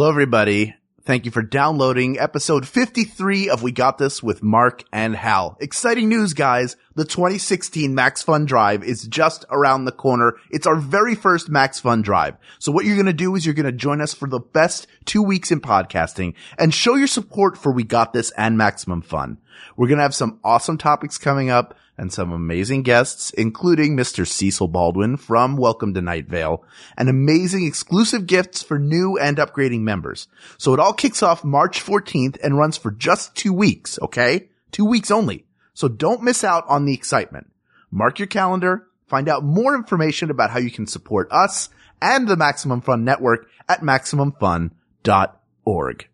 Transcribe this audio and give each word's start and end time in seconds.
Hello, 0.00 0.08
everybody. 0.08 0.76
Thank 1.02 1.26
you 1.26 1.30
for 1.30 1.42
downloading 1.42 2.18
episode 2.18 2.66
53 2.66 3.50
of 3.50 3.62
We 3.62 3.70
Got 3.70 3.98
This 3.98 4.22
with 4.22 4.42
Mark 4.42 4.82
and 4.90 5.14
Hal. 5.14 5.58
Exciting 5.60 6.08
news, 6.08 6.32
guys. 6.32 6.74
The 6.96 7.04
2016 7.04 7.94
Max 7.94 8.20
Fun 8.20 8.46
Drive 8.46 8.82
is 8.82 9.06
just 9.06 9.44
around 9.48 9.84
the 9.84 9.92
corner. 9.92 10.34
It's 10.50 10.66
our 10.66 10.74
very 10.74 11.14
first 11.14 11.48
Max 11.48 11.78
Fun 11.78 12.02
Drive. 12.02 12.36
So 12.58 12.72
what 12.72 12.84
you're 12.84 12.96
going 12.96 13.06
to 13.06 13.12
do 13.12 13.36
is 13.36 13.46
you're 13.46 13.54
going 13.54 13.66
to 13.66 13.72
join 13.72 14.00
us 14.00 14.12
for 14.12 14.28
the 14.28 14.40
best 14.40 14.88
two 15.04 15.22
weeks 15.22 15.52
in 15.52 15.60
podcasting 15.60 16.34
and 16.58 16.74
show 16.74 16.96
your 16.96 17.06
support 17.06 17.56
for 17.56 17.70
We 17.70 17.84
Got 17.84 18.12
This 18.12 18.32
and 18.32 18.58
Maximum 18.58 19.02
Fun. 19.02 19.38
We're 19.76 19.86
going 19.86 19.98
to 19.98 20.02
have 20.02 20.16
some 20.16 20.40
awesome 20.42 20.78
topics 20.78 21.16
coming 21.16 21.48
up 21.48 21.76
and 21.96 22.12
some 22.12 22.32
amazing 22.32 22.82
guests, 22.82 23.30
including 23.34 23.96
Mr. 23.96 24.26
Cecil 24.26 24.66
Baldwin 24.66 25.16
from 25.16 25.56
Welcome 25.56 25.94
to 25.94 26.02
Night 26.02 26.26
Vale, 26.26 26.64
and 26.96 27.08
amazing 27.08 27.66
exclusive 27.66 28.26
gifts 28.26 28.64
for 28.64 28.80
new 28.80 29.16
and 29.16 29.36
upgrading 29.36 29.82
members. 29.82 30.26
So 30.58 30.74
it 30.74 30.80
all 30.80 30.92
kicks 30.92 31.22
off 31.22 31.44
March 31.44 31.84
14th 31.84 32.36
and 32.42 32.58
runs 32.58 32.76
for 32.76 32.90
just 32.90 33.36
two 33.36 33.52
weeks, 33.52 33.96
okay? 34.02 34.48
Two 34.72 34.86
weeks 34.86 35.12
only. 35.12 35.44
So 35.74 35.88
don't 35.88 36.22
miss 36.22 36.44
out 36.44 36.64
on 36.68 36.84
the 36.84 36.94
excitement. 36.94 37.52
Mark 37.90 38.18
your 38.18 38.28
calendar, 38.28 38.86
find 39.06 39.28
out 39.28 39.44
more 39.44 39.74
information 39.74 40.30
about 40.30 40.50
how 40.50 40.58
you 40.58 40.70
can 40.70 40.86
support 40.86 41.30
us 41.32 41.70
and 42.00 42.28
the 42.28 42.36
Maximum 42.36 42.80
Fun 42.80 43.04
Network 43.04 43.48
at 43.68 43.80
MaximumFun.org. 43.80 46.08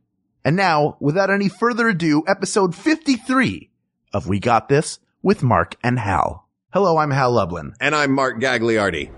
And 0.44 0.56
now, 0.56 0.96
without 1.00 1.30
any 1.30 1.48
further 1.48 1.88
ado, 1.88 2.22
episode 2.26 2.74
53 2.74 3.70
of 4.12 4.28
We 4.28 4.38
Got 4.38 4.68
This 4.68 4.98
with 5.22 5.42
Mark 5.42 5.76
and 5.82 5.98
Hal. 5.98 6.46
Hello, 6.72 6.98
I'm 6.98 7.10
Hal 7.10 7.32
Lublin. 7.32 7.74
And 7.80 7.94
I'm 7.94 8.12
Mark 8.12 8.38
Gagliardi. 8.38 9.10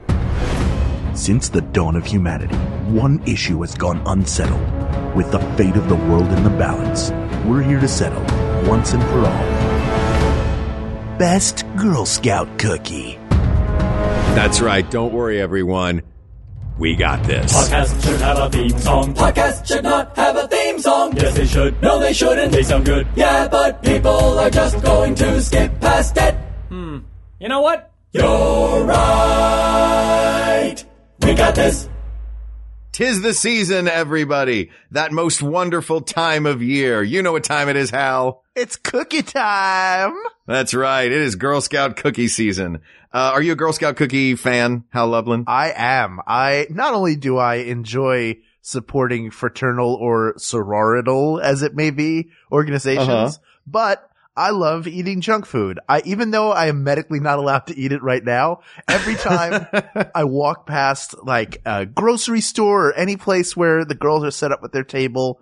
Since 1.16 1.48
the 1.48 1.60
dawn 1.60 1.96
of 1.96 2.06
humanity, 2.06 2.54
one 2.86 3.20
issue 3.26 3.60
has 3.62 3.74
gone 3.74 4.00
unsettled. 4.06 4.62
With 5.14 5.32
the 5.32 5.40
fate 5.56 5.76
of 5.76 5.88
the 5.88 5.96
world 5.96 6.28
in 6.28 6.44
the 6.44 6.50
balance, 6.50 7.10
we're 7.46 7.62
here 7.62 7.80
to 7.80 7.88
settle 7.88 8.22
once 8.68 8.92
and 8.92 9.02
for 9.04 9.26
all. 9.26 9.67
Best 11.18 11.64
Girl 11.76 12.06
Scout 12.06 12.58
cookie. 12.60 13.18
That's 14.38 14.60
right. 14.60 14.88
Don't 14.88 15.12
worry, 15.12 15.40
everyone. 15.40 16.02
We 16.78 16.94
got 16.94 17.24
this. 17.24 17.52
Podcast 17.52 18.04
should 18.04 18.20
have 18.20 18.38
a 18.38 18.48
theme 18.50 18.78
song. 18.78 19.14
Podcast 19.14 19.66
should 19.66 19.82
not 19.82 20.14
have 20.16 20.36
a 20.36 20.46
theme 20.46 20.78
song. 20.78 21.16
Yes, 21.16 21.34
they 21.34 21.46
should. 21.46 21.82
No, 21.82 21.98
they 21.98 22.12
shouldn't. 22.12 22.52
They 22.52 22.62
sound 22.62 22.86
good. 22.86 23.08
Yeah, 23.16 23.48
but 23.48 23.82
people 23.82 24.38
are 24.38 24.48
just 24.48 24.80
going 24.80 25.16
to 25.16 25.42
skip 25.42 25.80
past 25.80 26.16
it. 26.18 26.36
Hmm. 26.68 26.98
You 27.40 27.48
know 27.48 27.62
what? 27.62 27.90
You're 28.12 28.84
right. 28.84 30.76
We 31.22 31.34
got 31.34 31.56
this. 31.56 31.88
Tis 32.98 33.22
the 33.22 33.32
season, 33.32 33.86
everybody. 33.86 34.72
That 34.90 35.12
most 35.12 35.40
wonderful 35.40 36.00
time 36.00 36.46
of 36.46 36.64
year. 36.64 37.00
You 37.00 37.22
know 37.22 37.30
what 37.30 37.44
time 37.44 37.68
it 37.68 37.76
is, 37.76 37.90
Hal. 37.90 38.42
It's 38.56 38.74
cookie 38.74 39.22
time. 39.22 40.16
That's 40.48 40.74
right. 40.74 41.04
It 41.06 41.12
is 41.12 41.36
Girl 41.36 41.60
Scout 41.60 41.94
cookie 41.94 42.26
season. 42.26 42.80
Uh, 43.14 43.30
are 43.34 43.40
you 43.40 43.52
a 43.52 43.54
Girl 43.54 43.72
Scout 43.72 43.94
cookie 43.94 44.34
fan, 44.34 44.82
Hal 44.88 45.06
Lublin? 45.10 45.44
I 45.46 45.72
am. 45.76 46.18
I 46.26 46.66
not 46.70 46.92
only 46.92 47.14
do 47.14 47.36
I 47.38 47.58
enjoy 47.70 48.38
supporting 48.62 49.30
fraternal 49.30 49.94
or 49.94 50.34
sororital, 50.34 51.40
as 51.40 51.62
it 51.62 51.76
may 51.76 51.90
be, 51.92 52.30
organizations, 52.50 53.08
Uh-huh. 53.08 53.30
but 53.64 54.07
I 54.38 54.50
love 54.50 54.86
eating 54.86 55.20
junk 55.20 55.46
food. 55.46 55.80
I, 55.88 56.00
even 56.04 56.30
though 56.30 56.52
I 56.52 56.66
am 56.66 56.84
medically 56.84 57.18
not 57.18 57.40
allowed 57.40 57.66
to 57.66 57.76
eat 57.76 57.90
it 57.90 58.02
right 58.04 58.22
now, 58.22 58.60
every 58.86 59.16
time 59.16 59.66
I 60.14 60.24
walk 60.24 60.64
past 60.64 61.16
like 61.24 61.60
a 61.66 61.86
grocery 61.86 62.40
store 62.40 62.90
or 62.90 62.92
any 62.94 63.16
place 63.16 63.56
where 63.56 63.84
the 63.84 63.96
girls 63.96 64.22
are 64.22 64.30
set 64.30 64.52
up 64.52 64.62
with 64.62 64.70
their 64.70 64.84
table, 64.84 65.40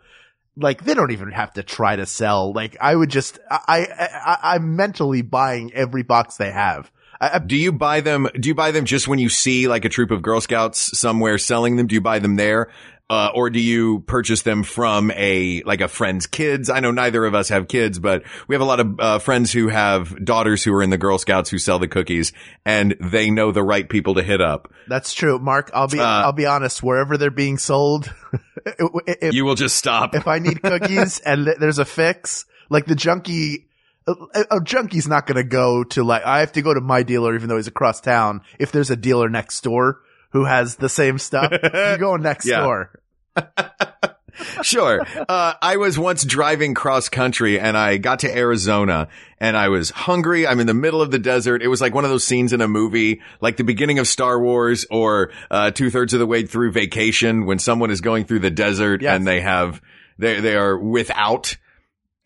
like 0.56 0.82
they 0.82 0.94
don't 0.94 1.10
even 1.10 1.30
have 1.30 1.52
to 1.52 1.62
try 1.62 1.94
to 1.94 2.06
sell. 2.06 2.54
Like 2.54 2.78
I 2.80 2.96
would 2.96 3.10
just, 3.10 3.38
I, 3.50 3.86
I, 3.86 4.54
I'm 4.54 4.76
mentally 4.76 5.20
buying 5.20 5.74
every 5.74 6.02
box 6.02 6.38
they 6.38 6.50
have. 6.50 6.90
I, 7.20 7.34
I, 7.34 7.38
Do 7.38 7.56
you 7.56 7.72
buy 7.72 8.00
them? 8.00 8.28
Do 8.40 8.48
you 8.48 8.54
buy 8.54 8.70
them 8.70 8.86
just 8.86 9.08
when 9.08 9.18
you 9.18 9.28
see 9.28 9.68
like 9.68 9.84
a 9.84 9.90
troop 9.90 10.10
of 10.10 10.22
Girl 10.22 10.40
Scouts 10.40 10.98
somewhere 10.98 11.36
selling 11.36 11.76
them? 11.76 11.86
Do 11.86 11.94
you 11.94 12.00
buy 12.00 12.18
them 12.18 12.36
there? 12.36 12.70
Uh, 13.08 13.30
or 13.34 13.50
do 13.50 13.60
you 13.60 14.00
purchase 14.00 14.42
them 14.42 14.64
from 14.64 15.12
a, 15.12 15.62
like 15.62 15.80
a 15.80 15.86
friend's 15.86 16.26
kids? 16.26 16.68
I 16.68 16.80
know 16.80 16.90
neither 16.90 17.24
of 17.24 17.36
us 17.36 17.50
have 17.50 17.68
kids, 17.68 18.00
but 18.00 18.24
we 18.48 18.56
have 18.56 18.62
a 18.62 18.64
lot 18.64 18.80
of, 18.80 18.98
uh, 18.98 19.18
friends 19.20 19.52
who 19.52 19.68
have 19.68 20.24
daughters 20.24 20.64
who 20.64 20.74
are 20.74 20.82
in 20.82 20.90
the 20.90 20.98
Girl 20.98 21.16
Scouts 21.16 21.48
who 21.48 21.58
sell 21.58 21.78
the 21.78 21.86
cookies 21.86 22.32
and 22.64 22.96
they 23.00 23.30
know 23.30 23.52
the 23.52 23.62
right 23.62 23.88
people 23.88 24.14
to 24.14 24.24
hit 24.24 24.40
up. 24.40 24.72
That's 24.88 25.14
true, 25.14 25.38
Mark. 25.38 25.70
I'll 25.72 25.86
be 25.86 26.00
Uh, 26.00 26.04
I'll 26.04 26.32
be 26.32 26.46
honest. 26.46 26.82
Wherever 26.82 27.16
they're 27.16 27.30
being 27.30 27.58
sold, 27.58 28.12
if, 28.66 29.34
You 29.34 29.44
will 29.44 29.54
just 29.54 29.76
stop. 29.76 30.16
if 30.16 30.26
I 30.26 30.40
need 30.40 30.60
cookies 30.60 31.18
and 31.24 31.46
there's 31.46 31.78
a 31.78 31.84
fix, 31.84 32.44
like 32.70 32.86
the 32.86 32.96
junkie, 32.96 33.68
a, 34.08 34.14
a 34.50 34.60
junkie's 34.60 35.06
not 35.06 35.26
going 35.26 35.36
to 35.36 35.44
go 35.44 35.84
to 35.84 36.02
like 36.02 36.24
I 36.24 36.40
have 36.40 36.52
to 36.52 36.62
go 36.62 36.74
to 36.74 36.80
my 36.80 37.04
dealer 37.04 37.36
even 37.36 37.48
though 37.48 37.56
he's 37.56 37.68
across 37.68 38.00
town. 38.00 38.40
If 38.58 38.72
there's 38.72 38.90
a 38.90 38.96
dealer 38.96 39.28
next 39.28 39.60
door 39.62 40.00
who 40.36 40.44
has 40.44 40.76
the 40.76 40.88
same 40.88 41.18
stuff, 41.18 41.50
you 41.52 41.98
go 41.98 42.16
next 42.20 42.46
Yeah. 42.46 42.60
door. 42.60 43.00
sure. 44.62 45.06
Uh, 45.28 45.54
I 45.60 45.76
was 45.76 45.98
once 45.98 46.24
driving 46.24 46.74
cross 46.74 47.08
country 47.08 47.58
and 47.58 47.76
I 47.76 47.96
got 47.96 48.20
to 48.20 48.36
Arizona 48.36 49.08
and 49.40 49.56
I 49.56 49.68
was 49.68 49.90
hungry. 49.90 50.46
I'm 50.46 50.60
in 50.60 50.66
the 50.66 50.74
middle 50.74 51.00
of 51.00 51.10
the 51.10 51.18
desert. 51.18 51.62
It 51.62 51.68
was 51.68 51.80
like 51.80 51.94
one 51.94 52.04
of 52.04 52.10
those 52.10 52.24
scenes 52.24 52.52
in 52.52 52.60
a 52.60 52.68
movie, 52.68 53.20
like 53.40 53.56
the 53.56 53.64
beginning 53.64 53.98
of 53.98 54.06
Star 54.06 54.38
Wars 54.40 54.84
or, 54.90 55.30
uh, 55.50 55.70
two 55.70 55.90
thirds 55.90 56.12
of 56.12 56.20
the 56.20 56.26
way 56.26 56.44
through 56.44 56.72
vacation 56.72 57.46
when 57.46 57.58
someone 57.58 57.90
is 57.90 58.00
going 58.00 58.24
through 58.24 58.40
the 58.40 58.50
desert 58.50 59.00
Yes. 59.02 59.16
and 59.16 59.26
they 59.26 59.40
have, 59.40 59.80
they, 60.18 60.40
they 60.40 60.56
are 60.56 60.76
without. 60.78 61.56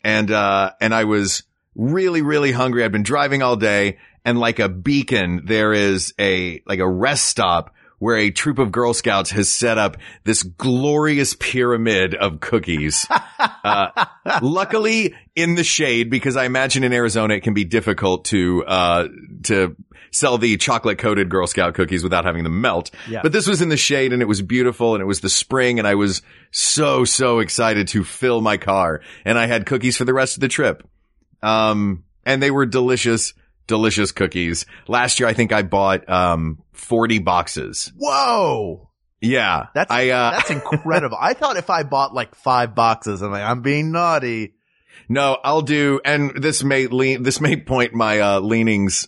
And, 0.03 0.31
uh, 0.31 0.71
and 0.81 0.93
I 0.93 1.05
was 1.05 1.43
really, 1.75 2.21
really 2.21 2.51
hungry. 2.51 2.83
I'd 2.83 2.91
been 2.91 3.03
driving 3.03 3.41
all 3.41 3.55
day 3.55 3.97
and 4.25 4.39
like 4.39 4.59
a 4.59 4.67
beacon, 4.69 5.43
there 5.45 5.71
is 5.73 6.13
a, 6.19 6.61
like 6.65 6.79
a 6.79 6.87
rest 6.89 7.25
stop 7.25 7.73
where 8.01 8.17
a 8.17 8.31
troop 8.31 8.57
of 8.57 8.71
Girl 8.71 8.95
Scouts 8.95 9.29
has 9.29 9.47
set 9.47 9.77
up 9.77 9.95
this 10.23 10.41
glorious 10.41 11.35
pyramid 11.35 12.15
of 12.15 12.39
cookies. 12.39 13.05
uh, 13.63 14.05
luckily 14.41 15.13
in 15.35 15.53
the 15.53 15.63
shade, 15.63 16.09
because 16.09 16.35
I 16.35 16.45
imagine 16.45 16.83
in 16.83 16.93
Arizona 16.93 17.35
it 17.35 17.43
can 17.43 17.53
be 17.53 17.63
difficult 17.63 18.25
to, 18.25 18.65
uh, 18.65 19.07
to 19.43 19.75
sell 20.09 20.39
the 20.39 20.57
chocolate 20.57 20.97
coated 20.97 21.29
Girl 21.29 21.45
Scout 21.45 21.75
cookies 21.75 22.01
without 22.01 22.25
having 22.25 22.43
them 22.43 22.59
melt. 22.59 22.89
Yeah. 23.07 23.21
But 23.21 23.33
this 23.33 23.45
was 23.45 23.61
in 23.61 23.69
the 23.69 23.77
shade 23.77 24.13
and 24.13 24.23
it 24.23 24.27
was 24.27 24.41
beautiful 24.41 24.95
and 24.95 25.01
it 25.03 25.05
was 25.05 25.21
the 25.21 25.29
spring 25.29 25.77
and 25.77 25.87
I 25.87 25.93
was 25.93 26.23
so, 26.49 27.05
so 27.05 27.37
excited 27.37 27.87
to 27.89 28.03
fill 28.03 28.41
my 28.41 28.57
car 28.57 29.01
and 29.25 29.37
I 29.37 29.45
had 29.45 29.67
cookies 29.67 29.95
for 29.95 30.05
the 30.05 30.13
rest 30.13 30.37
of 30.37 30.41
the 30.41 30.47
trip. 30.47 30.81
Um, 31.43 32.03
and 32.25 32.41
they 32.41 32.49
were 32.49 32.65
delicious, 32.65 33.35
delicious 33.67 34.11
cookies. 34.11 34.65
Last 34.87 35.19
year, 35.19 35.29
I 35.29 35.33
think 35.33 35.53
I 35.53 35.61
bought, 35.61 36.09
um, 36.09 36.60
40 36.73 37.19
boxes. 37.19 37.91
Whoa, 37.97 38.89
Yeah. 39.19 39.67
that's 39.73 39.91
I, 39.91 40.09
uh, 40.09 40.31
that's 40.31 40.49
incredible. 40.73 41.17
I 41.19 41.33
thought 41.33 41.57
if 41.57 41.69
I 41.69 41.83
bought 41.83 42.13
like 42.13 42.35
five 42.35 42.75
boxes, 42.75 43.21
I'm 43.21 43.31
like 43.31 43.43
I'm 43.43 43.61
being 43.61 43.91
naughty. 43.91 44.53
no, 45.09 45.37
I'll 45.43 45.61
do, 45.61 45.99
and 46.05 46.31
this 46.41 46.63
may 46.63 46.87
lean, 46.87 47.23
this 47.23 47.41
may 47.41 47.57
point 47.57 47.93
my, 47.93 48.19
uh, 48.19 48.39
leanings. 48.39 49.07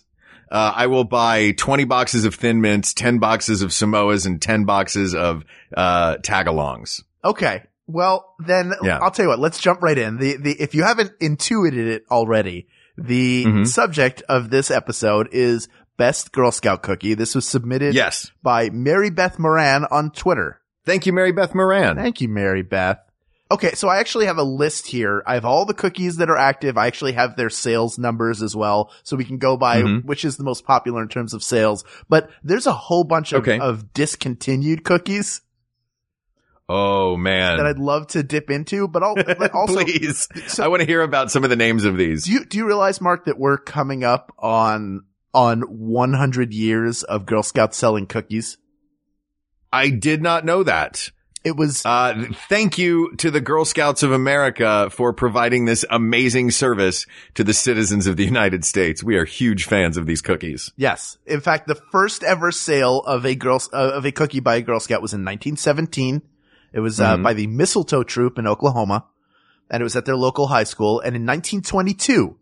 Uh, 0.50 0.72
I 0.76 0.86
will 0.86 1.04
buy 1.04 1.52
20 1.52 1.84
boxes 1.84 2.24
of 2.26 2.34
Thin 2.34 2.60
Mints, 2.60 2.94
10 2.94 3.18
boxes 3.18 3.62
of 3.62 3.70
Samoas, 3.70 4.24
and 4.26 4.40
10 4.40 4.66
boxes 4.66 5.14
of, 5.14 5.42
uh, 5.76 6.16
Tagalongs. 6.18 7.02
Okay. 7.24 7.62
Well, 7.86 8.34
then 8.38 8.72
Yeah. 8.82 8.98
I'll 8.98 9.10
tell 9.10 9.24
you 9.24 9.30
what, 9.30 9.40
let's 9.40 9.58
jump 9.58 9.82
right 9.82 9.96
in. 9.98 10.18
The, 10.18 10.36
the, 10.36 10.52
if 10.60 10.74
you 10.74 10.84
haven't 10.84 11.12
intuited 11.20 11.88
it 11.88 12.04
already, 12.10 12.68
the 12.96 13.44
Mhm. 13.46 13.66
subject 13.66 14.22
of 14.28 14.50
this 14.50 14.70
episode 14.70 15.28
is 15.32 15.68
best 15.96 16.32
Girl 16.32 16.50
Scout 16.50 16.82
cookie. 16.82 17.14
This 17.14 17.34
was 17.34 17.46
submitted 17.46 17.94
Yes. 17.94 18.30
by 18.42 18.70
Mary 18.70 19.10
Beth 19.10 19.38
Moran 19.38 19.84
on 19.90 20.10
Twitter. 20.10 20.60
Thank 20.84 21.06
you, 21.06 21.12
Mary 21.12 21.32
Beth 21.32 21.54
Moran. 21.54 21.96
Thank 21.96 22.20
you, 22.20 22.28
Mary 22.28 22.62
Beth. 22.62 22.98
Okay, 23.50 23.72
so 23.74 23.88
I 23.88 23.98
actually 23.98 24.26
have 24.26 24.38
a 24.38 24.42
list 24.42 24.86
here. 24.86 25.22
I 25.26 25.34
have 25.34 25.44
all 25.44 25.64
the 25.66 25.74
cookies 25.74 26.16
that 26.16 26.30
are 26.30 26.36
active. 26.36 26.76
I 26.78 26.86
actually 26.86 27.12
have 27.12 27.36
their 27.36 27.50
sales 27.50 27.98
numbers 27.98 28.42
as 28.42 28.56
well, 28.56 28.90
so 29.02 29.16
we 29.16 29.24
can 29.24 29.38
go 29.38 29.56
by 29.56 29.82
Mhm. 29.82 30.04
which 30.04 30.24
is 30.24 30.36
the 30.36 30.44
most 30.44 30.64
popular 30.64 31.02
in 31.02 31.08
terms 31.08 31.34
of 31.34 31.42
sales. 31.42 31.84
But 32.08 32.30
there's 32.42 32.66
a 32.66 32.72
whole 32.72 33.04
bunch 33.04 33.32
of, 33.32 33.42
Okay. 33.42 33.58
of 33.58 33.92
discontinued 33.92 34.82
cookies 34.82 35.42
Oh, 36.68 37.16
man. 37.18 37.58
that 37.58 37.66
I'd 37.66 37.78
love 37.78 38.06
to 38.08 38.22
dip 38.22 38.50
into, 38.50 38.88
but 38.88 39.02
I'll, 39.02 39.14
but 39.14 39.50
also, 39.54 39.84
Please. 39.84 40.26
So- 40.46 40.64
I 40.64 40.68
want 40.68 40.80
to 40.80 40.86
hear 40.86 41.02
about 41.02 41.30
some 41.30 41.44
of 41.44 41.50
the 41.50 41.56
names 41.56 41.84
of 41.84 41.96
these. 41.98 42.24
do 42.24 42.32
you, 42.32 42.44
do 42.46 42.56
you 42.58 42.66
realize, 42.66 43.00
Mark, 43.00 43.26
that 43.26 43.38
we're 43.38 43.58
coming 43.58 44.02
up 44.04 44.32
on, 44.38 45.02
on 45.34 45.62
100 45.62 46.52
years 46.54 47.02
of 47.02 47.26
Girl 47.26 47.42
Scouts 47.42 47.76
selling 47.76 48.06
cookies? 48.06 48.56
I 49.72 49.90
did 49.90 50.22
not 50.22 50.44
know 50.44 50.62
that. 50.62 51.10
It 51.42 51.56
was, 51.56 51.82
Uh, 51.84 52.28
thank 52.48 52.78
you 52.78 53.14
to 53.18 53.30
the 53.30 53.40
Girl 53.40 53.66
Scouts 53.66 54.02
of 54.02 54.12
America 54.12 54.88
for 54.90 55.12
providing 55.12 55.66
this 55.66 55.84
amazing 55.90 56.50
service 56.52 57.04
to 57.34 57.44
the 57.44 57.52
citizens 57.52 58.06
of 58.06 58.16
the 58.16 58.24
United 58.24 58.64
States. 58.64 59.04
We 59.04 59.16
are 59.16 59.26
huge 59.26 59.66
fans 59.66 59.98
of 59.98 60.06
these 60.06 60.22
cookies. 60.22 60.72
yes. 60.76 61.18
In 61.26 61.40
fact, 61.40 61.66
the 61.66 61.74
first 61.74 62.22
ever 62.24 62.50
sale 62.50 63.00
of 63.00 63.26
a 63.26 63.34
girl, 63.34 63.60
uh, 63.74 63.90
of 63.92 64.06
a 64.06 64.12
cookie 64.12 64.40
by 64.40 64.56
a 64.56 64.62
Girl 64.62 64.80
Scout 64.80 65.02
was 65.02 65.12
in 65.12 65.20
1917. 65.22 66.22
It 66.72 66.80
was 66.80 66.98
uh, 66.98 67.18
by 67.18 67.34
the 67.34 67.46
Mistletoe 67.46 68.04
Troop 68.04 68.38
in 68.38 68.46
Oklahoma, 68.46 69.04
and 69.70 69.82
it 69.82 69.84
was 69.84 69.96
at 69.96 70.06
their 70.06 70.16
local 70.16 70.46
high 70.46 70.64
school. 70.64 70.98
And 71.00 71.14
in 71.14 71.26
1922, 71.26 72.36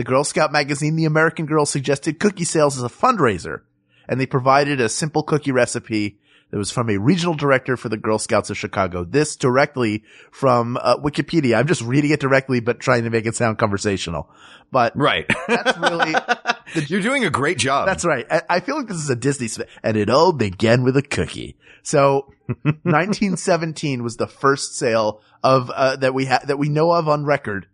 the 0.00 0.04
Girl 0.04 0.24
Scout 0.24 0.50
magazine, 0.50 0.96
The 0.96 1.04
American 1.04 1.44
Girl, 1.44 1.66
suggested 1.66 2.18
cookie 2.18 2.44
sales 2.44 2.78
as 2.78 2.82
a 2.82 2.88
fundraiser, 2.88 3.60
and 4.08 4.18
they 4.18 4.24
provided 4.24 4.80
a 4.80 4.88
simple 4.88 5.22
cookie 5.22 5.52
recipe 5.52 6.18
that 6.50 6.56
was 6.56 6.70
from 6.70 6.88
a 6.88 6.96
regional 6.96 7.34
director 7.34 7.76
for 7.76 7.90
the 7.90 7.98
Girl 7.98 8.18
Scouts 8.18 8.48
of 8.48 8.56
Chicago. 8.56 9.04
This 9.04 9.36
directly 9.36 10.02
from 10.32 10.78
uh, 10.80 10.96
Wikipedia. 10.96 11.58
I'm 11.58 11.66
just 11.66 11.82
reading 11.82 12.12
it 12.12 12.18
directly, 12.18 12.60
but 12.60 12.80
trying 12.80 13.04
to 13.04 13.10
make 13.10 13.26
it 13.26 13.36
sound 13.36 13.58
conversational. 13.58 14.30
But 14.72 14.96
Right. 14.96 15.26
that's 15.46 15.76
really 15.78 16.14
You're 16.86 17.02
doing 17.02 17.26
a 17.26 17.30
great 17.30 17.58
job. 17.58 17.86
that's 17.86 18.06
right. 18.06 18.24
I, 18.30 18.42
I 18.48 18.60
feel 18.60 18.76
like 18.78 18.86
this 18.88 18.96
is 18.96 19.10
a 19.10 19.16
Disney, 19.16 19.48
sp- 19.52 19.68
and 19.82 19.98
it 19.98 20.08
all 20.08 20.32
began 20.32 20.82
with 20.82 20.96
a 20.96 21.02
cookie. 21.02 21.58
So, 21.82 22.32
1917 22.64 24.02
was 24.02 24.16
the 24.16 24.26
first 24.26 24.76
sale 24.76 25.20
of 25.42 25.70
uh, 25.70 25.96
that 25.96 26.14
we 26.14 26.24
had 26.24 26.46
that 26.48 26.58
we 26.58 26.68
know 26.68 26.90
of 26.92 27.06
on 27.08 27.24
record 27.24 27.66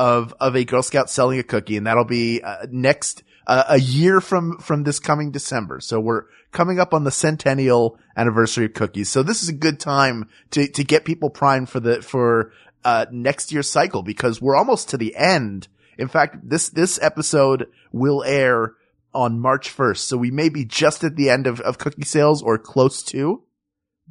of 0.00 0.34
of 0.40 0.56
a 0.56 0.64
Girl 0.64 0.82
Scout 0.82 1.10
selling 1.10 1.38
a 1.38 1.42
cookie, 1.42 1.76
and 1.76 1.86
that'll 1.86 2.06
be 2.06 2.42
uh, 2.42 2.66
next 2.70 3.22
uh, 3.46 3.64
a 3.68 3.78
year 3.78 4.22
from 4.22 4.56
from 4.58 4.84
this 4.84 4.98
coming 4.98 5.30
December. 5.30 5.78
So 5.80 6.00
we're 6.00 6.24
coming 6.52 6.80
up 6.80 6.94
on 6.94 7.04
the 7.04 7.10
centennial 7.10 7.98
anniversary 8.16 8.64
of 8.64 8.72
cookies. 8.72 9.10
So 9.10 9.22
this 9.22 9.42
is 9.42 9.50
a 9.50 9.54
good 9.54 9.78
time 9.78 10.30
to 10.52 10.66
to 10.66 10.84
get 10.84 11.04
people 11.04 11.28
primed 11.28 11.68
for 11.68 11.80
the 11.80 12.00
for 12.00 12.50
uh, 12.82 13.06
next 13.12 13.52
year's 13.52 13.70
cycle 13.70 14.02
because 14.02 14.40
we're 14.40 14.56
almost 14.56 14.88
to 14.88 14.96
the 14.96 15.14
end. 15.14 15.68
In 15.98 16.08
fact, 16.08 16.48
this 16.48 16.70
this 16.70 16.98
episode 17.02 17.68
will 17.92 18.24
air 18.24 18.72
on 19.12 19.38
March 19.38 19.76
1st. 19.76 19.98
So 19.98 20.16
we 20.16 20.30
may 20.30 20.48
be 20.48 20.64
just 20.64 21.04
at 21.04 21.16
the 21.16 21.28
end 21.28 21.46
of, 21.46 21.60
of 21.60 21.78
cookie 21.78 22.04
sales 22.04 22.42
or 22.42 22.56
close 22.56 23.02
to. 23.02 23.42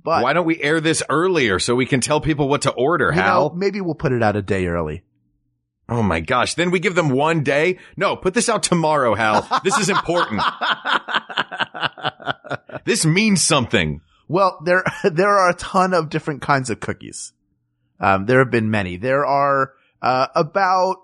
But 0.04 0.24
Why 0.24 0.34
don't 0.34 0.46
we 0.46 0.62
air 0.62 0.82
this 0.82 1.02
earlier 1.10 1.58
so 1.58 1.74
we 1.74 1.86
can 1.86 2.00
tell 2.00 2.22
people 2.22 2.48
what 2.48 2.62
to 2.64 2.72
order, 2.72 3.12
you 3.12 3.18
know, 3.22 3.56
maybe 3.56 3.82
we'll 3.82 3.96
put 3.96 4.12
it 4.12 4.22
out 4.22 4.36
a 4.36 4.42
day 4.42 4.68
early. 4.68 5.04
Oh 5.90 6.04
my 6.04 6.20
gosh. 6.20 6.54
Then 6.54 6.72
we 6.72 6.80
give 6.80 6.96
them 6.96 7.10
one 7.10 7.44
day? 7.44 7.80
No, 7.98 8.16
put 8.16 8.36
this 8.36 8.48
out 8.48 8.64
tomorrow, 8.64 9.16
Hal. 9.16 9.48
This 9.64 9.78
is 9.80 9.90
important. 9.90 10.42
this 12.86 13.06
means 13.06 13.44
something. 13.44 14.02
Well, 14.28 14.60
there 14.64 14.84
there 15.04 15.30
are 15.30 15.50
a 15.50 15.56
ton 15.56 15.94
of 15.94 16.10
different 16.10 16.42
kinds 16.42 16.70
of 16.70 16.80
cookies. 16.80 17.34
Um, 18.00 18.28
there 18.28 18.40
have 18.40 18.52
been 18.52 18.72
many. 18.72 18.98
There 18.98 19.26
are 19.26 19.74
uh, 20.02 20.28
about 20.36 20.98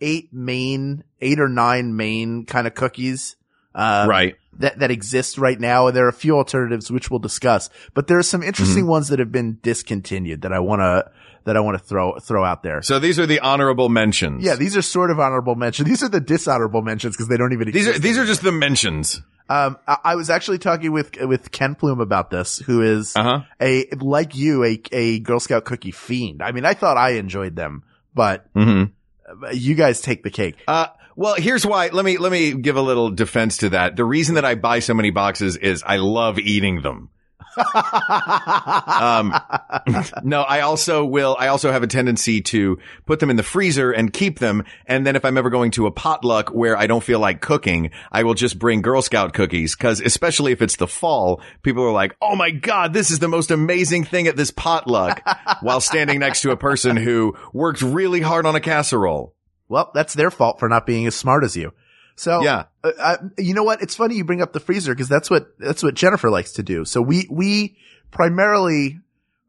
eight 0.00 0.32
main, 0.32 1.04
eight 1.20 1.40
or 1.40 1.48
nine 1.48 1.96
main 1.96 2.46
kind 2.46 2.66
of 2.66 2.74
cookies. 2.74 3.36
Uh, 3.78 4.06
right. 4.08 4.36
That, 4.58 4.80
that 4.80 4.90
exist 4.90 5.38
right 5.38 5.58
now. 5.58 5.86
And 5.86 5.96
there 5.96 6.04
are 6.06 6.08
a 6.08 6.12
few 6.12 6.36
alternatives, 6.36 6.90
which 6.90 7.10
we'll 7.10 7.20
discuss, 7.20 7.70
but 7.94 8.08
there 8.08 8.18
are 8.18 8.24
some 8.24 8.42
interesting 8.42 8.82
Mm-hmm. 8.82 8.90
ones 8.90 9.08
that 9.08 9.20
have 9.20 9.30
been 9.30 9.58
discontinued 9.62 10.42
that 10.42 10.52
I 10.52 10.58
want 10.58 10.80
to, 10.80 11.10
that 11.44 11.56
I 11.56 11.60
want 11.60 11.78
to 11.78 11.84
throw, 11.84 12.18
throw 12.18 12.44
out 12.44 12.64
there. 12.64 12.82
So 12.82 12.98
these 12.98 13.20
are 13.20 13.26
the 13.26 13.38
honorable 13.38 13.88
mentions. 13.88 14.42
Yeah, 14.44 14.56
these 14.56 14.76
are 14.76 14.82
sort 14.82 15.12
of 15.12 15.20
honorable 15.20 15.54
mentions. 15.54 15.88
These 15.88 16.02
are 16.02 16.08
the 16.08 16.20
dishonorable 16.20 16.82
mentions 16.82 17.14
because 17.14 17.28
they 17.28 17.36
don't 17.36 17.52
even 17.52 17.70
these 17.70 17.86
are, 17.86 17.96
these 17.98 18.18
are 18.18 18.26
just 18.26 18.42
the 18.42 18.50
mentions. 18.52 19.22
Um, 19.48 19.78
I, 19.86 19.96
I 20.04 20.14
was 20.16 20.28
actually 20.28 20.58
talking 20.58 20.90
with 20.92 21.16
with 21.22 21.52
Ken 21.52 21.74
Plume 21.76 22.00
about 22.00 22.30
this, 22.30 22.58
who 22.58 22.82
is 22.82 23.14
Uh-huh. 23.16 23.42
a 23.62 23.86
like 24.00 24.34
you, 24.34 24.64
a 24.64 24.82
a 24.92 25.20
Girl 25.20 25.38
Scout 25.40 25.64
cookie 25.64 25.92
fiend. 25.92 26.42
I 26.42 26.50
mean, 26.52 26.64
I 26.66 26.74
thought 26.74 26.96
I 26.98 27.10
enjoyed 27.12 27.54
them, 27.56 27.82
but 28.12 28.52
Mm-hmm. 28.54 29.44
you 29.52 29.74
guys 29.74 30.00
take 30.02 30.22
the 30.22 30.30
cake. 30.30 30.56
Uh, 30.66 30.88
well, 31.18 31.34
here's 31.34 31.66
why. 31.66 31.88
Let 31.88 32.04
me, 32.04 32.16
let 32.16 32.30
me 32.30 32.52
give 32.52 32.76
a 32.76 32.80
little 32.80 33.10
defense 33.10 33.56
to 33.58 33.70
that. 33.70 33.96
The 33.96 34.04
reason 34.04 34.36
that 34.36 34.44
I 34.44 34.54
buy 34.54 34.78
so 34.78 34.94
many 34.94 35.10
boxes 35.10 35.56
is 35.56 35.82
I 35.84 35.96
love 35.96 36.38
eating 36.38 36.80
them. 36.82 37.10
Um, 37.56 39.34
no, 40.22 40.42
I 40.42 40.60
also 40.60 41.04
will, 41.04 41.36
I 41.36 41.48
also 41.48 41.72
have 41.72 41.82
a 41.82 41.88
tendency 41.88 42.40
to 42.42 42.78
put 43.04 43.18
them 43.18 43.30
in 43.30 43.36
the 43.36 43.42
freezer 43.42 43.90
and 43.90 44.12
keep 44.12 44.38
them. 44.38 44.62
And 44.86 45.04
then 45.04 45.16
if 45.16 45.24
I'm 45.24 45.36
ever 45.36 45.50
going 45.50 45.72
to 45.72 45.86
a 45.86 45.90
potluck 45.90 46.50
where 46.50 46.76
I 46.76 46.86
don't 46.86 47.02
feel 47.02 47.18
like 47.18 47.40
cooking, 47.40 47.90
I 48.12 48.22
will 48.22 48.34
just 48.34 48.56
bring 48.56 48.80
Girl 48.80 49.02
Scout 49.02 49.34
cookies. 49.34 49.74
Cause 49.74 50.00
especially 50.00 50.52
if 50.52 50.62
it's 50.62 50.76
the 50.76 50.86
fall, 50.86 51.42
people 51.64 51.82
are 51.82 51.90
like, 51.90 52.16
Oh 52.22 52.36
my 52.36 52.52
God, 52.52 52.92
this 52.92 53.10
is 53.10 53.18
the 53.18 53.26
most 53.26 53.50
amazing 53.50 54.04
thing 54.04 54.28
at 54.28 54.36
this 54.36 54.52
potluck 54.52 55.20
while 55.62 55.80
standing 55.80 56.20
next 56.20 56.42
to 56.42 56.52
a 56.52 56.56
person 56.56 56.96
who 56.96 57.36
worked 57.52 57.82
really 57.82 58.20
hard 58.20 58.46
on 58.46 58.54
a 58.54 58.60
casserole. 58.60 59.34
Well, 59.68 59.90
that's 59.94 60.14
their 60.14 60.30
fault 60.30 60.58
for 60.58 60.68
not 60.68 60.86
being 60.86 61.06
as 61.06 61.14
smart 61.14 61.44
as 61.44 61.56
you. 61.56 61.72
So 62.16 62.42
Yeah. 62.42 62.64
uh, 62.82 62.90
uh, 63.00 63.16
you 63.38 63.54
know 63.54 63.62
what? 63.62 63.80
It's 63.82 63.94
funny 63.94 64.16
you 64.16 64.24
bring 64.24 64.42
up 64.42 64.52
the 64.52 64.60
freezer 64.60 64.92
because 64.94 65.08
that's 65.08 65.30
what 65.30 65.56
that's 65.58 65.82
what 65.82 65.94
Jennifer 65.94 66.30
likes 66.30 66.52
to 66.54 66.62
do. 66.62 66.84
So 66.84 67.00
we 67.00 67.26
we 67.30 67.76
primarily 68.10 69.00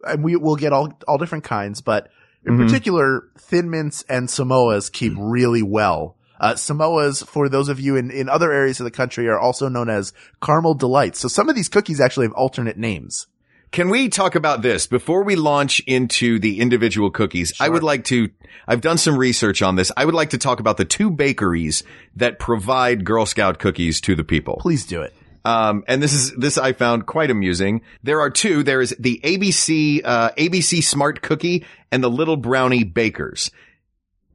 and 0.03 0.23
we 0.23 0.35
will 0.35 0.55
get 0.55 0.71
all 0.73 0.93
all 1.07 1.17
different 1.17 1.43
kinds, 1.43 1.81
but 1.81 2.09
in 2.45 2.53
Mhm. 2.57 2.67
particular, 2.67 3.23
thin 3.37 3.69
mints 3.69 4.03
and 4.07 4.27
Samoas 4.29 4.91
keep 4.91 5.13
really 5.17 5.63
well. 5.63 6.15
Uh, 6.39 6.53
Samoas, 6.53 7.25
for 7.27 7.49
those 7.49 7.67
of 7.67 7.81
you 7.81 7.97
in, 7.97 8.11
in 8.11 8.29
other 8.29 8.49
areas 8.53 8.79
of 8.79 8.85
the 8.85 8.91
country, 8.91 9.27
are 9.27 9.37
also 9.39 9.67
known 9.67 9.89
as 9.89 10.13
caramel 10.41 10.73
delights. 10.73 11.19
So 11.19 11.27
some 11.27 11.49
of 11.49 11.55
these 11.55 11.67
cookies 11.67 11.99
actually 11.99 12.27
have 12.27 12.33
alternate 12.33 12.77
names. 12.77 13.27
Can 13.71 13.89
we 13.89 14.09
talk 14.09 14.33
about 14.35 14.61
this 14.63 14.87
before 14.87 15.23
we 15.23 15.35
launch 15.35 15.79
into 15.81 16.39
the 16.39 16.59
individual 16.59 17.11
cookies? 17.11 17.53
I 17.59 17.69
would 17.69 17.83
like 17.83 18.03
to, 18.05 18.29
I've 18.67 18.81
done 18.81 18.97
some 18.97 19.15
research 19.17 19.61
on 19.61 19.75
this. 19.75 19.91
I 19.95 20.05
would 20.05 20.15
like 20.15 20.31
to 20.31 20.39
talk 20.39 20.59
about 20.59 20.77
the 20.77 20.85
two 20.85 21.11
bakeries 21.11 21.83
that 22.15 22.39
provide 22.39 23.05
Girl 23.05 23.27
Scout 23.27 23.59
cookies 23.59 24.01
to 24.01 24.15
the 24.15 24.23
people. 24.23 24.57
Please 24.59 24.85
do 24.87 25.01
it. 25.03 25.13
Um, 25.45 25.83
and 25.87 26.01
this 26.01 26.13
is, 26.13 26.31
this 26.35 26.57
I 26.57 26.73
found 26.73 27.05
quite 27.05 27.29
amusing. 27.29 27.81
There 28.03 28.19
are 28.21 28.29
two. 28.29 28.63
There 28.63 28.81
is 28.81 28.95
the 28.99 29.21
ABC, 29.23 30.01
uh, 30.03 30.31
ABC 30.31 30.83
Smart 30.83 31.21
Cookie 31.21 31.65
and 31.91 32.03
the 32.03 32.09
Little 32.09 32.37
Brownie 32.37 32.83
Bakers. 32.83 33.51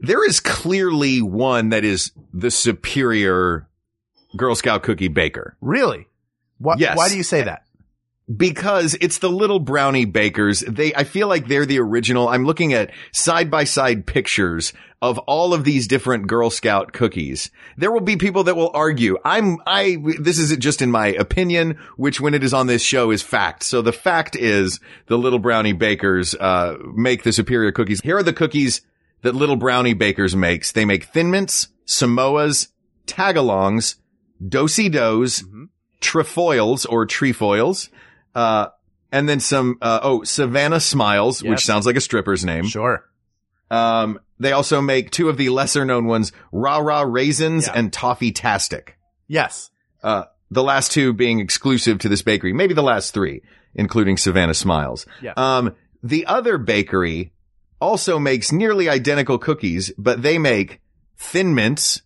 There 0.00 0.26
is 0.26 0.38
clearly 0.40 1.20
one 1.22 1.70
that 1.70 1.84
is 1.84 2.12
the 2.32 2.50
superior 2.50 3.68
Girl 4.36 4.54
Scout 4.54 4.82
cookie 4.82 5.08
baker. 5.08 5.56
Really? 5.60 6.06
Why, 6.58 6.76
Yes. 6.78 6.96
why 6.96 7.08
do 7.08 7.16
you 7.16 7.22
say 7.22 7.42
that? 7.42 7.64
Because 8.34 8.96
it's 9.00 9.18
the 9.18 9.28
little 9.28 9.58
brownie 9.58 10.06
bakers. 10.06 10.60
They, 10.60 10.94
I 10.94 11.04
feel 11.04 11.28
like 11.28 11.46
they're 11.46 11.66
the 11.66 11.80
original. 11.80 12.28
I'm 12.28 12.44
looking 12.44 12.72
at 12.72 12.90
side 13.12 13.50
by 13.50 13.64
side 13.64 14.06
pictures 14.06 14.72
of 15.02 15.18
all 15.18 15.52
of 15.52 15.64
these 15.64 15.86
different 15.86 16.26
Girl 16.26 16.48
Scout 16.48 16.94
cookies. 16.94 17.50
There 17.76 17.92
will 17.92 18.00
be 18.00 18.16
people 18.16 18.44
that 18.44 18.56
will 18.56 18.70
argue. 18.72 19.18
I'm, 19.24 19.58
I, 19.66 19.98
this 20.18 20.38
is 20.38 20.56
just 20.56 20.80
in 20.80 20.90
my 20.90 21.08
opinion, 21.08 21.78
which 21.96 22.20
when 22.20 22.32
it 22.32 22.42
is 22.42 22.54
on 22.54 22.66
this 22.66 22.82
show 22.82 23.10
is 23.10 23.22
fact. 23.22 23.62
So 23.62 23.82
the 23.82 23.92
fact 23.92 24.36
is 24.36 24.80
the 25.06 25.18
little 25.18 25.38
brownie 25.38 25.74
bakers, 25.74 26.34
uh, 26.34 26.76
make 26.94 27.22
the 27.22 27.32
superior 27.32 27.72
cookies. 27.72 28.00
Here 28.00 28.16
are 28.16 28.22
the 28.22 28.32
cookies 28.32 28.80
that 29.20 29.34
little 29.34 29.56
brownie 29.56 29.94
bakers 29.94 30.34
makes. 30.34 30.72
They 30.72 30.86
make 30.86 31.04
thin 31.04 31.30
mints, 31.30 31.68
Samoas, 31.86 32.68
tagalongs, 33.06 33.96
do-si 34.46 34.88
dos, 34.88 35.44
trefoils 36.00 36.86
or 36.86 37.04
trefoils, 37.04 37.90
uh, 38.34 38.68
and 39.12 39.28
then 39.28 39.40
some, 39.40 39.78
uh, 39.80 40.00
oh, 40.02 40.24
Savannah 40.24 40.80
Smiles, 40.80 41.42
which 41.42 41.64
sounds 41.64 41.86
like 41.86 41.96
a 41.96 42.00
stripper's 42.00 42.44
name. 42.44 42.64
Sure. 42.66 43.04
Um, 43.70 44.18
they 44.38 44.52
also 44.52 44.80
make 44.80 45.10
two 45.10 45.28
of 45.28 45.36
the 45.36 45.48
lesser 45.50 45.84
known 45.84 46.06
ones, 46.06 46.32
Rah 46.52 46.78
Rah 46.78 47.02
Raisins 47.02 47.66
Yeah. 47.66 47.72
and 47.76 47.92
Toffee 47.92 48.32
Tastic. 48.32 48.98
Yes. 49.28 49.70
Uh, 50.02 50.24
the 50.50 50.62
last 50.62 50.92
two 50.92 51.12
being 51.12 51.40
exclusive 51.40 51.98
to 52.00 52.08
this 52.08 52.22
bakery, 52.22 52.52
maybe 52.52 52.74
the 52.74 52.82
last 52.82 53.14
three, 53.14 53.42
including 53.74 54.16
Savannah 54.16 54.54
Smiles. 54.54 55.06
Yeah. 55.22 55.32
Um, 55.36 55.74
the 56.02 56.26
other 56.26 56.58
bakery 56.58 57.32
also 57.80 58.18
makes 58.18 58.52
nearly 58.52 58.88
identical 58.88 59.38
cookies, 59.38 59.92
but 59.96 60.22
they 60.22 60.38
make 60.38 60.80
thin 61.16 61.54
mints, 61.54 62.02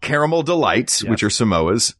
caramel 0.00 0.42
delights, 0.42 1.02
Yes. 1.02 1.10
which 1.10 1.22
are 1.22 1.28
Samoas, 1.30 1.94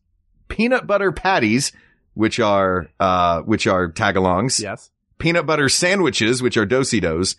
peanut 0.48 0.86
butter 0.86 1.12
patties, 1.12 1.72
which 2.14 2.40
are, 2.40 2.88
uh, 2.98 3.42
which 3.42 3.66
are 3.66 3.90
tagalongs, 3.92 4.60
Yes. 4.60 4.90
peanut 5.18 5.46
butter 5.46 5.68
sandwiches, 5.68 6.42
which 6.42 6.56
are 6.56 6.66
do-si-dos, 6.66 7.36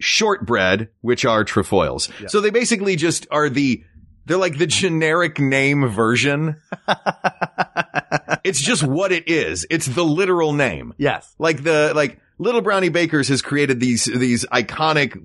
shortbread, 0.00 0.88
which 1.00 1.24
are 1.24 1.44
trefoils. 1.44 2.08
So 2.28 2.40
they 2.40 2.50
basically 2.50 2.96
just 2.96 3.26
are 3.30 3.48
the, 3.48 3.84
they're 4.26 4.36
like 4.36 4.58
the 4.58 4.66
generic 4.66 5.38
name 5.38 5.88
version. 5.88 6.56
it's 8.44 8.60
just 8.60 8.82
what 8.82 9.12
it 9.12 9.28
is. 9.28 9.66
It's 9.70 9.86
the 9.86 10.04
literal 10.04 10.52
name. 10.52 10.94
yes. 10.98 11.34
Like 11.38 11.62
the, 11.62 11.92
like 11.94 12.18
Little 12.38 12.60
Brownie 12.60 12.88
Bakers 12.88 13.28
has 13.28 13.42
created 13.42 13.78
these, 13.78 14.04
these 14.04 14.44
iconic 14.46 15.16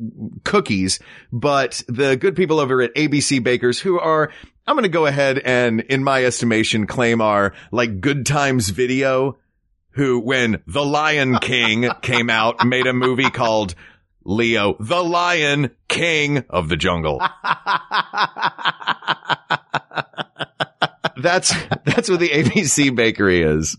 cookies, 0.44 1.00
but 1.32 1.82
the 1.88 2.16
good 2.16 2.36
people 2.36 2.60
over 2.60 2.82
at 2.82 2.94
ABC 2.96 3.44
Bakers 3.44 3.80
who 3.80 4.00
are, 4.00 4.32
I'm 4.68 4.76
going 4.76 4.84
to 4.84 4.90
go 4.90 5.06
ahead 5.06 5.40
and 5.40 5.80
in 5.80 6.04
my 6.04 6.26
estimation 6.26 6.88
claim 6.88 7.22
are 7.22 7.54
like 7.72 8.02
good 8.02 8.26
times 8.26 8.68
video 8.68 9.38
who 9.92 10.20
when 10.20 10.62
The 10.68 10.84
Lion 10.84 11.38
King 11.40 11.90
came 12.02 12.30
out 12.30 12.66
made 12.66 12.86
a 12.86 12.92
movie 12.92 13.30
called 13.30 13.76
Leo, 14.26 14.76
the 14.82 15.02
Lion 15.02 15.72
King 15.88 16.44
of 16.50 16.68
the 16.68 16.76
Jungle. 16.76 17.20
That's, 21.20 21.52
that's 21.84 22.10
what 22.10 22.20
the 22.20 22.30
ABC 22.30 22.94
bakery 22.94 23.42
is. 23.42 23.78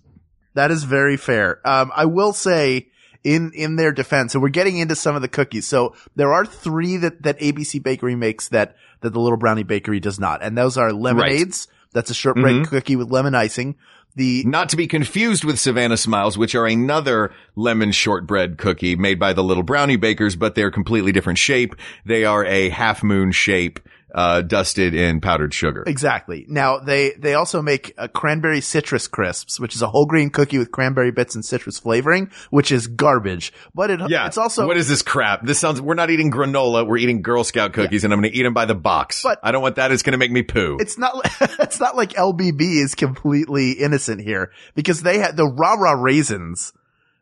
That 0.54 0.70
is 0.70 0.84
very 0.84 1.16
fair. 1.16 1.60
Um, 1.64 1.92
I 1.94 2.06
will 2.06 2.32
say, 2.32 2.88
in, 3.24 3.52
in 3.54 3.76
their 3.76 3.92
defense. 3.92 4.34
And 4.34 4.42
we're 4.42 4.48
getting 4.48 4.78
into 4.78 4.94
some 4.94 5.16
of 5.16 5.22
the 5.22 5.28
cookies. 5.28 5.66
So 5.66 5.94
there 6.16 6.32
are 6.32 6.46
three 6.46 6.96
that, 6.98 7.22
that 7.22 7.38
ABC 7.40 7.82
Bakery 7.82 8.14
makes 8.14 8.48
that, 8.48 8.76
that 9.00 9.10
the 9.12 9.20
Little 9.20 9.38
Brownie 9.38 9.62
Bakery 9.62 10.00
does 10.00 10.18
not. 10.18 10.42
And 10.42 10.56
those 10.56 10.76
are 10.76 10.92
lemonades. 10.92 11.68
That's 11.92 12.10
a 12.10 12.14
shortbread 12.14 12.56
Mhm. 12.56 12.66
cookie 12.68 12.96
with 12.96 13.10
lemon 13.10 13.34
icing. 13.34 13.76
The, 14.16 14.42
Not 14.44 14.68
to 14.70 14.76
be 14.76 14.86
confused 14.88 15.44
with 15.44 15.60
Savannah 15.60 15.96
Smiles, 15.96 16.36
which 16.36 16.54
are 16.56 16.66
another 16.66 17.30
lemon 17.54 17.92
shortbread 17.92 18.58
cookie 18.58 18.96
made 18.96 19.18
by 19.18 19.32
the 19.32 19.44
Little 19.44 19.62
Brownie 19.62 19.96
Bakers, 19.96 20.34
but 20.34 20.54
they're 20.56 20.72
completely 20.72 21.12
different 21.12 21.38
shape. 21.38 21.76
They 22.04 22.24
are 22.24 22.44
a 22.44 22.68
half 22.70 23.02
moon 23.04 23.30
shape, 23.30 23.78
uh, 24.14 24.40
dusted 24.42 24.94
in 24.94 25.20
powdered 25.20 25.52
sugar. 25.52 25.84
Exactly. 25.86 26.46
Now 26.48 26.78
they 26.78 27.12
they 27.18 27.34
also 27.34 27.60
make 27.60 27.92
a 27.98 28.08
cranberry 28.08 28.60
citrus 28.62 29.06
crisps, 29.06 29.60
which 29.60 29.74
is 29.74 29.82
a 29.82 29.86
whole 29.88 30.06
grain 30.06 30.30
cookie 30.30 30.56
with 30.58 30.70
cranberry 30.70 31.10
bits 31.10 31.34
and 31.34 31.44
citrus 31.44 31.78
flavoring, 31.78 32.30
which 32.50 32.72
is 32.72 32.86
garbage. 32.86 33.52
But 33.74 33.90
it 33.90 34.00
Yeah. 34.08 34.26
it's 34.26 34.38
also 34.38 34.66
what 34.66 34.76
is 34.78 34.88
this 34.88 35.02
crap? 35.02 35.44
This 35.44 35.58
sounds, 35.58 35.80
we're 35.80 35.94
not 35.94 36.10
eating 36.10 36.30
granola. 36.30 36.86
We're 36.86 36.96
eating 36.96 37.20
Girl 37.22 37.44
Scout 37.44 37.72
cookies 37.74 38.04
and 38.04 38.12
I'm 38.12 38.20
going 38.20 38.32
to 38.32 38.38
eat 38.38 38.44
them 38.44 38.54
by 38.54 38.64
the 38.64 38.74
box. 38.74 39.22
But- 39.22 39.40
I 39.42 39.52
don't 39.52 39.62
want 39.62 39.76
that. 39.76 39.92
It's 39.92 40.02
going 40.02 40.12
to 40.12 40.18
make 40.18 40.32
me 40.32 40.42
poo. 40.42 40.78
it's 40.80 40.96
not 40.98 41.14
it's 41.60 41.78
not 41.78 41.94
like 41.96 42.14
LBB 42.14 42.82
is 42.82 42.94
completely 42.94 43.72
innocent 43.72 44.20
here 44.22 44.52
because 44.74 45.02
they 45.02 45.18
had 45.18 45.36
the 45.36 45.44
rah 45.46 45.74
rah 45.74 45.92
raisins, 46.00 46.72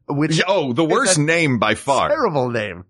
which 0.09 0.39
Yeah, 0.39 0.45
oh, 0.47 0.73
the 0.73 0.85
worst 0.85 1.19
name 1.19 1.59
by 1.59 1.75
far. 1.75 2.09
terrible 2.09 2.49
name. 2.51 2.85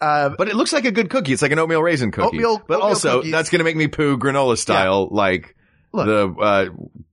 Uh, 0.00 0.30
But 0.36 0.48
it 0.48 0.56
looks 0.56 0.72
like 0.72 0.84
a 0.86 0.90
good 0.90 1.10
cookie. 1.10 1.32
It's 1.32 1.42
like 1.42 1.52
an 1.52 1.58
oatmeal 1.58 1.82
raisin 1.82 2.10
cookie. 2.10 2.38
Oatmeal- 2.38 2.62
but 2.66 2.74
oatmeal 2.76 2.88
also, 2.88 3.16
cookies. 3.18 3.32
that's 3.32 3.50
going 3.50 3.58
to 3.58 3.64
make 3.64 3.76
me 3.76 3.86
poo 3.88 4.16
granola 4.18 4.56
style, 4.56 5.08
like 5.10 5.54
Look. 5.92 6.06
the 6.06 6.42
uh, 6.42 6.66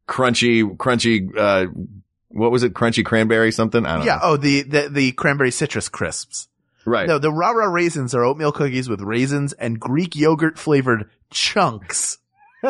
crunchy, 0.08 0.63
crunchy. 0.77 1.29
Uh, 1.38 1.67
what 2.29 2.51
was 2.51 2.63
it? 2.63 2.74
Crunchy 2.74 3.03
cranberry 3.03 3.51
something? 3.51 3.86
I 3.86 3.98
don't 3.98 4.06
yeah. 4.06 4.15
know. 4.15 4.22
Oh, 4.24 4.38
the, 4.38 4.63
the 4.63 4.89
the 4.89 5.12
cranberry 5.13 5.51
citrus 5.51 5.89
crisps. 5.89 6.48
Right. 6.86 7.08
No, 7.08 7.20
the 7.20 7.32
rah 7.32 7.50
rah 7.51 7.65
raisins 7.65 8.15
are 8.15 8.24
oatmeal 8.24 8.51
cookies 8.53 8.88
with 8.88 9.01
raisins 9.01 9.51
and 9.53 9.79
Greek 9.79 10.15
yogurt 10.15 10.58
flavored 10.58 11.10
chunks. 11.29 12.20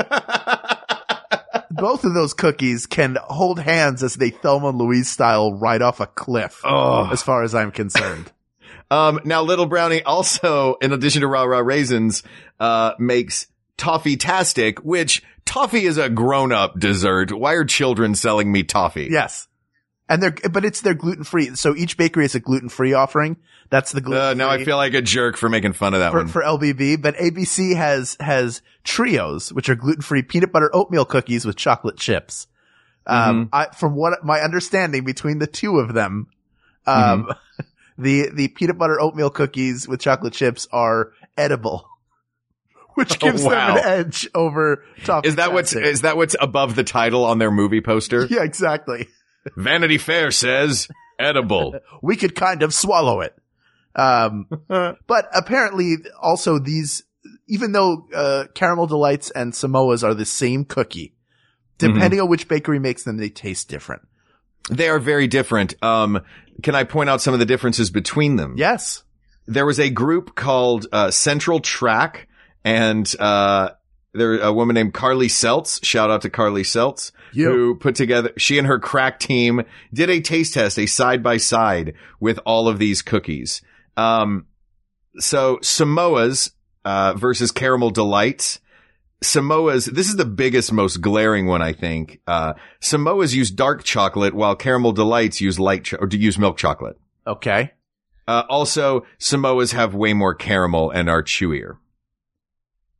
Both 1.69 2.05
of 2.05 2.13
those 2.13 2.33
cookies 2.33 2.85
can 2.87 3.17
hold 3.21 3.59
hands 3.59 4.01
as 4.01 4.15
they 4.15 4.31
Thelma 4.31 4.69
and 4.69 4.77
Louise 4.79 5.09
style 5.09 5.53
right 5.53 5.81
off 5.81 5.99
a 5.99 6.07
cliff. 6.07 6.61
Oh. 6.63 7.07
As 7.11 7.21
far 7.21 7.43
as 7.43 7.53
I'm 7.53 7.71
concerned. 7.71 8.31
Um, 8.89 9.19
now 9.25 9.41
Little 9.41 9.65
Brownie 9.65 10.03
also, 10.03 10.75
in 10.81 10.93
addition 10.93 11.21
to 11.21 11.27
Rah 11.27 11.43
Rah 11.43 11.59
Raisins, 11.59 12.23
uh, 12.59 12.93
makes 12.99 13.47
Toffee 13.77 14.17
Tastic, 14.17 14.79
which 14.79 15.23
toffee 15.45 15.85
is 15.85 15.97
a 15.97 16.09
grown 16.09 16.51
up 16.51 16.79
dessert. 16.79 17.31
Why 17.31 17.53
are 17.53 17.65
children 17.65 18.15
selling 18.15 18.51
me 18.51 18.63
toffee? 18.63 19.07
yes. 19.11 19.47
And 20.09 20.23
they're, 20.23 20.35
but 20.49 20.63
it's 20.63 20.79
their 20.79 20.93
gluten 20.93 21.25
free. 21.25 21.53
So 21.55 21.75
each 21.75 21.97
bakery 21.97 22.23
is 22.23 22.33
a 22.33 22.39
gluten 22.39 22.69
free 22.69 22.93
offering. 22.93 23.35
That's 23.69 23.91
the 23.91 23.99
gluten 23.99 24.23
Uh, 24.23 24.33
now 24.35 24.49
I 24.49 24.63
feel 24.63 24.77
like 24.77 24.93
a 24.93 25.01
jerk 25.01 25.35
for 25.35 25.49
making 25.49 25.73
fun 25.73 25.93
of 25.93 25.99
that 25.99 26.11
for, 26.11 26.19
one. 26.19 26.27
for 26.29 26.41
LBB, 26.41 27.01
but 27.01 27.17
ABC 27.17 27.75
has, 27.75 28.15
has 28.21 28.61
trios, 28.85 29.51
which 29.51 29.67
are 29.67 29.75
gluten-free 29.75 30.21
peanut 30.21 30.53
butter 30.53 30.69
oatmeal 30.73 31.03
cookies 31.03 31.45
with 31.45 31.57
chocolate 31.57 31.97
chips. 31.97 32.47
Mm-hmm. 33.05 33.29
Um, 33.29 33.49
I, 33.51 33.65
from 33.75 33.95
what 33.95 34.23
my 34.23 34.39
understanding 34.39 35.03
between 35.03 35.39
the 35.39 35.47
two 35.47 35.77
of 35.77 35.93
them, 35.93 36.27
um, 36.85 37.25
Mm-hmm. 37.25 37.31
the, 37.97 38.29
the 38.33 38.47
peanut 38.49 38.77
butter 38.77 38.99
oatmeal 38.99 39.29
cookies 39.29 39.87
with 39.87 39.99
chocolate 39.99 40.33
chips 40.33 40.67
are 40.71 41.11
edible, 41.37 41.87
which 42.95 43.19
gives 43.19 43.43
Oh, 43.43 43.47
wow. 43.49 43.75
them 43.75 43.77
an 43.77 43.83
edge 44.05 44.29
over 44.35 44.83
toffee. 45.03 45.27
is 45.29 45.35
that 45.37 45.53
what's, 45.53 45.73
is 45.75 46.01
that 46.01 46.17
what's 46.17 46.35
above 46.39 46.75
the 46.75 46.83
title 46.83 47.25
on 47.25 47.37
their 47.39 47.51
movie 47.51 47.81
poster? 47.81 48.25
Yeah, 48.29 48.43
exactly. 48.43 49.07
Vanity 49.55 49.97
Fair 49.97 50.29
says 50.31 50.87
edible. 51.19 51.79
we 52.01 52.15
could 52.15 52.35
kind 52.35 52.63
of 52.63 52.73
swallow 52.73 53.21
it. 53.21 53.33
Um, 53.95 54.47
but 54.67 55.27
apparently 55.33 55.95
also 56.21 56.59
these, 56.59 57.03
even 57.47 57.71
though, 57.71 58.05
uh, 58.13 58.45
caramel 58.53 58.85
delights 58.87 59.31
and 59.31 59.53
Samoas 59.53 60.03
are 60.03 60.13
the 60.13 60.25
same 60.25 60.65
cookie, 60.65 61.15
depending 61.79 62.19
on 62.21 62.29
which 62.29 62.47
bakery 62.47 62.77
makes 62.77 63.03
them, 63.03 63.17
they 63.17 63.29
taste 63.29 63.69
different. 63.69 64.07
They 64.69 64.89
are 64.89 64.99
very 64.99 65.27
different. 65.27 65.75
Um, 65.83 66.21
can 66.63 66.75
I 66.75 66.83
point 66.83 67.09
out 67.09 67.21
some 67.21 67.33
of 67.33 67.39
the 67.39 67.45
differences 67.45 67.89
between 67.91 68.35
them? 68.35 68.55
Yes. 68.57 69.03
there 69.47 69.65
was 69.65 69.79
a 69.79 69.89
group 69.89 70.35
called 70.35 70.87
uh, 70.91 71.09
Central 71.11 71.59
Track, 71.59 72.27
and 72.65 73.11
uh, 73.19 73.69
there 74.13 74.39
a 74.39 74.51
woman 74.51 74.73
named 74.73 74.93
Carly 74.93 75.27
Seltz. 75.27 75.83
Shout 75.85 76.09
out 76.09 76.23
to 76.23 76.29
Carly 76.29 76.63
Seltz, 76.63 77.11
You. 77.31 77.49
who 77.49 77.75
put 77.75 77.95
together. 77.95 78.33
She 78.37 78.57
and 78.57 78.67
her 78.67 78.79
crack 78.79 79.19
team 79.19 79.63
did 79.93 80.09
a 80.09 80.19
taste 80.19 80.53
test, 80.55 80.77
a 80.79 80.85
side 80.85 81.21
by 81.23 81.37
side 81.37 81.93
with 82.19 82.39
all 82.45 82.67
of 82.67 82.79
these 82.79 83.01
cookies. 83.01 83.61
Um, 83.95 84.47
so 85.19 85.59
Samoa's 85.61 86.51
uh, 86.83 87.13
versus 87.13 87.51
Caramel 87.51 87.91
Delights. 87.91 88.59
Samoa's, 89.21 89.85
this 89.85 90.09
is 90.09 90.15
the 90.15 90.25
biggest, 90.25 90.71
most 90.71 91.01
glaring 91.01 91.47
one, 91.47 91.61
I 91.61 91.73
think. 91.73 92.19
Uh, 92.27 92.53
Samoa's 92.79 93.35
use 93.35 93.49
dark 93.49 93.83
chocolate 93.83 94.33
while 94.33 94.55
Caramel 94.55 94.91
Delights 94.91 95.41
use 95.41 95.59
light, 95.59 95.85
cho- 95.85 95.97
or 95.97 96.07
use 96.11 96.37
milk 96.37 96.57
chocolate. 96.57 96.99
Okay. 97.25 97.71
Uh, 98.27 98.43
also, 98.49 99.05
Samoas 99.19 99.73
have 99.73 99.95
way 99.95 100.13
more 100.13 100.35
caramel 100.35 100.91
and 100.91 101.09
are 101.09 101.23
chewier. 101.23 101.77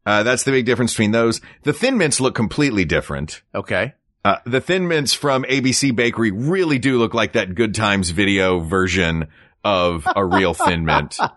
Uh, 0.06 0.24
that's 0.24 0.44
the 0.44 0.52
big 0.52 0.66
difference 0.66 0.94
between 0.94 1.12
those. 1.12 1.42
The 1.64 1.74
Thin 1.74 1.98
Mints 1.98 2.22
look 2.22 2.34
completely 2.34 2.86
different. 2.86 3.42
Okay. 3.54 3.94
Uh, 4.24 4.38
the 4.46 4.62
Thin 4.62 4.88
Mints 4.88 5.14
from 5.14 5.44
ABC 5.44 5.96
Bakery 5.96 6.32
really 6.32 6.80
do 6.80 6.98
look 6.98 7.14
like 7.14 7.34
that 7.34 7.56
Good 7.56 7.76
Times 7.76 8.10
video 8.10 8.60
version 8.60 9.28
of 9.64 10.08
a 10.16 10.26
real 10.26 10.54
Thin 10.54 10.86
Mint. 10.86 11.18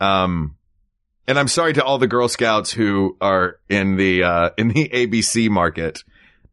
Um, 0.00 0.56
and 1.26 1.38
I'm 1.38 1.48
sorry 1.48 1.72
to 1.74 1.84
all 1.84 1.98
the 1.98 2.06
Girl 2.06 2.28
Scouts 2.28 2.72
who 2.72 3.16
are 3.20 3.58
in 3.68 3.96
the, 3.96 4.22
uh, 4.22 4.50
in 4.58 4.68
the 4.68 4.88
ABC 4.92 5.48
market. 5.48 6.04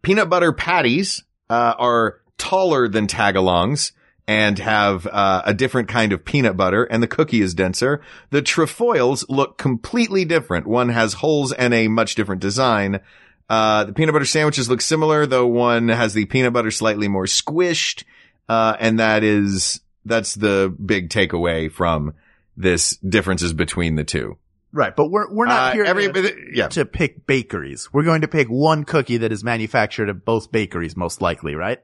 Peanut 0.02 0.30
butter 0.30 0.54
patties, 0.54 1.24
uh, 1.50 1.74
are 1.78 2.22
taller 2.38 2.88
than 2.88 3.08
tagalongs 3.08 3.92
and 4.28 4.58
have, 4.60 5.06
uh, 5.08 5.42
a 5.46 5.54
different 5.54 5.90
kind 5.90 6.14
of 6.14 6.24
peanut 6.24 6.56
butter 6.56 6.84
and 6.86 7.04
the 7.04 7.08
cookie 7.08 7.42
is 7.42 7.54
denser. 7.54 8.02
The 8.30 8.42
trefoils 8.42 9.26
look 9.30 9.58
completely 9.58 10.26
different. 10.26 10.68
One 10.68 10.90
has 10.90 11.14
holes 11.14 11.52
and 11.52 11.74
a 11.74 11.88
much 11.88 12.16
different 12.16 12.42
design. 12.42 13.02
Uh, 13.50 13.84
the 13.84 13.94
peanut 13.94 14.14
butter 14.14 14.26
sandwiches 14.26 14.70
look 14.70 14.80
similar, 14.80 15.26
though 15.26 15.48
one 15.48 15.90
has 15.90 16.14
the 16.14 16.26
peanut 16.26 16.54
butter 16.54 16.72
slightly 16.72 17.10
more 17.10 17.26
squished. 17.26 18.06
Uh, 18.48 18.78
and 18.80 19.00
that 19.00 19.24
is, 19.24 19.82
that's 20.06 20.36
the 20.36 20.74
big 20.84 21.10
takeaway 21.10 21.70
from 21.70 22.14
this 22.56 22.96
differences 22.98 23.54
between 23.54 23.96
the 23.96 24.04
two. 24.04 24.38
Right. 24.74 24.96
But 24.96 25.08
we're, 25.12 25.32
we're 25.34 25.46
not 25.48 25.72
Uh, 25.72 25.74
here 25.74 25.84
every, 25.84 26.12
to, 26.12 26.36
yeah. 26.54 26.68
to 26.70 26.86
pick 26.86 27.28
bakeries. 27.28 27.90
We're 27.92 28.04
going 28.04 28.22
to 28.22 28.28
pick 28.28 28.48
one 28.48 28.86
cookie 28.86 29.18
that 29.18 29.32
is 29.32 29.44
manufactured 29.44 30.10
at 30.10 30.24
both 30.24 30.52
bakeries, 30.52 30.96
most 30.96 31.22
likely, 31.22 31.56
right? 31.56 31.80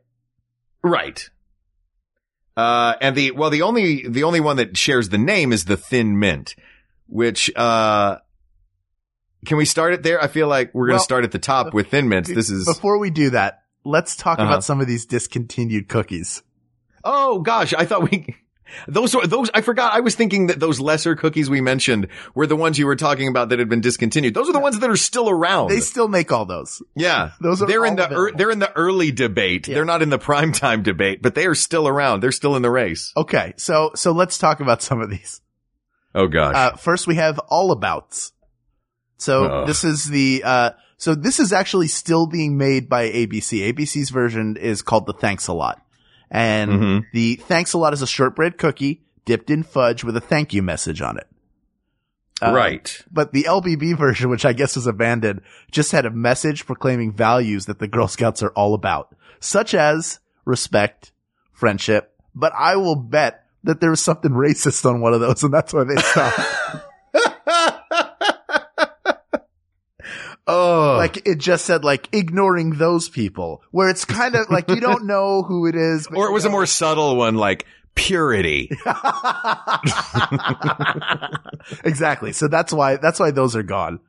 Right. 0.84 1.30
Uh, 2.56 2.96
and 3.02 3.16
the, 3.16 3.32
well, 3.32 3.50
the 3.50 3.62
only, 3.62 4.08
the 4.08 4.24
only 4.24 4.40
one 4.40 4.56
that 4.58 4.78
shares 4.78 5.10
the 5.10 5.18
name 5.18 5.52
is 5.54 5.66
the 5.66 5.78
Thin 5.78 6.18
Mint, 6.18 6.56
which, 7.08 7.52
uh, 7.56 8.18
can 9.46 9.58
we 9.58 9.66
start 9.66 9.94
it 9.94 10.02
there? 10.04 10.22
I 10.24 10.28
feel 10.28 10.48
like 10.48 10.74
we're 10.74 10.88
going 10.88 10.94
to 10.94 11.00
Well, 11.00 11.04
start 11.04 11.24
at 11.24 11.32
the 11.32 11.40
top 11.40 11.74
with 11.74 11.90
Thin 11.90 12.10
Mints. 12.10 12.30
This 12.34 12.50
is, 12.50 12.66
Before 12.66 12.98
we 12.98 13.10
do 13.12 13.30
that, 13.32 13.64
let's 13.84 14.16
talk 14.16 14.40
Uh-huh. 14.40 14.48
about 14.48 14.64
some 14.64 14.82
of 14.82 14.88
these 14.88 15.06
discontinued 15.06 15.88
cookies. 15.88 16.42
oh 17.04 17.40
gosh, 17.42 17.74
I 17.74 17.86
thought 17.86 18.10
we, 18.10 18.36
those 18.88 19.16
were, 19.16 19.26
those, 19.26 19.50
I 19.54 19.62
forgot. 19.62 19.94
I 19.94 20.02
was 20.02 20.16
thinking 20.16 20.48
that 20.48 20.60
those 20.60 20.80
lesser 20.80 21.16
cookies 21.16 21.50
we 21.50 21.62
mentioned 21.62 22.08
were 22.36 22.48
the 22.48 22.56
ones 22.56 22.78
you 22.78 22.86
were 22.86 22.96
talking 22.96 23.28
about 23.28 23.50
that 23.50 23.60
had 23.60 23.70
been 23.70 23.82
discontinued. 23.82 24.34
Those 24.34 24.50
are 24.50 24.54
the 24.54 24.60
ones 24.60 24.80
that 24.80 24.90
are 24.90 24.96
still 24.98 25.30
around. 25.30 25.70
They 25.70 25.80
still 25.80 26.08
make 26.08 26.32
all 26.32 26.46
those. 26.46 26.82
Yeah, 26.96 27.32
Those 27.42 27.62
are 27.62 27.68
they're 27.68 27.86
in 27.86 27.96
the 27.96 28.12
er, 28.12 28.32
they're 28.36 28.52
in 28.52 28.60
the 28.60 28.74
early 28.76 29.12
debate. 29.12 29.68
Yeah. 29.68 29.76
They're 29.76 29.86
not 29.86 30.02
in 30.02 30.10
the 30.10 30.20
prime 30.20 30.52
time 30.52 30.84
debate, 30.84 31.22
but 31.22 31.36
they 31.36 31.46
are 31.46 31.56
still 31.56 31.88
around. 31.88 32.22
They're 32.22 32.32
still 32.32 32.56
in 32.56 32.62
the 32.62 32.72
race. 32.72 33.14
Okay. 33.16 33.54
So, 33.58 33.92
so 33.96 34.12
let's 34.12 34.38
talk 34.38 34.60
about 34.60 34.82
some 34.82 35.02
of 35.02 35.10
these. 35.10 35.42
Oh 36.14 36.28
gosh. 36.28 36.56
Uh, 36.56 36.76
first 36.76 37.08
we 37.08 37.16
have 37.16 37.40
All 37.40 37.72
Abouts. 37.72 38.32
So 39.18 39.46
Ugh. 39.46 39.68
this 39.68 39.84
is 39.84 40.06
the, 40.06 40.44
uh, 40.44 40.72
so 40.98 41.16
this 41.16 41.40
is 41.40 41.54
actually 41.54 41.88
still 41.88 42.28
being 42.28 42.58
made 42.58 42.90
by 42.90 43.10
ABC. 43.10 43.72
ABC's 43.72 44.10
version 44.10 44.58
is 44.58 44.82
called 44.82 45.06
the 45.06 45.14
Thanks 45.14 45.48
a 45.48 45.54
Lot. 45.54 45.82
And 46.30 46.72
Mhm. 46.72 47.06
the 47.14 47.36
Thanks 47.36 47.74
a 47.74 47.78
Lot 47.78 47.94
is 47.94 48.02
a 48.02 48.08
shortbread 48.08 48.58
cookie 48.58 49.02
dipped 49.26 49.50
in 49.50 49.64
fudge 49.64 50.04
with 50.04 50.16
a 50.18 50.22
thank 50.22 50.54
you 50.54 50.62
message 50.62 51.02
on 51.02 51.18
it. 51.18 51.28
Uh, 52.42 52.54
right. 52.54 53.04
But 53.12 53.34
the 53.34 53.46
LBB 53.48 53.94
version, 53.98 54.30
which 54.30 54.46
I 54.46 54.54
guess 54.54 54.76
was 54.76 54.88
abandoned, 54.88 55.42
just 55.72 55.92
had 55.92 56.06
a 56.06 56.12
message 56.12 56.66
proclaiming 56.66 57.12
values 57.14 57.66
that 57.66 57.80
the 57.80 57.88
Girl 57.88 58.08
Scouts 58.08 58.44
are 58.44 58.52
all 58.52 58.74
about, 58.74 59.16
such 59.40 59.74
as 59.74 60.20
respect, 60.46 61.12
friendship. 61.52 62.14
But 62.36 62.54
I 62.58 62.76
will 62.76 62.96
bet 62.96 63.44
that 63.64 63.82
there 63.82 63.90
was 63.90 64.02
something 64.02 64.32
racist 64.32 64.86
on 64.86 65.02
one 65.02 65.14
of 65.14 65.20
those 65.20 65.44
and 65.44 65.54
that's 65.54 65.74
why 65.74 65.84
they 65.84 65.96
stopped. 65.96 66.40
oh, 70.48 70.96
like 70.98 71.28
it 71.28 71.38
just 71.38 71.66
said 71.66 71.84
like 71.84 72.10
ignoring 72.14 72.72
those 72.78 73.10
people 73.10 73.62
where 73.72 73.90
it's 73.90 74.06
kind 74.06 74.36
of 74.36 74.50
like 74.50 74.70
you 74.70 74.80
don't 74.80 75.06
know 75.06 75.44
who 75.44 75.68
it 75.68 75.76
is. 75.76 76.08
or 76.08 76.28
it 76.28 76.32
was 76.32 76.46
a 76.46 76.50
more 76.50 76.66
subtle 76.66 77.16
one, 77.16 77.36
like 77.36 77.66
purity. 77.96 78.72
exactly. 81.84 82.34
So 82.34 82.48
that's 82.48 82.74
why 82.74 82.98
that's 82.98 83.20
why 83.20 83.32
those 83.32 83.56
are 83.56 83.64
gone. 83.64 84.00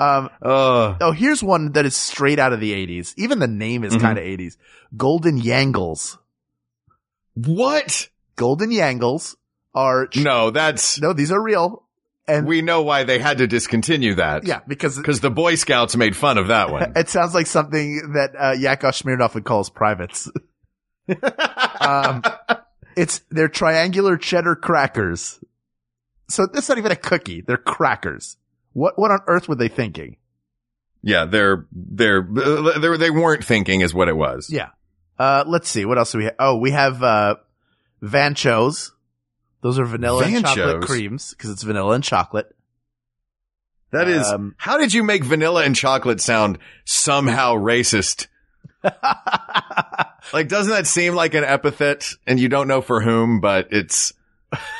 Um, 0.00 0.30
Uh, 0.40 0.94
oh, 1.00 1.10
here's 1.12 1.42
one 1.42 1.72
that 1.72 1.84
is 1.84 1.96
straight 1.96 2.38
out 2.38 2.52
of 2.52 2.60
the 2.60 2.72
80s. 2.72 3.14
Even 3.16 3.40
the 3.40 3.48
name 3.48 3.82
is 3.82 3.94
Mhm. 3.96 4.00
kind 4.00 4.18
of 4.18 4.24
80s. 4.24 4.56
Golden 4.96 5.40
Yangles. 5.40 6.18
what? 7.34 8.08
Golden 8.36 8.70
Yangles 8.70 9.36
are 9.74 10.08
No, 10.16 10.50
that's, 10.50 11.00
no, 11.00 11.12
these 11.12 11.32
are 11.32 11.42
real. 11.42 11.84
And 12.28 12.46
we 12.46 12.60
know 12.62 12.82
why 12.82 13.04
they 13.04 13.18
had 13.18 13.38
to 13.38 13.46
discontinue 13.46 14.14
that. 14.16 14.46
yeah, 14.46 14.60
because 14.68 14.96
Because 14.96 15.20
the 15.20 15.30
Boy 15.30 15.54
Scouts 15.54 15.96
made 15.96 16.14
fun 16.14 16.38
of 16.38 16.48
that 16.48 16.70
one. 16.70 16.92
it 16.96 17.08
sounds 17.08 17.34
like 17.34 17.46
something 17.46 18.12
that 18.12 18.34
uh, 18.38 18.52
Yakov 18.52 18.92
Smirnoff 18.92 19.34
would 19.34 19.44
call 19.44 19.58
his 19.58 19.70
privates. 19.70 20.30
um, 21.80 22.22
it's 22.96 23.22
they're 23.30 23.48
triangular 23.48 24.16
cheddar 24.16 24.54
crackers. 24.54 25.40
So 26.28 26.46
that's 26.46 26.68
not 26.68 26.76
even 26.76 26.92
a 26.92 26.96
cookie; 26.96 27.40
they're 27.40 27.56
crackers. 27.56 28.36
What 28.74 28.98
what 28.98 29.10
on 29.10 29.20
earth 29.26 29.48
were 29.48 29.56
they 29.56 29.68
thinking? 29.68 30.18
yeah, 31.02 31.24
they're, 31.24 31.66
they're, 31.72 32.22
they 32.22 32.96
they 32.96 33.10
weren't 33.10 33.44
thinking 33.44 33.80
is 33.80 33.94
what 33.94 34.08
it 34.08 34.16
was. 34.16 34.50
Yeah. 34.50 34.70
Uh, 35.18 35.44
let's 35.46 35.68
see. 35.68 35.84
What 35.84 35.98
else 35.98 36.12
do 36.12 36.18
we 36.18 36.24
have? 36.24 36.34
Oh, 36.38 36.58
we 36.58 36.72
have, 36.72 37.02
uh, 37.02 37.36
Vanchos. 38.02 38.90
Those 39.60 39.78
are 39.78 39.84
vanilla 39.84 40.24
and 40.24 40.44
chocolate 40.44 40.82
creams 40.82 41.30
because 41.30 41.50
it's 41.50 41.62
vanilla 41.62 41.92
and 41.94 42.04
chocolate. 42.04 42.54
That 43.90 44.06
is, 44.08 44.26
Um, 44.26 44.54
how 44.58 44.76
did 44.78 44.92
you 44.92 45.02
make 45.02 45.24
vanilla 45.24 45.64
and 45.64 45.74
chocolate 45.74 46.20
sound 46.20 46.58
somehow 46.84 47.54
racist? 47.54 48.26
Like, 50.32 50.48
doesn't 50.48 50.70
that 50.72 50.86
seem 50.86 51.14
like 51.14 51.32
an 51.32 51.44
epithet 51.44 52.12
and 52.26 52.38
you 52.38 52.50
don't 52.50 52.68
know 52.68 52.82
for 52.82 53.00
whom, 53.00 53.40
but 53.40 53.68
it's 53.70 54.12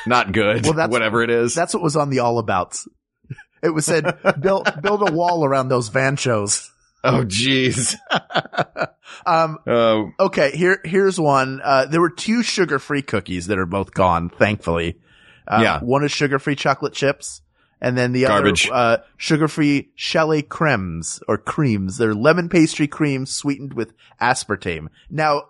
not 0.05 0.31
good, 0.31 0.63
Well, 0.63 0.73
that's- 0.73 0.91
whatever 0.91 1.23
it 1.23 1.31
is? 1.31 1.55
That's 1.55 1.73
what 1.73 1.81
was 1.81 1.95
on 1.95 2.11
the 2.11 2.19
all 2.19 2.37
abouts. 2.37 2.87
It 3.63 3.69
was 3.69 3.85
said, 3.85 4.15
build, 4.39 4.69
build 4.83 5.09
a 5.09 5.11
wall 5.11 5.43
around 5.43 5.69
those 5.69 5.89
Vanchos. 5.89 6.69
Oh, 7.03 7.23
jeez. 7.25 7.95
Um, 9.25 9.57
Oh, 9.67 10.11
okay, 10.19 10.51
here, 10.51 10.79
here's 10.85 11.19
one. 11.19 11.61
Uh, 11.63 11.85
there 11.85 11.99
were 11.99 12.09
two 12.11 12.41
sugar-free 12.43 13.01
cookies 13.01 13.47
that 13.47 13.57
are 13.57 13.65
both 13.65 13.91
gone, 13.93 14.29
thankfully. 14.29 14.97
Uh, 15.47 15.59
Yeah. 15.61 15.79
One 15.81 16.03
is 16.03 16.11
sugar-free 16.11 16.55
chocolate 16.55 16.93
chips. 16.93 17.41
And 17.81 17.97
then 17.97 18.11
the 18.11 18.23
Garbage. 18.25 18.67
other, 18.69 18.75
uh, 18.75 18.97
sugar-free 19.17 19.89
chalet 19.95 20.41
cremes 20.43 21.21
or 21.27 21.37
creams. 21.37 21.97
They're 21.97 22.13
lemon 22.13 22.49
pastry 22.49 22.87
creams 22.87 23.31
sweetened 23.33 23.73
with 23.73 23.93
aspartame. 24.21 24.87
Now, 25.09 25.43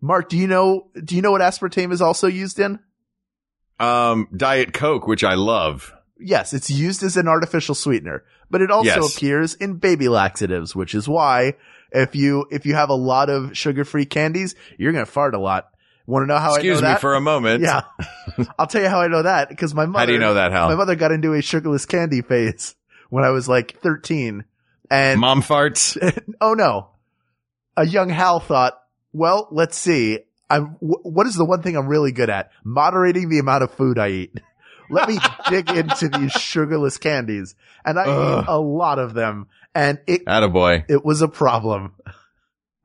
Mark, 0.00 0.28
do 0.28 0.36
you 0.36 0.46
know, 0.46 0.88
do 1.02 1.14
you 1.16 1.22
know 1.22 1.30
what 1.30 1.40
aspartame 1.42 1.92
is 1.92 2.00
also 2.02 2.26
used 2.26 2.58
in? 2.60 2.80
um, 3.78 4.28
Diet 4.36 4.72
Coke, 4.74 5.06
which 5.06 5.24
I 5.24 5.34
love. 5.34 5.92
Yes, 6.18 6.52
it's 6.52 6.70
used 6.70 7.02
as 7.02 7.16
an 7.16 7.28
artificial 7.28 7.74
sweetener, 7.74 8.24
but 8.50 8.60
it 8.62 8.70
also 8.70 8.86
Yes. 9.02 9.16
appears 9.16 9.54
in 9.54 9.74
baby 9.74 10.08
laxatives, 10.08 10.74
which 10.74 10.94
is 10.94 11.08
why 11.08 11.54
if 11.92 12.14
you, 12.14 12.46
if 12.50 12.66
you 12.66 12.74
have 12.74 12.88
a 12.90 12.94
lot 12.94 13.30
of 13.30 13.56
sugar-free 13.56 14.06
candies, 14.06 14.54
you're 14.78 14.92
going 14.92 15.04
to 15.04 15.10
fart 15.10 15.34
a 15.34 15.38
lot. 15.38 15.68
Want 16.06 16.24
to 16.24 16.26
know 16.26 16.38
how 16.38 16.54
Excuse 16.54 16.78
I 16.78 16.80
know 16.82 16.88
me 16.88 16.92
that? 16.94 17.00
for 17.00 17.14
a 17.14 17.20
moment. 17.20 17.62
Yeah. 17.62 17.82
I'll 18.58 18.66
tell 18.66 18.82
you 18.82 18.88
how 18.88 19.00
I 19.00 19.06
know 19.08 19.22
that 19.22 19.48
because 19.48 19.74
my 19.74 19.86
mother, 19.86 20.00
How 20.00 20.06
do 20.06 20.12
you 20.12 20.18
know 20.18 20.34
that, 20.34 20.50
my 20.52 20.74
mother 20.74 20.96
got 20.96 21.12
into 21.12 21.34
a 21.34 21.42
sugarless 21.42 21.86
candy 21.86 22.22
phase 22.22 22.74
when 23.10 23.24
I 23.24 23.30
was 23.30 23.48
like 23.48 23.78
13 23.80 24.44
and 24.90 25.20
Mom 25.20 25.42
farts? 25.42 25.96
oh 26.40 26.54
no, 26.54 26.88
a 27.76 27.86
young 27.86 28.08
Hal 28.08 28.40
thought, 28.40 28.80
well, 29.12 29.46
let's 29.52 29.76
see. 29.76 30.20
I'm, 30.48 30.66
wh- 30.80 31.04
what 31.06 31.26
is 31.28 31.36
the 31.36 31.44
one 31.44 31.62
thing 31.62 31.76
I'm 31.76 31.86
really 31.86 32.10
good 32.12 32.28
at? 32.30 32.50
Moderating 32.64 33.28
the 33.28 33.38
amount 33.38 33.62
of 33.62 33.72
food 33.74 33.98
I 33.98 34.08
eat. 34.08 34.40
Let 34.90 35.08
me 35.08 35.18
dig 35.48 35.70
into 35.70 36.08
these 36.08 36.32
sugarless 36.32 36.98
candies. 36.98 37.54
And 37.84 37.98
I 37.98 38.04
Ugh. 38.04 38.42
ate 38.44 38.48
a 38.48 38.58
lot 38.60 38.98
of 38.98 39.14
them 39.14 39.48
and 39.74 39.98
it, 40.06 40.24
Attaboy. 40.26 40.84
it 40.88 41.04
was 41.04 41.22
a 41.22 41.28
problem. 41.28 41.92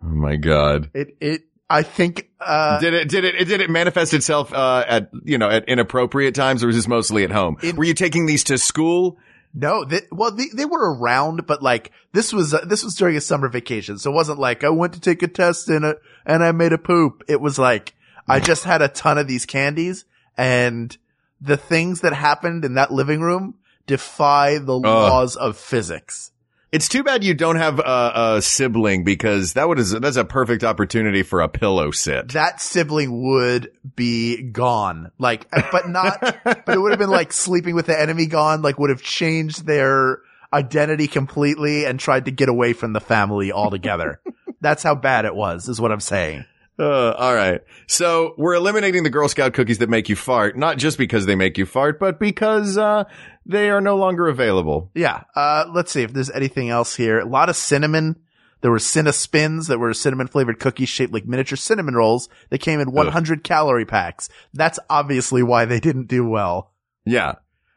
Oh 0.03 0.07
my 0.07 0.35
God. 0.35 0.91
It, 0.93 1.17
it, 1.19 1.41
I 1.69 1.81
think, 1.83 2.29
uh, 2.39 2.79
did 2.79 2.93
it, 2.93 3.09
did 3.09 3.25
it, 3.25 3.45
did 3.47 3.59
it 3.61 3.69
manifest 3.71 4.13
itself, 4.13 4.53
uh, 4.53 4.85
at, 4.87 5.09
you 5.23 5.37
know, 5.39 5.49
at 5.49 5.67
inappropriate 5.67 6.35
times 6.35 6.63
or 6.63 6.67
was 6.67 6.75
this 6.75 6.87
mostly 6.87 7.23
at 7.23 7.31
home? 7.31 7.57
It- 7.63 7.75
Were 7.75 7.85
you 7.85 7.95
taking 7.95 8.25
these 8.27 8.43
to 8.45 8.57
school? 8.57 9.17
No, 9.57 9.85
they, 9.85 10.01
well, 10.11 10.31
they, 10.31 10.47
they 10.53 10.65
were 10.65 10.93
around, 10.95 11.47
but 11.47 11.63
like 11.63 11.93
this 12.11 12.33
was 12.33 12.53
uh, 12.53 12.65
this 12.65 12.83
was 12.83 12.93
during 12.95 13.15
a 13.15 13.21
summer 13.21 13.47
vacation, 13.47 13.97
so 13.97 14.11
it 14.11 14.13
wasn't 14.13 14.37
like 14.37 14.65
I 14.65 14.69
went 14.69 14.91
to 14.95 14.99
take 14.99 15.23
a 15.23 15.29
test 15.29 15.69
and 15.69 15.85
a, 15.85 15.95
and 16.25 16.43
I 16.43 16.51
made 16.51 16.73
a 16.73 16.77
poop. 16.77 17.23
It 17.29 17.39
was 17.39 17.57
like 17.57 17.95
I 18.27 18.41
just 18.41 18.65
had 18.65 18.81
a 18.81 18.89
ton 18.89 19.17
of 19.17 19.29
these 19.29 19.45
candies, 19.45 20.03
and 20.35 20.95
the 21.41 21.57
things 21.57 22.01
that 22.01 22.13
happened 22.13 22.65
in 22.65 22.75
that 22.75 22.91
living 22.91 23.21
room 23.21 23.55
defy 23.87 24.57
the 24.57 24.77
laws 24.77 25.35
of 25.35 25.57
physics. 25.57 26.31
It's 26.71 26.89
too 26.89 27.03
bad 27.03 27.23
you 27.23 27.33
don't 27.33 27.55
have 27.55 27.79
a, 27.79 28.35
a 28.35 28.41
sibling 28.41 29.05
because 29.05 29.53
that 29.53 29.67
would 29.67 29.79
is 29.79 29.91
that's 29.91 30.17
a 30.17 30.25
perfect 30.25 30.63
opportunity 30.63 31.23
for 31.23 31.39
a 31.39 31.47
pillow 31.47 31.91
sit. 31.91 32.29
That 32.29 32.59
sibling 32.59 33.23
would 33.23 33.71
be 33.95 34.41
gone, 34.41 35.11
like, 35.17 35.49
but 35.71 35.87
not, 35.87 36.19
but 36.43 36.67
it 36.67 36.77
would 36.77 36.91
have 36.91 36.99
been 36.99 37.09
like 37.09 37.31
sleeping 37.31 37.75
with 37.75 37.85
the 37.85 37.97
enemy 37.97 38.25
gone, 38.25 38.61
like 38.61 38.77
would 38.77 38.89
have 38.89 39.01
changed 39.01 39.65
their 39.65 40.19
identity 40.51 41.07
completely 41.07 41.85
and 41.85 41.99
tried 41.99 42.25
to 42.25 42.31
get 42.31 42.49
away 42.49 42.73
from 42.73 42.93
the 42.93 42.99
family 42.99 43.51
altogether. 43.51 44.19
That's 44.61 44.83
how 44.83 44.95
bad 44.95 45.25
it 45.25 45.35
was, 45.35 45.69
is 45.69 45.79
what 45.79 45.91
I'm 45.91 45.99
saying. 45.99 46.45
Uh, 46.77 47.11
all 47.11 47.33
right. 47.33 47.61
So 47.87 48.33
we're 48.37 48.55
eliminating 48.55 49.03
the 49.03 49.09
Girl 49.09 49.27
Scout 49.29 49.53
cookies 49.53 49.77
that 49.77 49.89
make 49.89 50.09
you 50.09 50.15
fart, 50.15 50.57
not 50.57 50.77
just 50.77 50.97
because 50.97 51.25
they 51.25 51.35
make 51.35 51.57
you 51.57 51.65
fart, 51.65 51.99
but 51.99 52.19
because 52.19 52.77
uh, 52.77 53.05
they 53.45 53.69
are 53.69 53.79
no 53.81 53.95
longer 53.95 54.27
available. 54.27 54.91
Yeah. 54.93 55.23
Uh, 55.35 55.65
let's 55.73 55.91
see 55.91 56.01
if 56.03 56.11
there's 56.13 56.31
anything 56.31 56.69
else 56.69 56.95
here. 56.95 57.19
A 57.19 57.25
lot 57.25 57.49
of 57.49 57.55
cinnamon. 57.55 58.17
There 58.61 58.71
were 58.71 58.79
Cinna 58.79 59.13
Spins 59.13 59.67
that 59.67 59.77
were 59.77 59.93
cinnamon 59.93 60.27
flavored 60.27 60.59
cookies 60.59 60.89
shaped 60.89 61.13
like 61.13 61.25
miniature 61.25 61.55
cinnamon 61.55 61.93
rolls 61.93 62.29
that 62.49 62.57
came 62.59 62.79
in 62.79 62.91
100 62.91 63.43
calorie 63.43 63.85
packs. 63.85 64.27
That's 64.53 64.79
obviously 64.89 65.43
why 65.43 65.65
they 65.65 65.79
didn't 65.79 66.07
do 66.07 66.27
well. 66.27 66.73
Yeah. 67.05 67.35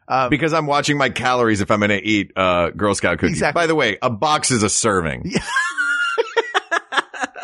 Um, 0.09 0.31
Because 0.31 0.55
I'm 0.55 0.67
watching 0.67 0.97
my 0.97 1.11
calories 1.11 1.61
if 1.61 1.71
I'm 1.71 1.81
going 1.81 1.91
to 1.91 2.03
eat 2.03 2.33
uh, 2.35 2.71
Girl 2.71 2.95
Scout 2.95 3.19
cookies. 3.19 3.37
Exactly. 3.37 3.61
By 3.61 3.67
the 3.67 3.75
way, 3.75 3.99
a 4.01 4.09
box 4.09 4.51
is 4.51 4.63
a 4.63 4.71
serving. 4.71 5.31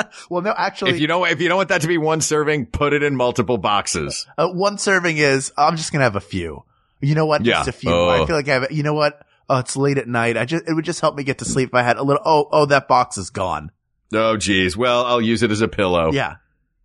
well, 0.30 0.42
no, 0.42 0.54
actually, 0.57 0.92
If 0.92 1.00
you 1.00 1.07
don't, 1.07 1.28
if 1.28 1.40
you 1.40 1.48
don't 1.48 1.57
want 1.57 1.68
that 1.70 1.83
to 1.83 1.88
be 1.88 1.98
one 1.98 2.20
serving, 2.20 2.66
put 2.66 2.92
it 2.92 3.02
in 3.02 3.16
multiple 3.16 3.59
boxes. 3.59 4.26
uh, 4.38 4.48
one 4.48 4.78
serving 4.78 5.18
is, 5.18 5.52
I'm 5.57 5.76
just 5.76 5.92
going 5.92 6.00
to 6.00 6.04
have 6.04 6.16
a 6.16 6.20
few. 6.20 6.64
You 7.00 7.14
know 7.14 7.26
what? 7.26 7.44
Yeah. 7.44 7.54
Just 7.64 7.68
a 7.68 7.72
few. 7.72 7.90
Oh. 7.92 8.09
I 8.09 8.26
feel 8.26 8.37
like 8.37 8.48
I 8.48 8.54
have, 8.54 8.72
you 8.72 8.83
know 8.83 8.94
what? 8.94 9.20
Oh, 9.48 9.59
it's 9.59 9.76
late 9.76 9.98
at 9.98 10.09
night. 10.09 10.37
I 10.38 10.44
just, 10.46 10.66
it 10.68 10.72
would 10.72 10.85
just 10.87 11.00
help 11.00 11.16
me 11.16 11.22
get 11.24 11.38
to 11.38 11.44
sleep 11.44 11.68
if 11.70 11.74
I 11.74 11.83
had 11.83 11.96
a 11.98 12.02
little, 12.02 12.22
oh, 12.24 12.48
oh, 12.50 12.66
that 12.66 12.88
box 12.88 13.18
is 13.18 13.30
gone. 13.30 13.70
Oh, 14.12 14.37
geez. 14.38 14.76
Well, 14.76 15.04
I'll 15.04 15.20
use 15.20 15.42
it 15.42 15.50
as 15.50 15.61
a 15.61 15.68
pillow. 15.68 16.12
Yeah. 16.12 16.37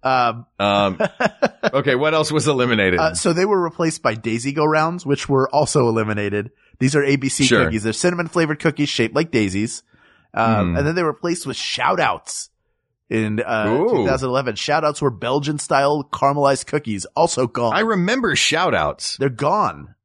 Um, 0.03 0.45
Um, 0.59 0.99
okay. 1.73 1.95
What 1.95 2.13
else 2.13 2.31
was 2.31 2.47
eliminated? 2.47 2.99
Uh, 2.99 3.13
so 3.13 3.31
they 3.33 3.45
were 3.45 3.61
replaced 3.61 4.01
by 4.01 4.15
Daisy 4.15 4.51
Go 4.51 4.65
Rounds, 4.65 5.05
which 5.05 5.29
were 5.29 5.49
also 5.53 5.87
eliminated. 5.87 6.51
These 6.79 6.95
are 6.95 7.01
ABC 7.01 7.45
Sure. 7.45 7.65
cookies. 7.65 7.83
They're 7.83 7.93
cinnamon 7.93 8.27
flavored 8.27 8.59
cookies 8.59 8.89
shaped 8.89 9.15
like 9.15 9.31
daisies. 9.31 9.83
Um, 10.33 10.71
Hmm. 10.71 10.77
and 10.77 10.87
then 10.87 10.95
they 10.95 11.01
were 11.03 11.11
replaced 11.11 11.47
with 11.47 11.57
shout 11.57 11.99
outs 11.99 12.49
in, 13.09 13.41
uh, 13.41 13.65
Ooh. 13.69 13.89
2011. 13.89 14.55
Shout 14.55 14.83
outs 14.83 15.01
were 15.01 15.11
Belgian 15.11 15.59
style 15.59 16.07
caramelized 16.11 16.67
cookies, 16.67 17.05
also 17.15 17.47
gone. 17.47 17.73
I 17.75 17.79
remember 17.81 18.35
shout 18.35 18.73
outs. 18.75 19.17
They're 19.17 19.29
gone. 19.29 19.95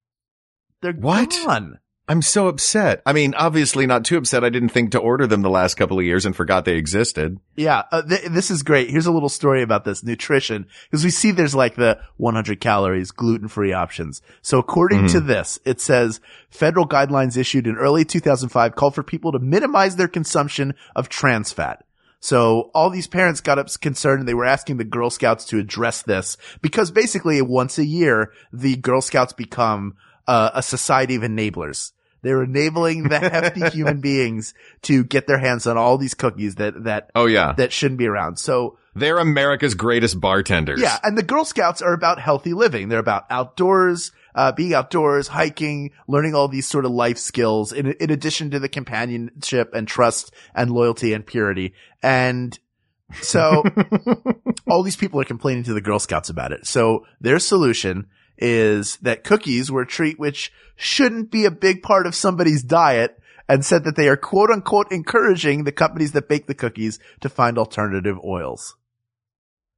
They're 0.83 0.93
What? 0.93 1.31
gone. 1.45 1.79
I'm 2.07 2.21
so 2.21 2.49
upset. 2.49 3.01
I 3.07 3.15
mean, 3.15 3.33
obviously 3.35 3.87
not 3.87 4.05
too 4.05 4.19
upset. 4.19 4.45
I 4.45 4.51
didn't 4.51 4.69
think 4.69 4.91
to 4.91 4.99
order 4.99 5.27
them 5.27 5.41
the 5.41 5.49
last 5.49 5.77
couple 5.77 5.99
of 5.99 6.05
years 6.05 6.27
and 6.27 6.37
forgot 6.37 6.67
they 6.67 6.75
existed. 6.77 7.39
Yeah, 7.57 7.85
uh, 7.91 8.03
th- 8.03 8.25
this 8.25 8.51
is 8.51 8.63
great. 8.63 8.91
Here's 8.91 9.07
a 9.07 9.11
little 9.11 9.31
story 9.31 9.63
about 9.63 9.87
this 9.87 10.05
nutrition 10.05 10.67
because 10.91 11.03
we 11.03 11.09
see 11.09 11.31
there's 11.31 11.55
like 11.55 11.77
the 11.77 11.99
100 12.19 12.61
calories 12.61 13.11
gluten 13.11 13.49
free 13.49 13.73
options. 13.73 14.21
So 14.43 14.59
according 14.59 15.09
to 15.09 15.21
this, 15.21 15.59
it 15.65 15.81
says 15.81 16.21
federal 16.51 16.87
guidelines 16.87 17.39
issued 17.39 17.67
in 17.67 17.77
early 17.77 18.05
2005 18.05 18.75
called 18.75 18.95
for 18.95 19.03
people 19.03 19.33
to 19.33 19.39
minimize 19.39 19.97
their 19.97 20.09
consumption 20.09 20.75
of 20.95 21.09
trans 21.09 21.53
fat. 21.55 21.85
So 22.25 22.71
all 22.75 22.89
these 22.89 23.07
parents 23.07 23.43
got 23.43 23.59
up 23.59 23.69
concerned 23.83 24.21
and 24.21 24.27
they 24.27 24.33
were 24.33 24.47
asking 24.47 24.79
the 24.79 24.85
Girl 24.85 25.11
Scouts 25.11 25.45
to 25.47 25.59
address 25.59 26.01
this 26.01 26.39
because 26.63 26.91
basically 26.91 27.43
once 27.43 27.77
a 27.77 27.85
year, 27.85 28.33
the 28.51 28.77
Girl 28.77 29.03
Scouts 29.03 29.35
become 29.35 29.97
uh, 30.27 30.49
a 30.55 30.63
society 30.63 31.17
of 31.17 31.23
enablers. 31.23 31.93
They're 32.23 32.43
enabling 32.43 33.09
the 33.11 33.19
hefty 33.21 33.69
human 33.77 34.01
beings 34.01 34.55
to 34.85 35.05
get 35.05 35.27
their 35.27 35.37
hands 35.37 35.67
on 35.67 35.77
all 35.77 35.99
these 35.99 36.15
cookies 36.15 36.55
that, 36.55 36.85
that 36.85 37.11
Oh 37.15 37.27
yeah. 37.27 37.53
that 37.59 37.75
shouldn't 37.75 37.99
be 37.99 38.07
around. 38.07 38.39
So 38.39 38.79
They're 38.95 39.19
America's 39.19 39.75
greatest 39.75 40.19
bartenders. 40.19 40.81
yeah, 40.81 40.99
and 41.03 41.19
the 41.19 41.23
Girl 41.23 41.45
Scouts 41.45 41.83
are 41.83 41.93
about 41.93 42.19
healthy 42.19 42.55
living. 42.55 42.89
They're 42.89 43.01
about 43.01 43.27
outdoors, 43.29 44.13
uh, 44.35 44.53
being 44.53 44.75
outdoors, 44.75 45.29
hiking, 45.29 45.91
learning 46.09 46.35
all 46.35 46.49
these 46.49 46.67
sort 46.67 46.85
of 46.85 46.91
life 46.91 47.19
skills 47.19 47.73
in, 47.73 47.93
in 47.93 48.11
addition 48.11 48.51
to 48.51 48.59
the 48.59 48.69
companionship 48.69 49.75
and 49.75 49.87
trust 49.87 50.35
and 50.55 50.71
loyalty 50.71 51.13
and 51.13 51.27
purity. 51.27 51.75
And, 52.03 52.59
So 53.23 53.63
all 54.69 54.83
these 54.83 54.97
people 54.97 55.21
are 55.21 55.25
complaining 55.25 55.65
to 55.65 55.75
the 55.75 55.81
Girl 55.81 55.99
Scouts 55.99 56.31
about 56.31 56.53
it. 56.53 56.67
So 56.67 57.07
their 57.21 57.39
solution 57.39 58.07
is 58.39 58.97
that 58.97 59.25
cookies 59.25 59.71
were 59.71 59.83
a 59.83 59.87
treat 59.87 60.19
which 60.19 60.53
shouldn't 60.77 61.31
be 61.31 61.45
a 61.45 61.51
big 61.51 61.83
part 61.83 62.07
of 62.07 62.15
somebody's 62.15 62.63
diet 62.63 63.19
and 63.49 63.65
said 63.65 63.85
that 63.85 63.97
they 63.97 64.09
are 64.09 64.17
quote 64.17 64.51
unquote 64.51 64.91
encouraging 64.91 65.65
the 65.65 65.73
companies 65.73 66.13
that 66.13 66.29
bake 66.29 66.47
the 66.47 66.55
cookies 66.55 66.99
to 67.21 67.29
find 67.29 67.59
alternative 67.59 68.19
oils. 68.25 68.75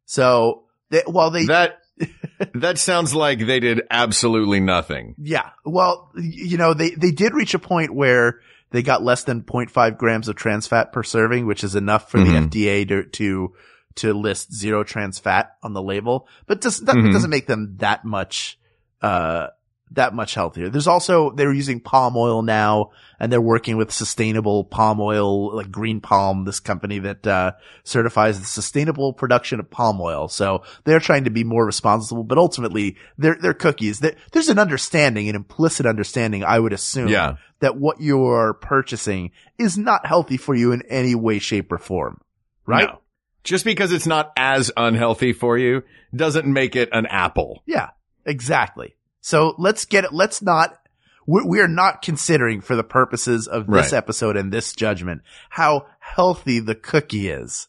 So 0.04 0.64
they, 0.90 1.02
while 1.06 1.30
they, 1.30 1.46
That 1.46 1.80
that 2.54 2.78
sounds 2.78 3.14
like 3.14 3.38
they 3.38 3.60
did 3.60 3.82
absolutely 3.90 4.60
nothing. 4.60 5.14
yeah, 5.18 5.50
well, 5.64 6.10
you 6.16 6.56
know, 6.58 6.74
they, 6.74 6.90
they 6.90 7.10
did 7.10 7.32
reach 7.34 7.54
a 7.54 7.58
point 7.58 7.94
where 7.94 8.40
they 8.70 8.82
got 8.82 9.02
less 9.02 9.24
than 9.24 9.42
0.5 9.42 9.96
grams 9.96 10.28
of 10.28 10.36
trans 10.36 10.66
fat 10.66 10.92
per 10.92 11.02
serving, 11.02 11.46
which 11.46 11.64
is 11.64 11.74
enough 11.74 12.10
for 12.10 12.18
Mhm. 12.18 12.50
the 12.50 12.58
FDA 12.58 12.88
to, 12.88 13.04
to, 13.04 13.54
to 13.96 14.12
list 14.12 14.52
zero 14.52 14.84
trans 14.84 15.18
fat 15.18 15.56
on 15.62 15.72
the 15.72 15.82
label, 15.82 16.28
but 16.46 16.60
does, 16.60 16.80
that 16.80 16.96
Mhm. 16.96 17.12
doesn't 17.12 17.30
make 17.30 17.46
them 17.46 17.76
that 17.78 18.04
much, 18.04 18.58
uh, 19.00 19.46
that 19.92 20.12
much 20.14 20.34
healthier. 20.34 20.68
There's 20.68 20.88
also, 20.88 21.30
they're 21.30 21.52
using 21.52 21.78
palm 21.80 22.16
oil 22.16 22.42
now 22.42 22.90
and 23.20 23.32
they're 23.32 23.40
working 23.40 23.76
with 23.76 23.92
sustainable 23.92 24.64
palm 24.64 25.00
oil, 25.00 25.54
like 25.54 25.70
Green 25.70 26.00
Palm, 26.00 26.44
this 26.44 26.58
company 26.58 26.98
that, 26.98 27.24
uh, 27.26 27.52
certifies 27.84 28.40
the 28.40 28.46
sustainable 28.46 29.12
production 29.12 29.60
of 29.60 29.70
palm 29.70 30.00
oil. 30.00 30.26
So 30.26 30.64
they're 30.84 30.98
trying 30.98 31.24
to 31.24 31.30
be 31.30 31.44
more 31.44 31.64
responsible, 31.64 32.24
but 32.24 32.36
ultimately 32.36 32.96
they're, 33.16 33.38
they're 33.40 33.54
cookies. 33.54 34.00
There- 34.00 34.16
There's 34.32 34.48
an 34.48 34.58
understanding, 34.58 35.28
an 35.28 35.36
implicit 35.36 35.86
understanding, 35.86 36.42
I 36.44 36.58
would 36.58 36.72
assume, 36.72 37.08
Yeah. 37.08 37.36
that 37.60 37.76
what 37.76 38.00
you're 38.00 38.54
purchasing 38.54 39.30
is 39.56 39.78
not 39.78 40.04
healthy 40.04 40.36
for 40.36 40.54
you 40.54 40.72
in 40.72 40.82
any 40.88 41.14
way, 41.14 41.38
shape, 41.38 41.70
or 41.70 41.78
form. 41.78 42.20
Right? 42.66 42.88
No. 42.88 42.98
Just 43.44 43.64
because 43.64 43.92
it's 43.92 44.08
not 44.08 44.32
as 44.36 44.72
unhealthy 44.76 45.32
for 45.32 45.56
you 45.56 45.84
doesn't 46.12 46.52
make 46.52 46.74
it 46.74 46.88
an 46.90 47.06
apple. 47.06 47.62
Yeah, 47.66 47.90
exactly. 48.24 48.95
So 49.26 49.56
let's 49.58 49.86
get 49.86 50.04
it. 50.04 50.12
Let's 50.12 50.40
not, 50.40 50.78
we 51.26 51.42
we 51.44 51.58
are 51.58 51.66
not 51.66 52.00
considering 52.00 52.60
for 52.60 52.76
the 52.76 52.84
purposes 52.84 53.48
of 53.48 53.66
this 53.66 53.90
Right. 53.90 53.98
episode 53.98 54.36
and 54.36 54.52
this 54.52 54.72
judgment 54.72 55.22
how 55.50 55.86
healthy 55.98 56.60
the 56.60 56.76
cookie 56.76 57.28
is. 57.28 57.66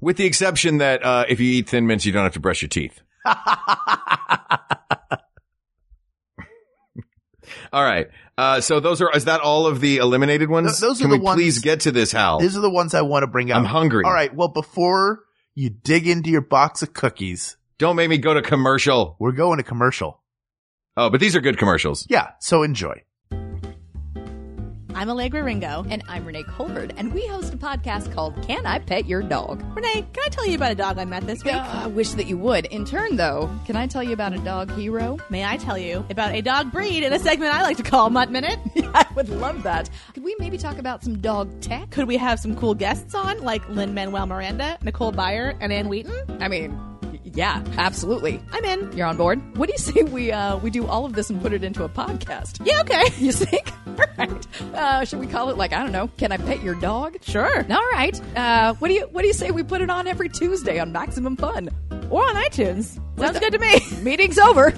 With 0.00 0.18
the 0.18 0.24
exception 0.24 0.78
that 0.78 1.04
uh, 1.04 1.24
if 1.28 1.40
you 1.40 1.50
eat 1.50 1.68
Thin 1.68 1.88
Mints, 1.88 2.06
you 2.06 2.12
don't 2.12 2.22
have 2.22 2.34
to 2.34 2.40
brush 2.40 2.62
your 2.62 2.68
teeth. 2.68 3.00
All 7.72 7.82
right. 7.84 8.06
Uh, 8.38 8.60
so 8.60 8.78
those 8.78 9.00
are, 9.00 9.10
is 9.14 9.24
that 9.24 9.40
all 9.40 9.66
of 9.66 9.80
the 9.80 9.96
eliminated 9.96 10.48
ones? 10.48 10.78
Th- 10.78 10.80
those 10.88 11.00
are 11.00 11.04
Can 11.04 11.10
the 11.10 11.16
we 11.18 11.22
ones- 11.24 11.36
please 11.36 11.58
get 11.58 11.80
to 11.80 11.90
this, 11.92 12.12
Hal? 12.12 12.38
These 12.38 12.56
are 12.56 12.60
the 12.60 12.70
ones 12.70 12.94
I 12.94 13.02
want 13.02 13.24
to 13.24 13.26
bring 13.26 13.50
up. 13.50 13.58
I'm 13.58 13.64
hungry. 13.64 14.04
All 14.04 14.12
right. 14.12 14.32
Well, 14.34 14.48
before 14.48 15.24
you 15.56 15.70
dig 15.70 16.06
into 16.06 16.30
your 16.30 16.40
box 16.42 16.82
of 16.82 16.92
cookies, 16.94 17.56
Don't 17.78 17.96
make 17.96 18.08
me 18.08 18.18
go 18.18 18.32
to 18.34 18.42
commercial. 18.42 19.16
we're 19.18 19.32
going 19.32 19.56
to 19.58 19.64
commercial. 19.64 20.19
Oh, 21.00 21.08
but 21.08 21.18
these 21.18 21.34
are 21.34 21.40
good 21.40 21.56
commercials. 21.56 22.06
Yeah. 22.10 22.32
So 22.40 22.62
enjoy. 22.62 23.02
I'm 24.94 25.08
Allegra 25.08 25.42
Ringo. 25.42 25.86
And 25.88 26.02
I'm 26.08 26.26
Renee 26.26 26.42
Colbert, 26.42 26.92
and 26.98 27.14
we 27.14 27.26
host 27.26 27.54
a 27.54 27.56
podcast 27.56 28.12
called 28.12 28.34
Can 28.46 28.66
I 28.66 28.80
Pet 28.80 29.06
Your 29.06 29.22
Dog? 29.22 29.62
Renee, 29.74 30.06
can 30.12 30.22
I 30.26 30.28
tell 30.28 30.44
you 30.44 30.56
about 30.56 30.72
a 30.72 30.74
dog 30.74 30.98
I 30.98 31.06
met 31.06 31.26
this 31.26 31.42
week? 31.42 31.54
Uh, 31.54 31.84
I 31.84 31.86
wish 31.86 32.10
that 32.10 32.26
you 32.26 32.36
would. 32.36 32.66
In 32.66 32.84
turn, 32.84 33.16
though, 33.16 33.48
can 33.64 33.76
I 33.76 33.86
tell 33.86 34.02
you 34.02 34.12
about 34.12 34.34
a 34.34 34.38
dog 34.40 34.70
hero? 34.72 35.16
May 35.30 35.42
I 35.42 35.56
tell 35.56 35.78
you 35.78 36.04
about 36.10 36.34
a 36.34 36.42
dog 36.42 36.70
breed 36.70 37.02
in 37.02 37.14
a 37.14 37.18
segment 37.18 37.54
I 37.54 37.62
like 37.62 37.78
to 37.78 37.82
call 37.82 38.10
Mutt 38.10 38.30
Minute? 38.30 38.58
I 38.94 39.06
would 39.16 39.30
love 39.30 39.62
that. 39.62 39.88
Could 40.12 40.22
we 40.22 40.36
maybe 40.38 40.58
talk 40.58 40.76
about 40.76 41.02
some 41.02 41.18
dog 41.22 41.62
tech? 41.62 41.88
Could 41.92 42.06
we 42.06 42.18
have 42.18 42.38
some 42.38 42.54
cool 42.54 42.74
guests 42.74 43.14
on, 43.14 43.40
like 43.42 43.66
Lin-Manuel 43.70 44.26
Miranda, 44.26 44.76
Nicole 44.82 45.14
Byer, 45.14 45.56
and 45.62 45.72
Anne 45.72 45.88
Wheaton? 45.88 46.42
I 46.42 46.48
mean, 46.48 46.76
y- 46.76 46.89
yeah, 47.34 47.62
absolutely. 47.78 48.40
I'm 48.52 48.64
in. 48.64 48.96
You're 48.96 49.06
on 49.06 49.16
board. 49.16 49.40
What 49.56 49.66
do 49.66 49.72
you 49.72 49.78
say 49.92 50.02
we 50.02 50.32
uh, 50.32 50.56
we 50.58 50.70
do 50.70 50.86
all 50.86 51.04
of 51.04 51.12
this 51.14 51.30
and 51.30 51.40
put 51.40 51.52
it 51.52 51.62
into 51.64 51.84
a 51.84 51.88
podcast? 51.88 52.64
Yeah, 52.66 52.80
okay. 52.82 53.04
You 53.20 53.32
think? 53.32 53.70
All 53.86 54.06
right. 54.16 54.46
Uh, 54.74 55.04
should 55.04 55.18
we 55.20 55.26
call 55.26 55.50
it 55.50 55.56
like 55.58 55.72
I 55.72 55.82
don't 55.82 55.92
know? 55.92 56.08
Can 56.16 56.32
I 56.32 56.36
pet 56.38 56.62
your 56.62 56.74
dog? 56.74 57.16
Sure. 57.22 57.64
All 57.70 57.88
right. 57.92 58.20
Uh, 58.36 58.74
what 58.74 58.88
do 58.88 58.94
you 58.94 59.06
What 59.12 59.22
do 59.22 59.28
you 59.28 59.34
say 59.34 59.50
we 59.50 59.62
put 59.62 59.82
it 59.82 59.90
on 59.90 60.06
every 60.06 60.28
Tuesday 60.28 60.78
on 60.78 60.92
Maximum 60.92 61.36
Fun? 61.36 61.68
Or 62.10 62.24
on 62.24 62.34
iTunes. 62.34 62.98
Sounds 63.18 63.38
good 63.38 63.52
to 63.52 63.58
me. 63.58 63.80
Meeting's 64.02 64.38
over. 64.38 64.72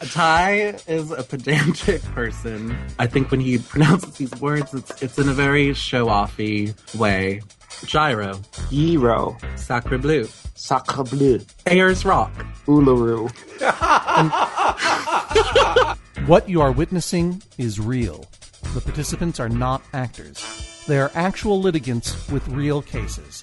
Ty 0.00 0.78
is 0.88 1.10
a 1.10 1.22
pedantic 1.22 2.02
person. 2.14 2.76
I 2.98 3.06
think 3.06 3.30
when 3.30 3.40
he 3.40 3.58
pronounces 3.58 4.16
these 4.16 4.34
words, 4.40 4.72
it's 4.74 5.02
it's 5.02 5.18
in 5.18 5.28
a 5.28 5.34
very 5.34 5.74
show-offy 5.74 6.74
way. 6.98 7.42
Gyro, 7.84 8.40
Gyro, 8.70 9.36
Sacre 9.56 9.98
Bleu, 9.98 10.26
Sacre 10.54 11.04
Bleu, 11.04 11.40
Ayers 11.66 12.04
Rock, 12.04 12.32
Uluru. 12.66 13.30
What 16.26 16.48
you 16.48 16.60
are 16.60 16.70
witnessing 16.70 17.42
is 17.58 17.80
real. 17.80 18.24
The 18.74 18.80
participants 18.80 19.40
are 19.40 19.48
not 19.48 19.82
actors. 19.92 20.84
They 20.86 20.98
are 20.98 21.10
actual 21.14 21.60
litigants 21.60 22.30
with 22.30 22.46
real 22.48 22.82
cases. 22.82 23.42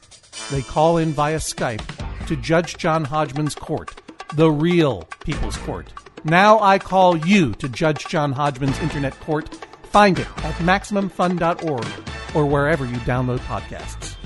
They 0.51 0.61
call 0.61 0.97
in 0.97 1.11
via 1.11 1.37
Skype 1.37 2.27
to 2.27 2.35
Judge 2.37 2.77
John 2.77 3.03
Hodgman's 3.03 3.55
court, 3.55 3.99
the 4.35 4.49
real 4.49 5.03
People's 5.25 5.57
Court. 5.57 5.91
Now 6.27 6.59
I 6.59 6.77
call 6.77 7.15
you 7.15 7.53
to 7.53 7.69
Judge 7.69 8.05
John 8.05 8.33
Hodgman's 8.33 8.77
internet 8.79 9.17
court. 9.21 9.47
Find 9.83 10.19
it 10.19 10.27
at 10.43 10.55
MaximumFun.org 10.55 11.87
or 12.35 12.45
wherever 12.45 12.85
you 12.85 12.97
download 12.97 13.39
podcasts. 13.39 14.17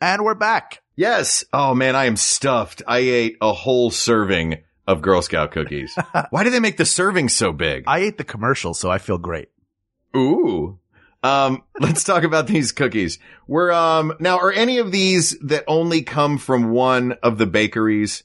And 0.00 0.24
we're 0.24 0.34
back. 0.34 0.80
Yes. 0.96 1.44
Oh 1.52 1.74
man, 1.74 1.94
I 1.94 2.06
am 2.06 2.16
stuffed. 2.16 2.80
I 2.88 3.00
ate 3.00 3.36
a 3.42 3.52
whole 3.52 3.90
serving 3.90 4.62
of 4.86 5.02
Girl 5.02 5.20
Scout 5.20 5.50
cookies. 5.50 5.94
Why 6.30 6.42
do 6.42 6.48
they 6.48 6.60
make 6.60 6.78
the 6.78 6.86
serving 6.86 7.28
so 7.28 7.52
big? 7.52 7.84
I 7.86 7.98
ate 7.98 8.16
the 8.16 8.24
commercial, 8.24 8.72
so 8.72 8.90
I 8.90 8.96
feel 8.96 9.18
great. 9.18 9.50
Ooh. 10.16 10.78
Um, 11.22 11.64
let's 11.80 12.02
talk 12.02 12.22
about 12.22 12.46
these 12.46 12.72
cookies. 12.72 13.18
We're, 13.46 13.72
um, 13.72 14.14
now 14.20 14.38
are 14.38 14.52
any 14.52 14.78
of 14.78 14.90
these 14.90 15.38
that 15.40 15.64
only 15.66 16.00
come 16.00 16.38
from 16.38 16.70
one 16.70 17.12
of 17.22 17.36
the 17.36 17.46
bakeries? 17.46 18.22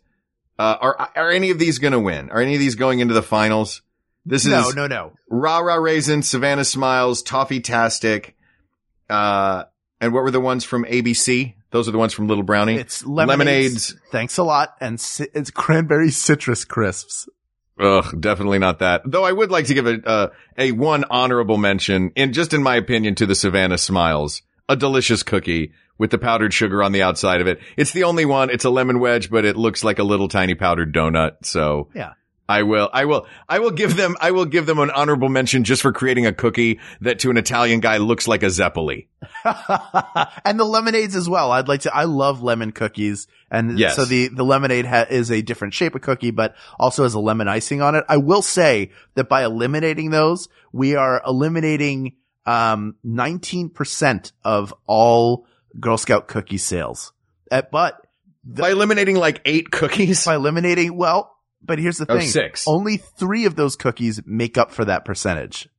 Uh, 0.58 0.78
are, 0.80 1.10
are 1.16 1.32
any 1.32 1.50
of 1.50 1.60
these 1.60 1.80
going 1.80 1.94
to 1.94 2.00
win? 2.00 2.30
Are 2.30 2.42
any 2.42 2.54
of 2.54 2.60
these 2.60 2.76
going 2.76 3.00
into 3.00 3.14
the 3.14 3.24
finals? 3.24 3.82
This 4.26 4.46
is 4.46 4.52
No, 4.52 4.70
no, 4.70 4.88
no. 4.88 5.14
Rah 5.30 5.60
Rah 5.60 5.76
Raisin, 5.76 6.24
Savannah 6.24 6.64
Smiles, 6.64 7.22
Toffee 7.24 7.60
Tastic, 7.60 8.36
uh, 9.10 9.64
and 10.00 10.14
what 10.14 10.24
were 10.24 10.32
the 10.32 10.40
ones 10.40 10.64
from 10.64 10.86
ABC? 10.86 11.56
Those 11.72 11.88
are 11.88 11.92
the 11.92 11.98
ones 11.98 12.14
from 12.14 12.28
Little 12.28 12.44
Brownie. 12.44 12.76
It's 12.76 13.06
lemonades. 13.06 13.94
Lemonades. 13.94 13.96
Thanks 14.12 14.38
a 14.38 14.44
lot. 14.44 14.76
And 14.80 15.00
ci- 15.00 15.28
it's 15.34 15.50
cranberry 15.50 16.12
citrus 16.12 16.66
crisps. 16.66 17.28
Ugh, 17.80 18.22
definitely 18.22 18.60
not 18.60 18.80
that. 18.80 19.02
Though 19.06 19.24
I 19.24 19.32
would 19.32 19.50
like 19.50 19.66
to 19.66 19.74
give 19.74 19.88
a, 19.88 20.08
uh, 20.08 20.28
a 20.58 20.72
one 20.72 21.06
honorable 21.10 21.58
mention 21.58 22.12
in 22.16 22.32
just 22.32 22.54
in 22.54 22.62
my 22.62 22.76
opinion 22.76 23.16
to 23.16 23.26
the 23.26 23.34
Savannah 23.34 23.80
Smiles, 23.80 24.44
a 24.70 24.76
delicious 24.76 25.24
cookie 25.24 25.72
with 25.98 26.12
the 26.12 26.18
powdered 26.18 26.54
sugar 26.54 26.82
on 26.84 26.92
the 26.92 27.02
outside 27.04 27.40
of 27.42 27.48
it. 27.48 27.60
It's 27.78 27.92
the 27.92 28.04
only 28.04 28.26
one. 28.26 28.50
It's 28.50 28.66
a 28.66 28.70
lemon 28.70 29.00
wedge, 29.00 29.30
but 29.30 29.46
it 29.46 29.56
looks 29.56 29.84
like 29.84 30.00
a 30.00 30.04
little 30.04 30.28
tiny 30.28 30.56
powdered 30.56 30.94
donut. 30.94 31.46
So 31.46 31.90
Yeah. 31.94 32.14
I 32.50 32.64
will, 32.64 32.90
I 32.92 33.06
will, 33.06 33.26
I 33.48 33.60
will 33.60 33.72
give 33.72 33.96
them, 33.96 34.18
I 34.20 34.32
will 34.32 34.44
give 34.46 34.66
them 34.66 34.78
an 34.80 34.92
honorable 34.92 35.30
mention 35.30 35.64
just 35.64 35.82
for 35.82 35.94
creating 35.94 36.26
a 36.26 36.34
cookie 36.34 36.82
that 37.00 37.20
to 37.20 37.30
an 37.30 37.38
Italian 37.38 37.80
guy 37.80 37.98
looks 37.98 38.28
like 38.28 38.44
a 38.44 38.48
Zeppeli. 38.48 39.08
and 40.44 40.60
the 40.60 40.66
lemonades 40.66 41.16
as 41.16 41.30
well. 41.30 41.52
I'd 41.52 41.70
like 41.70 41.82
to, 41.82 41.96
I 41.96 42.04
love 42.04 42.44
lemon 42.44 42.72
cookies. 42.74 43.28
And 43.50 43.80
Yes. 43.80 43.96
so 43.96 44.04
the, 44.04 44.28
the 44.28 44.44
lemonade 44.44 44.86
ha- 44.86 45.06
is 45.10 45.32
a 45.32 45.42
different 45.42 45.74
shape 45.74 45.96
of 45.96 46.02
cookie, 46.02 46.32
but 46.32 46.54
also 46.78 47.04
has 47.04 47.14
a 47.14 47.20
lemon 47.20 47.48
icing 47.48 47.82
on 47.82 47.96
it. 47.96 48.04
I 48.10 48.18
will 48.18 48.42
say 48.42 48.92
that 49.16 49.30
by 49.30 49.46
eliminating 49.46 50.10
those, 50.10 50.50
we 50.74 50.96
are 50.96 51.22
eliminating, 51.26 52.18
um, 52.46 52.96
19% 53.06 54.32
of 54.44 54.74
all 54.86 55.46
Girl 55.80 55.98
Scout 55.98 56.28
cookie 56.28 56.58
sales. 56.58 57.14
Uh, 57.52 57.62
but 57.72 58.00
By 58.44 58.72
eliminating 58.72 59.16
like 59.16 59.42
eight 59.46 59.72
cookies. 59.72 60.26
by 60.26 60.36
eliminating, 60.36 60.96
well, 60.96 61.36
but 61.62 61.80
here's 61.80 61.98
the 61.98 62.06
Oh, 62.10 62.18
thing. 62.20 62.28
six. 62.28 62.68
Only 62.68 62.98
three 62.98 63.46
of 63.46 63.56
those 63.56 63.76
cookies 63.76 64.22
make 64.26 64.58
up 64.58 64.72
for 64.72 64.86
that 64.86 65.06
percentage. 65.06 65.70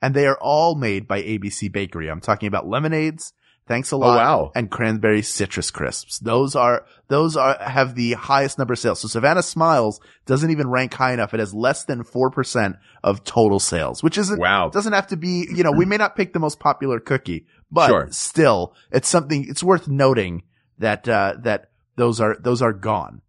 And 0.00 0.14
they 0.14 0.26
are 0.26 0.38
all 0.40 0.74
made 0.74 1.06
by 1.06 1.22
ABC 1.22 1.70
Bakery. 1.70 2.08
I'm 2.10 2.20
talking 2.20 2.46
about 2.48 2.66
lemonades. 2.66 3.32
Thanks 3.72 3.90
a 3.90 3.96
lot. 3.96 4.14
Oh, 4.14 4.16
wow. 4.18 4.52
And 4.54 4.70
cranberry 4.70 5.22
citrus 5.22 5.70
crisps. 5.70 6.18
Those 6.18 6.54
are, 6.54 6.84
those 7.08 7.38
are, 7.38 7.56
have 7.58 7.94
the 7.94 8.12
highest 8.12 8.58
number 8.58 8.74
of 8.74 8.78
sales. 8.78 9.00
So 9.00 9.08
Savannah 9.08 9.42
Smiles 9.42 9.98
doesn't 10.26 10.50
even 10.50 10.68
rank 10.68 10.92
high 10.92 11.14
enough. 11.14 11.32
It 11.32 11.40
has 11.40 11.54
less 11.54 11.84
than 11.84 12.04
4% 12.04 12.76
of 13.02 13.24
total 13.24 13.58
sales, 13.60 14.02
which 14.02 14.18
isn't, 14.18 14.38
Wow. 14.38 14.68
doesn't 14.68 14.92
have 14.92 15.06
to 15.06 15.16
be, 15.16 15.48
you 15.50 15.62
know, 15.64 15.72
we 15.72 15.86
may 15.86 15.96
not 15.96 16.16
pick 16.16 16.34
the 16.34 16.38
most 16.38 16.60
popular 16.60 17.00
cookie, 17.00 17.46
but 17.70 17.86
Sure. 17.88 18.08
still 18.10 18.74
it's 18.90 19.08
something, 19.08 19.46
it's 19.48 19.62
worth 19.64 19.88
noting 19.88 20.42
that, 20.78 21.08
uh, 21.08 21.36
that 21.42 21.70
those 21.96 22.20
are, 22.20 22.36
those 22.38 22.60
are 22.60 22.74
gone. 22.74 23.22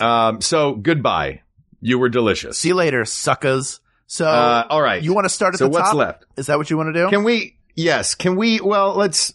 Um, 0.00 0.40
so 0.40 0.74
goodbye. 0.74 1.42
You 1.80 1.98
were 1.98 2.08
delicious. 2.08 2.58
See 2.58 2.68
you 2.68 2.74
later, 2.74 3.04
suckers. 3.04 3.80
So, 4.06 4.26
Uh, 4.28 4.64
all 4.70 4.80
right. 4.82 5.02
you 5.02 5.12
want 5.12 5.24
to 5.24 5.28
start 5.28 5.54
at 5.54 5.58
So 5.58 5.64
the 5.64 5.70
what's 5.70 5.88
top? 5.88 5.96
left? 5.96 6.26
Is 6.36 6.46
that 6.46 6.58
what 6.58 6.70
you 6.70 6.76
want 6.76 6.94
to 6.94 7.04
do? 7.04 7.08
Can 7.10 7.24
we? 7.24 7.55
Yes. 7.76 8.14
Can 8.14 8.36
we? 8.36 8.60
Well, 8.60 8.94
let's. 8.96 9.34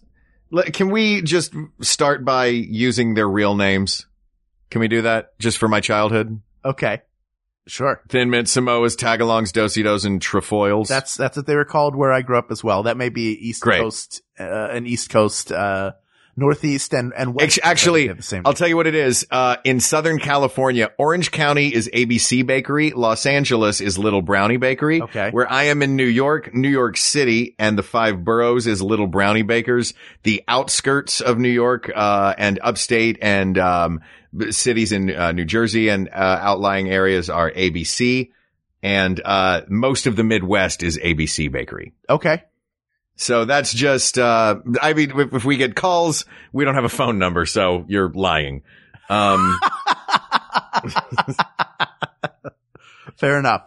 Let, 0.54 0.74
can 0.74 0.90
we 0.90 1.22
just 1.22 1.54
start 1.80 2.26
by 2.26 2.48
using 2.48 3.14
their 3.14 3.30
real 3.30 3.56
names? 3.56 4.08
Can 4.70 4.82
we 4.82 4.90
do 4.90 5.04
that 5.04 5.38
just 5.40 5.58
for 5.58 5.68
my 5.70 5.80
childhood? 5.80 6.42
okay. 6.66 7.02
Sure. 7.68 8.02
Thin 8.10 8.32
Mint, 8.32 8.48
Samoas, 8.48 8.98
Tagalongs, 8.98 9.54
Do-si-dos, 9.54 10.04
and 10.04 10.20
Trefoils. 10.20 10.90
That's 10.90 11.16
that's 11.16 11.38
what 11.38 11.46
they 11.46 11.56
were 11.56 11.64
called 11.64 11.96
where 11.96 12.12
I 12.12 12.24
grew 12.24 12.38
up 12.38 12.50
as 12.52 12.64
well. 12.64 12.84
That 12.84 12.98
may 12.98 13.10
be 13.10 13.34
East 13.34 13.62
Great. 13.62 13.80
Coast, 13.80 14.24
uh, 14.40 14.44
an 14.72 14.88
East 14.88 15.12
Coast, 15.12 15.52
uh, 15.52 15.92
Northeast 16.36 16.94
and 16.94 17.14
and 17.16 17.34
West. 17.34 17.60
Actually, 17.64 18.04
I 18.04 18.04
think 18.04 18.06
they 18.06 18.08
have 18.10 18.18
the 18.18 18.24
same. 18.24 18.42
I'll 18.46 18.54
tell 18.54 18.68
you 18.68 18.76
what 18.76 18.88
it 18.88 18.96
is. 18.96 19.28
Uh, 19.30 19.58
in 19.64 19.80
Southern 19.80 20.20
California, 20.20 20.92
Orange 20.98 21.32
County 21.32 21.74
is 21.74 21.90
ABC 21.94 22.46
Bakery. 22.46 22.92
Los 22.92 23.26
Angeles 23.26 23.82
is 23.82 23.98
Little 23.98 24.22
Brownie 24.22 24.58
Bakery. 24.58 25.02
Okay. 25.02 25.30
Where 25.32 25.52
I 25.52 25.64
am 25.66 25.82
in 25.82 25.96
New 25.96 26.06
York, 26.06 26.54
New 26.54 26.70
York 26.70 26.98
City 26.98 27.56
and 27.60 27.78
the 27.78 27.84
five 27.84 28.24
boroughs 28.24 28.68
is 28.68 28.82
Little 28.82 29.08
Brownie 29.08 29.42
Bakers. 29.42 29.94
The 30.24 30.44
outskirts 30.48 31.22
of 31.22 31.38
New 31.38 31.50
York, 31.50 31.92
uh, 31.94 32.34
and 32.38 32.60
upstate 32.64 33.18
and, 33.22 33.58
um, 33.58 34.02
cities 34.52 34.92
in, 34.94 35.14
uh, 35.14 35.34
New 35.34 35.46
Jersey 35.46 35.90
and, 35.90 36.08
uh, 36.10 36.12
outlying 36.42 36.90
areas 36.90 37.30
are 37.30 37.52
ABC. 37.52 38.32
And, 38.82 39.22
uh, 39.24 39.62
most 39.68 40.08
of 40.08 40.16
the 40.16 40.24
Midwest 40.24 40.82
is 40.84 40.98
ABC 40.98 41.50
Bakery. 41.52 41.92
okay. 42.10 42.44
So 43.16 43.46
that's 43.46 43.74
just, 43.74 44.18
uh, 44.18 44.56
I 44.82 44.94
mean, 44.94 45.12
if, 45.20 45.34
if 45.34 45.46
we 45.46 45.58
get 45.58 45.76
calls, 45.76 46.26
we 46.52 46.66
don't 46.66 46.76
have 46.76 46.86
a 46.86 46.90
phone 46.90 47.20
number, 47.20 47.46
so 47.46 47.86
you're 47.88 48.10
lying. 48.12 48.64
Um, 49.10 49.60
Fair 53.18 53.38
enough. 53.40 53.64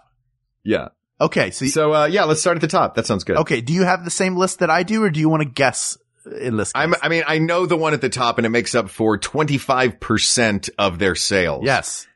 yeah. 0.64 0.88
Okay. 1.20 1.50
So, 1.52 1.66
So, 1.66 1.94
uh, 1.94 2.06
yeah, 2.06 2.24
let's 2.24 2.40
start 2.40 2.56
at 2.56 2.60
the 2.60 2.66
top. 2.68 2.96
That 2.96 3.06
sounds 3.06 3.22
good. 3.24 3.36
okay. 3.36 3.60
Do 3.60 3.72
you 3.72 3.84
have 3.84 4.04
the 4.04 4.10
same 4.10 4.36
list 4.36 4.58
that 4.58 4.70
I 4.70 4.82
do 4.82 5.04
or 5.04 5.10
do 5.10 5.20
you 5.20 5.28
want 5.28 5.42
to 5.42 5.48
guess 5.48 5.96
in 6.40 6.56
this? 6.56 6.72
I'm. 6.74 6.94
I 7.00 7.08
mean, 7.08 7.22
I 7.26 7.38
know 7.38 7.66
the 7.66 7.76
one 7.76 7.94
at 7.94 8.00
the 8.00 8.08
top 8.08 8.38
and 8.38 8.46
it 8.46 8.50
makes 8.50 8.74
up 8.74 8.88
for 8.90 9.16
25% 9.18 10.70
of 10.78 10.98
their 10.98 11.14
sales. 11.14 11.62
yes. 11.64 12.06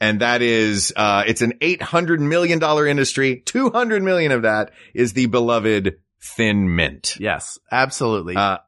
And 0.00 0.20
that 0.20 0.42
is, 0.42 0.92
uh, 0.94 1.24
it's 1.26 1.42
an 1.42 1.54
$800 1.60 2.20
million 2.20 2.62
industry. 2.86 3.42
200 3.44 4.00
million 4.00 4.30
of 4.30 4.42
that 4.42 4.70
is 4.94 5.12
the 5.12 5.26
beloved 5.26 5.96
Thin 6.20 6.74
Mint. 6.74 7.16
Yes. 7.20 7.58
Absolutely. 7.70 8.36
Uh, 8.36 8.58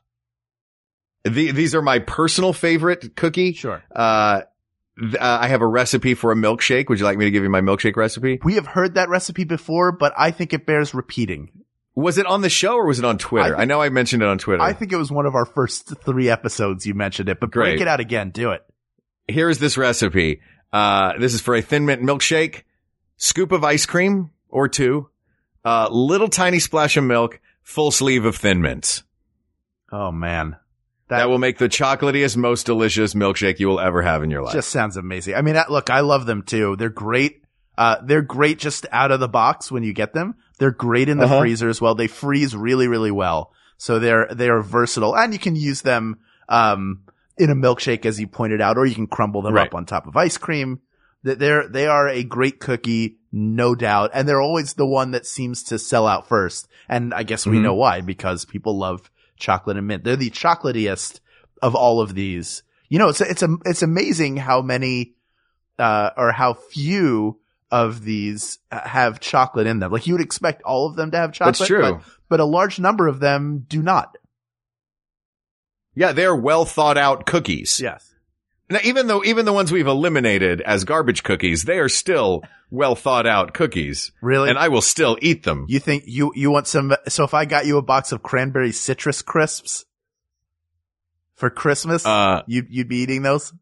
the, 1.25 1.51
these 1.51 1.75
are 1.75 1.83
my 1.83 1.99
personal 1.99 2.53
favorite 2.53 3.15
cookie. 3.17 3.53
sure. 3.53 3.83
Uh, 3.95 4.43
th- 4.99 5.15
uh, 5.17 5.39
I 5.43 5.49
have 5.49 5.61
a 5.61 5.67
recipe 5.67 6.15
for 6.15 6.33
a 6.33 6.35
milkshake. 6.35 6.89
Would 6.89 6.99
you 6.99 7.05
like 7.05 7.19
me 7.19 7.27
to 7.27 7.31
give 7.31 7.43
you 7.43 7.51
my 7.51 7.61
milkshake 7.61 7.97
recipe? 7.97 8.41
We 8.43 8.55
have 8.55 8.67
heard 8.67 8.95
that 8.95 9.09
recipe 9.09 9.45
before, 9.45 9.93
but 9.93 10.13
I 10.17 10.31
think 10.31 10.53
it 10.53 10.65
bears 10.65 10.95
repeating. 10.95 11.51
Was 11.95 12.17
it 12.19 12.27
on 12.27 12.41
the 12.41 12.49
show 12.49 12.77
or 12.77 12.87
was 12.87 12.99
it 12.99 13.05
on 13.05 13.19
Twitter? 13.19 13.57
I 13.57 13.63
I, 13.63 13.65
know 13.67 13.83
I 13.83 13.91
mentioned 13.91 14.23
it 14.23 14.29
on 14.29 14.39
Twitter. 14.39 14.63
I 14.63 14.73
think 14.73 14.93
it 14.93 14.97
was 14.97 15.11
one 15.11 15.27
of 15.27 15.35
our 15.35 15.45
first 15.45 15.89
three 16.05 16.31
episodes 16.31 16.87
you 16.87 16.95
mentioned 16.95 17.29
it, 17.29 17.41
but 17.41 17.51
break 17.51 17.77
Great. 17.77 17.83
it 17.83 17.89
out 17.89 18.01
again. 18.01 18.31
Do 18.31 18.53
it. 18.53 18.63
Here's 19.29 19.59
this 19.59 19.77
recipe. 19.77 20.41
Uh, 20.73 21.19
this 21.19 21.35
is 21.35 21.41
for 21.41 21.55
a 21.55 21.61
thin 21.61 21.85
mint 21.85 22.01
milkshake, 22.03 22.63
scoop 23.17 23.53
of 23.53 23.65
ice 23.65 23.85
cream 23.87 24.31
or 24.49 24.69
two, 24.69 25.10
uh, 25.65 25.89
little 25.91 26.29
tiny 26.29 26.59
splash 26.59 26.97
of 26.97 27.05
milk, 27.05 27.41
full 27.63 27.91
sleeve 27.91 28.25
of 28.25 28.37
thin 28.37 28.61
mints. 28.63 29.03
Oh 29.93 30.11
man. 30.13 30.57
That 31.09 31.29
will 31.29 31.39
make 31.39 31.59
the 31.59 31.69
chocolatiest, 31.69 32.37
most 32.37 32.67
delicious 32.67 33.15
milkshake 33.15 33.59
you 33.59 33.67
will 33.67 33.81
ever 33.81 34.01
have 34.01 34.23
in 34.23 34.31
your 34.31 34.43
life. 34.43 34.53
Just 34.53 34.69
sounds 34.71 34.97
amazing. 34.97 35.35
I 35.35 35.43
mean, 35.43 35.57
look, 35.69 35.91
I 35.91 36.01
love 36.01 36.25
them 36.25 36.45
too. 36.45 36.77
They're 36.77 36.89
great. 36.89 37.43
Uh, 37.77 37.97
they're 38.05 38.23
great 38.23 38.61
just 38.61 38.87
out 38.93 39.11
of 39.11 39.19
the 39.19 39.27
box 39.29 39.73
when 39.73 39.83
you 39.83 39.93
get 39.93 40.13
them. 40.13 40.37
They're 40.59 40.71
great 40.71 41.09
in 41.09 41.19
the 41.19 41.25
Uh-huh. 41.25 41.41
freezer 41.41 41.69
as 41.69 41.81
well. 41.81 41.97
They 41.97 42.07
freeze 42.07 42.55
really, 42.55 42.87
really 42.87 43.11
well. 43.11 43.53
So 43.77 43.99
they're, 43.99 44.29
they 44.33 44.49
are 44.51 44.61
versatile 44.63 45.17
and 45.17 45.33
you 45.33 45.41
can 45.41 45.57
use 45.57 45.83
them, 45.83 46.19
um, 46.49 47.03
in 47.37 47.51
a 47.51 47.55
milkshake, 47.57 48.07
as 48.07 48.21
you 48.21 48.29
pointed 48.29 48.61
out, 48.61 48.77
or 48.79 48.87
you 48.87 48.95
can 48.95 49.09
crumble 49.09 49.43
them 49.43 49.55
Right. 49.55 49.67
up 49.67 49.75
on 49.75 49.87
top 49.87 50.07
of 50.07 50.17
ice 50.17 50.37
cream. 50.39 50.79
That 51.23 51.39
They're, 51.39 51.69
they 51.69 51.87
are 51.87 52.09
a 52.09 52.23
great 52.25 52.61
cookie, 52.61 53.19
no 53.31 53.75
doubt. 53.75 54.11
And 54.15 54.27
they're 54.29 54.41
always 54.41 54.75
the 54.75 54.87
one 54.87 55.11
that 55.11 55.27
seems 55.27 55.63
to 55.65 55.79
sell 55.79 56.07
out 56.07 56.27
first. 56.29 56.67
And 56.89 57.13
I 57.13 57.23
guess 57.25 57.47
we 57.47 57.59
Mhm. 57.59 57.63
know 57.63 57.75
why, 57.75 58.01
because 58.01 58.45
people 58.45 58.79
love 58.79 59.11
chocolate 59.39 59.77
and 59.77 59.87
mint. 59.87 60.03
They're 60.05 60.17
the 60.17 60.31
chocolatiest 60.31 61.21
of 61.61 61.75
all 61.75 62.01
of 62.01 62.15
these. 62.15 62.63
You 62.89 62.99
know, 62.99 63.09
it's, 63.11 63.21
it's, 63.21 63.43
a, 63.43 63.49
it's 63.67 63.83
amazing 63.83 64.39
how 64.39 64.63
many, 64.63 65.13
uh, 65.79 66.11
or 66.17 66.33
how 66.33 66.55
few 66.55 67.39
of 67.71 68.03
these 68.03 68.59
have 68.73 69.21
chocolate 69.21 69.67
in 69.67 69.79
them. 69.79 69.93
Like 69.93 70.07
you 70.07 70.15
would 70.15 70.23
expect 70.23 70.63
all 70.63 70.89
of 70.89 70.97
them 70.97 71.11
to 71.13 71.17
have 71.19 71.33
chocolate. 71.33 71.59
That's 71.59 71.69
true. 71.69 71.83
But, 71.83 72.03
but 72.29 72.41
a 72.41 72.45
large 72.45 72.81
number 72.81 73.07
of 73.07 73.21
them 73.21 73.65
do 73.69 73.83
not. 73.83 74.17
yeah, 75.95 76.13
they're 76.13 76.35
well 76.37 76.65
thought 76.65 76.97
out 76.99 77.27
cookies. 77.27 77.81
Yes. 77.81 78.10
Now, 78.71 78.79
even 78.85 79.09
though, 79.09 79.25
even 79.25 79.45
the 79.47 79.53
ones 79.53 79.73
we've 79.73 79.87
eliminated 79.87 80.61
as 80.61 80.85
garbage 80.85 81.23
cookies, 81.25 81.65
they 81.65 81.79
are 81.79 81.89
still 81.89 82.43
well 82.71 82.95
thought 82.95 83.27
out 83.27 83.53
cookies. 83.53 84.13
Really? 84.23 84.49
And 84.49 84.57
I 84.59 84.69
will 84.69 84.81
still 84.83 85.19
eat 85.21 85.43
them. 85.43 85.67
You 85.69 85.81
think 85.81 86.05
you, 86.07 86.33
you 86.37 86.51
want 86.53 86.69
some, 86.69 86.95
so 87.09 87.25
if 87.25 87.35
I 87.35 87.45
got 87.47 87.67
you 87.67 87.79
a 87.79 87.83
box 87.83 88.13
of 88.13 88.23
cranberry 88.23 88.71
citrus 88.73 89.23
crisps 89.23 89.85
for 91.35 91.51
Christmas, 91.51 92.07
Uh, 92.07 92.43
you, 92.47 92.65
you'd 92.71 92.89
be 92.89 92.99
eating 92.99 93.23
those? 93.23 93.53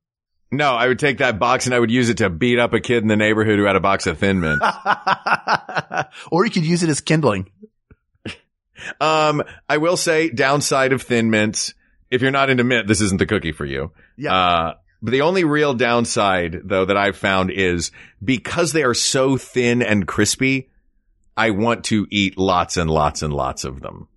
no, 0.51 0.73
I 0.75 0.89
would 0.89 0.99
take 0.99 1.19
that 1.19 1.39
box 1.39 1.67
and 1.67 1.75
I 1.75 1.79
would 1.79 1.91
use 1.91 2.09
it 2.11 2.19
to 2.19 2.29
beat 2.31 2.59
up 2.59 2.73
a 2.75 2.81
kid 2.81 3.03
in 3.03 3.09
the 3.09 3.17
neighborhood 3.17 3.59
who 3.59 3.65
had 3.65 3.77
a 3.77 3.81
box 3.81 4.07
of 4.07 4.19
Thin 4.19 4.41
Mint. 4.41 4.61
or 6.31 6.45
you 6.45 6.51
could 6.51 6.65
use 6.67 6.83
it 6.83 6.89
as 6.91 7.01
kindling. 7.01 7.51
Um, 9.01 9.43
I 9.69 9.79
will 9.79 9.97
say 9.97 10.31
downside 10.31 10.93
of 10.93 11.03
thin 11.03 11.31
mints. 11.31 11.75
If 12.11 12.23
you're 12.23 12.31
not 12.31 12.49
into 12.49 12.65
mint, 12.65 12.87
this 12.87 13.01
isn't 13.01 13.19
the 13.19 13.27
cookie 13.27 13.53
for 13.53 13.65
you. 13.67 13.91
Yeah. 14.17 14.35
Uh, 14.35 14.75
but 15.03 15.11
the 15.13 15.21
only 15.23 15.45
real 15.45 15.75
downside 15.75 16.61
though 16.65 16.85
that 16.85 16.97
I've 16.97 17.17
found 17.17 17.51
is 17.51 17.91
because 18.23 18.73
they 18.73 18.83
are 18.83 18.95
so 18.95 19.37
thin 19.37 19.83
and 19.83 20.07
crispy, 20.07 20.71
I 21.37 21.51
want 21.51 21.85
to 21.87 22.07
eat 22.11 22.37
lots 22.39 22.77
and 22.77 22.91
lots 22.91 23.23
and 23.23 23.33
lots 23.33 23.65
of 23.65 23.81
them. 23.81 24.09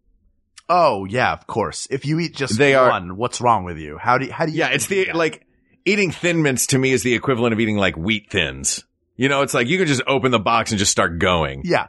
oh 0.69 1.05
yeah, 1.05 1.33
of 1.33 1.45
course. 1.47 1.87
If 1.91 2.05
you 2.05 2.19
eat 2.19 2.35
just 2.35 2.57
They 2.57 2.75
are- 2.75 2.89
one, 2.89 3.17
what's 3.17 3.41
wrong 3.41 3.63
with 3.63 3.77
you? 3.77 3.97
How 3.97 4.17
do 4.17 4.25
you, 4.25 4.31
how 4.31 4.45
do 4.45 4.51
you? 4.51 4.59
Yeah, 4.59 4.69
it's 4.69 4.87
the, 4.87 5.05
that? 5.05 5.15
like, 5.15 5.45
eating 5.85 6.11
thin 6.11 6.41
mints 6.43 6.67
to 6.67 6.77
me 6.77 6.91
is 6.91 7.03
the 7.03 7.13
equivalent 7.13 7.53
of 7.53 7.59
eating 7.59 7.77
like 7.77 7.95
wheat 7.97 8.29
thins. 8.31 8.83
You 9.17 9.29
know, 9.29 9.41
it's 9.41 9.53
like 9.53 9.67
you 9.67 9.77
can 9.77 9.87
just 9.87 10.01
open 10.07 10.31
the 10.31 10.39
box 10.39 10.71
and 10.71 10.79
just 10.79 10.91
start 10.91 11.19
going. 11.19 11.61
yeah. 11.65 11.87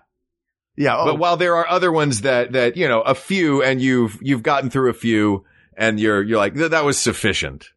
Yeah. 0.76 0.96
Oh, 0.98 1.05
But 1.05 1.18
while 1.18 1.37
there 1.37 1.57
are 1.57 1.68
other 1.68 1.92
ones 1.92 2.22
that, 2.22 2.52
that, 2.52 2.78
you 2.78 2.88
know, 2.88 3.02
a 3.02 3.14
few 3.14 3.62
and 3.62 3.81
you've, 3.81 4.18
you've 4.22 4.42
gotten 4.42 4.70
through 4.70 4.88
a 4.88 4.94
few 4.94 5.44
and 5.76 6.00
you're, 6.00 6.22
you're 6.22 6.38
like, 6.38 6.55
that 6.55 6.85
was 6.85 6.96
sufficient. 6.98 7.68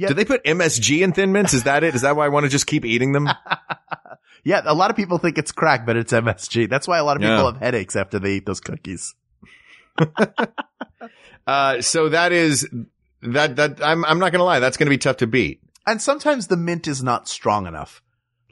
Yeah. 0.00 0.06
Do 0.08 0.14
they 0.14 0.24
put 0.24 0.44
MSG 0.44 1.00
in 1.02 1.12
thin 1.12 1.32
mints? 1.32 1.54
Is 1.54 1.64
that 1.64 1.82
it? 1.82 1.96
Is 1.96 2.02
that 2.02 2.14
why 2.14 2.24
I 2.26 2.28
want 2.28 2.44
to 2.44 2.50
just 2.50 2.66
keep 2.68 2.84
eating 2.84 3.12
them? 3.12 3.28
Yeah, 4.44 4.62
a 4.64 4.72
lot 4.72 4.88
of 4.88 4.96
people 4.96 5.18
think 5.18 5.36
it's 5.36 5.50
crack, 5.50 5.84
but 5.84 5.96
it's 5.96 6.12
MSG. 6.12 6.70
That's 6.70 6.86
why 6.86 6.98
a 6.98 7.04
lot 7.04 7.16
of 7.16 7.22
people 7.22 7.36
Yeah. 7.36 7.44
have 7.52 7.56
headaches 7.56 7.96
after 7.96 8.18
they 8.20 8.34
eat 8.34 8.46
those 8.46 8.60
cookies. 8.60 9.14
Uh, 11.46 11.80
so 11.80 12.10
that 12.10 12.30
is, 12.30 12.68
that, 13.22 13.56
that, 13.56 13.82
I'm, 13.82 14.04
I'm 14.04 14.18
not 14.18 14.32
going 14.32 14.40
to 14.40 14.44
lie. 14.44 14.60
That's 14.60 14.76
going 14.76 14.86
to 14.86 14.90
be 14.90 14.98
tough 14.98 15.18
to 15.18 15.26
beat. 15.26 15.62
And 15.86 16.00
sometimes 16.00 16.46
the 16.46 16.56
mint 16.58 16.86
is 16.86 17.02
not 17.02 17.26
strong 17.26 17.66
enough. 17.66 18.02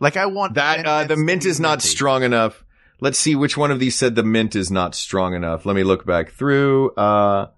Like 0.01 0.17
I 0.17 0.27
want 0.27 0.55
That, 0.55 0.87
uh, 0.87 1.05
the 1.05 1.17
mint 1.17 1.45
is 1.45 1.61
not 1.61 1.79
minty. 1.79 1.89
strong 1.89 2.23
enough. 2.23 2.65
Let's 3.01 3.19
see 3.19 3.35
which 3.37 3.57
one 3.57 3.71
of 3.71 3.79
these 3.81 3.95
said 3.95 4.15
the 4.15 4.23
mint 4.23 4.57
is 4.57 4.71
not 4.71 4.95
strong 4.95 5.35
enough. 5.35 5.67
Let 5.67 5.77
me 5.77 5.85
look 5.85 6.07
back 6.07 6.31
through. 6.33 6.93
Uh, 6.95 7.49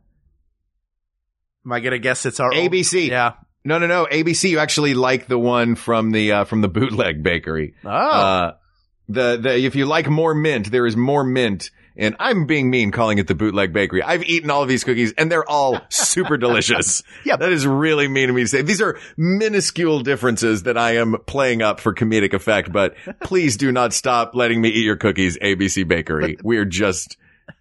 Am 1.64 1.72
I 1.72 1.78
gonna 1.80 1.98
guess 2.00 2.26
it's 2.26 2.40
our 2.40 2.50
ABC. 2.50 3.08
Yeah. 3.08 3.34
No, 3.64 3.78
no, 3.78 3.86
no. 3.86 4.06
ABC, 4.06 4.50
you 4.50 4.58
actually 4.58 4.94
like 4.94 5.26
the 5.26 5.38
one 5.38 5.74
from 5.74 6.10
the, 6.10 6.32
uh, 6.32 6.44
from 6.44 6.60
the 6.60 6.68
bootleg 6.68 7.22
bakery. 7.22 7.74
Oh. 7.84 7.88
Uh, 7.90 8.54
the, 9.08 9.38
the, 9.38 9.58
if 9.58 9.74
you 9.74 9.86
like 9.86 10.08
more 10.08 10.34
mint, 10.34 10.70
there 10.70 10.86
is 10.86 10.96
more 10.96 11.24
mint. 11.24 11.70
And 11.96 12.14
I'm 12.20 12.46
being 12.46 12.70
mean 12.70 12.92
calling 12.92 13.18
it 13.18 13.26
the 13.26 13.34
bootleg 13.34 13.72
bakery. 13.72 14.04
I've 14.04 14.22
eaten 14.22 14.50
all 14.50 14.62
of 14.62 14.68
these 14.68 14.84
cookies 14.84 15.12
and 15.18 15.32
they're 15.32 15.48
all 15.48 15.80
super 15.88 16.36
delicious. 16.36 17.02
Yeah. 17.24 17.36
That 17.36 17.50
is 17.50 17.66
really 17.66 18.06
mean 18.06 18.30
of 18.30 18.36
me 18.36 18.42
to 18.42 18.48
say. 18.48 18.62
These 18.62 18.80
are 18.80 19.00
minuscule 19.16 20.00
differences 20.00 20.62
that 20.62 20.78
I 20.78 20.96
am 20.96 21.16
playing 21.26 21.60
up 21.60 21.80
for 21.80 21.92
comedic 21.92 22.34
effect, 22.34 22.72
but 22.72 22.94
please 23.20 23.56
do 23.56 23.72
not 23.72 23.92
stop 23.92 24.36
letting 24.36 24.60
me 24.60 24.68
eat 24.68 24.84
your 24.84 24.96
cookies, 24.96 25.36
ABC 25.38 25.88
Bakery. 25.88 26.38
We're 26.42 26.64
just, 26.64 27.16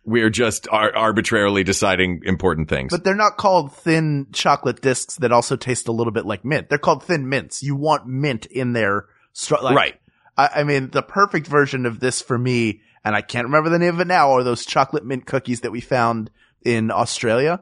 we're 0.06 0.30
just 0.30 0.68
ar- 0.70 0.96
arbitrarily 0.96 1.64
deciding 1.64 2.22
important 2.24 2.70
things. 2.70 2.92
but 2.92 3.04
they're 3.04 3.16
not 3.16 3.38
called 3.38 3.74
thin 3.74 4.28
chocolate 4.32 4.82
discs 4.82 5.16
that 5.16 5.32
also 5.32 5.56
taste 5.56 5.88
a 5.88 5.92
little 5.92 6.14
bit 6.14 6.26
like 6.26 6.46
mint. 6.46 6.70
They're 6.70 6.78
called 6.78 7.04
thin 7.04 7.30
mints. 7.30 7.64
You 7.64 7.76
want 7.76 8.08
mint 8.08 8.46
in 8.46 8.74
there. 8.74 9.06
Like, 9.52 9.76
right. 9.76 10.02
I, 10.38 10.50
I 10.58 10.64
mean, 10.64 10.90
the 10.90 11.04
perfect 11.04 11.48
version 11.48 11.86
of 11.86 12.00
this 12.00 12.22
for 12.22 12.38
me, 12.38 12.82
and 13.04 13.16
I 13.16 13.22
can't 13.22 13.46
remember 13.46 13.70
the 13.70 13.80
name 13.80 13.94
of 13.94 14.00
it 14.00 14.08
now, 14.08 14.32
are 14.32 14.44
those 14.44 14.66
chocolate 14.66 15.06
mint 15.06 15.26
cookies 15.26 15.62
that 15.62 15.72
we 15.72 15.82
found 15.82 16.32
in 16.64 16.92
Australia. 16.92 17.62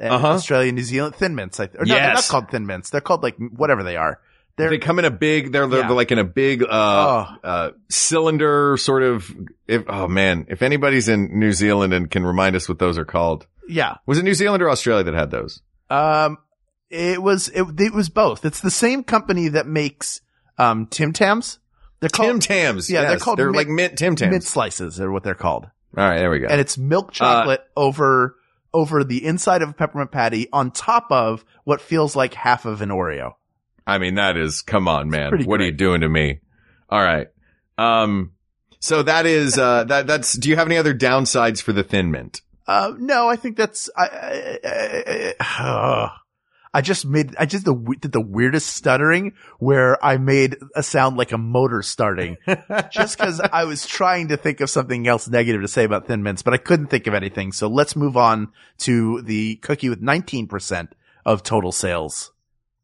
Uh-huh. 0.00 0.28
Australia, 0.28 0.72
New 0.72 0.82
Zealand, 0.82 1.14
thin 1.14 1.34
mints. 1.34 1.60
I, 1.60 1.64
or 1.64 1.84
no, 1.84 1.94
they're 1.94 2.14
not 2.14 2.26
called 2.26 2.50
thin 2.50 2.66
mints. 2.66 2.90
They're 2.90 3.00
called 3.00 3.22
like 3.22 3.36
whatever 3.36 3.82
they 3.82 3.96
are. 3.96 4.20
They're 4.62 4.70
they 4.70 4.78
come 4.78 4.98
in 4.98 5.04
a 5.04 5.10
big, 5.10 5.52
they're, 5.52 5.66
they're 5.66 5.80
Yeah. 5.80 5.90
like 5.90 6.10
in 6.12 6.18
a 6.18 6.24
big, 6.24 6.62
uh, 6.62 6.66
Oh. 6.70 7.36
uh, 7.44 7.70
cylinder 7.90 8.76
sort 8.76 9.02
of, 9.02 9.30
if, 9.68 9.84
oh 9.88 10.08
man, 10.08 10.46
if 10.48 10.62
anybody's 10.62 11.08
in 11.08 11.38
New 11.38 11.52
Zealand 11.52 11.92
and 11.92 12.10
can 12.10 12.24
remind 12.24 12.56
us 12.56 12.68
what 12.68 12.78
those 12.78 12.98
are 12.98 13.04
called. 13.04 13.46
yeah. 13.68 13.96
Was 14.06 14.18
it 14.18 14.24
New 14.24 14.34
Zealand 14.34 14.62
or 14.62 14.70
Australia 14.70 15.04
that 15.04 15.14
had 15.14 15.30
those? 15.30 15.62
Um, 15.90 16.38
it 16.90 17.22
was 17.22 17.48
it, 17.48 17.64
it 17.78 17.94
was 17.94 18.08
both. 18.08 18.44
It's 18.44 18.60
the 18.60 18.70
same 18.70 19.02
company 19.04 19.48
that 19.48 19.66
makes 19.66 20.20
um 20.58 20.86
Tim 20.86 21.12
Tams. 21.12 21.58
They're 22.00 22.10
called 22.10 22.28
Tim 22.28 22.40
Tams. 22.40 22.90
Yeah, 22.90 23.02
they're 23.08 23.18
called 23.18 23.38
They're 23.38 23.46
mint- 23.46 23.56
like 23.56 23.68
mint 23.68 23.98
Tim 23.98 24.16
Tams. 24.16 24.30
mint 24.30 24.44
slices, 24.44 25.00
are 25.00 25.10
what 25.10 25.22
they're 25.22 25.34
called, 25.34 25.64
All 25.96 26.04
right, 26.04 26.18
there 26.18 26.30
we 26.30 26.40
go. 26.40 26.48
and 26.50 26.60
it's 26.60 26.76
milk 26.76 27.12
chocolate 27.12 27.62
over 27.76 28.36
over 28.74 29.04
the 29.04 29.24
inside 29.24 29.62
of 29.62 29.68
a 29.68 29.72
peppermint 29.74 30.10
patty 30.10 30.48
on 30.52 30.70
top 30.70 31.06
of 31.10 31.44
what 31.64 31.80
feels 31.80 32.16
like 32.16 32.34
half 32.34 32.64
of 32.64 32.80
an 32.82 32.88
Oreo. 32.88 33.32
I 33.86 33.98
mean, 33.98 34.14
that 34.16 34.36
is, 34.36 34.62
come 34.62 34.88
on, 34.88 35.10
man. 35.10 35.44
What 35.44 35.60
are 35.60 35.64
you 35.64 35.72
doing 35.72 36.02
to 36.02 36.08
me? 36.08 36.40
All 36.88 37.02
right. 37.02 37.28
Um, 37.78 38.32
so 38.80 39.02
that 39.02 39.26
is, 39.26 39.58
uh, 39.58 39.84
that, 39.84 40.06
that's, 40.06 40.34
do 40.34 40.48
you 40.48 40.56
have 40.56 40.66
any 40.66 40.76
other 40.76 40.94
downsides 40.94 41.62
for 41.62 41.72
the 41.72 41.82
thin 41.82 42.10
mint? 42.10 42.42
Uh, 42.66 42.92
no, 42.96 43.28
I 43.28 43.36
think 43.36 43.56
that's 43.56 43.90
I. 43.96 44.04
I, 44.04 44.58
I, 44.64 45.34
I, 45.40 46.10
I 46.74 46.80
just 46.80 47.04
made 47.04 47.34
I 47.38 47.44
just 47.44 47.66
the, 47.66 47.74
did 48.00 48.12
the 48.12 48.20
weirdest 48.20 48.68
stuttering 48.68 49.34
where 49.58 50.02
I 50.02 50.16
made 50.16 50.56
a 50.74 50.82
sound 50.82 51.18
like 51.18 51.32
a 51.32 51.38
motor 51.38 51.82
starting, 51.82 52.38
just 52.90 53.18
because 53.18 53.40
I 53.40 53.64
was 53.64 53.86
trying 53.86 54.28
to 54.28 54.38
think 54.38 54.60
of 54.60 54.70
something 54.70 55.06
else 55.06 55.28
negative 55.28 55.60
to 55.60 55.68
say 55.68 55.84
about 55.84 56.06
Thin 56.06 56.22
Mints, 56.22 56.42
but 56.42 56.54
I 56.54 56.56
couldn't 56.56 56.86
think 56.86 57.06
of 57.06 57.14
anything. 57.14 57.52
So 57.52 57.68
let's 57.68 57.94
move 57.94 58.16
on 58.16 58.52
to 58.78 59.20
the 59.22 59.56
cookie 59.56 59.90
with 59.90 60.00
19% 60.00 60.88
of 61.26 61.42
total 61.42 61.72
sales, 61.72 62.31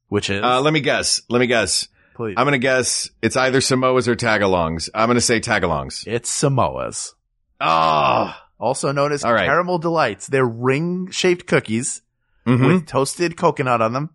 which 0.09 0.31
is 0.31 0.42
Uh, 0.42 0.61
let 0.61 0.73
me 0.73 0.81
guess. 0.81 1.23
Let 1.29 1.38
me 1.40 1.47
guess. 1.47 1.88
please. 2.14 2.35
I'm 2.37 2.44
going 2.44 2.53
to 2.53 2.59
guess 2.59 3.11
it's 3.23 3.37
either 3.37 3.61
Samoas 3.61 4.09
or 4.09 4.16
Tagalongs. 4.16 4.88
I'm 4.94 5.07
going 5.09 5.16
to 5.16 5.21
say 5.21 5.40
Tagalongs. 5.40 6.07
it's 6.07 6.29
Samoa's, 6.31 7.14
Oh, 7.61 8.35
also 8.61 8.92
known 8.92 9.12
as 9.12 9.23
right. 9.25 9.47
caramel 9.47 9.79
delights. 9.79 10.27
They're 10.27 10.47
ring 10.47 11.11
shaped 11.11 11.47
cookies. 11.47 12.03
Mhm. 12.47 12.66
with 12.66 12.87
toasted 12.87 13.37
coconut 13.37 13.83
on 13.83 13.92
them. 13.92 14.11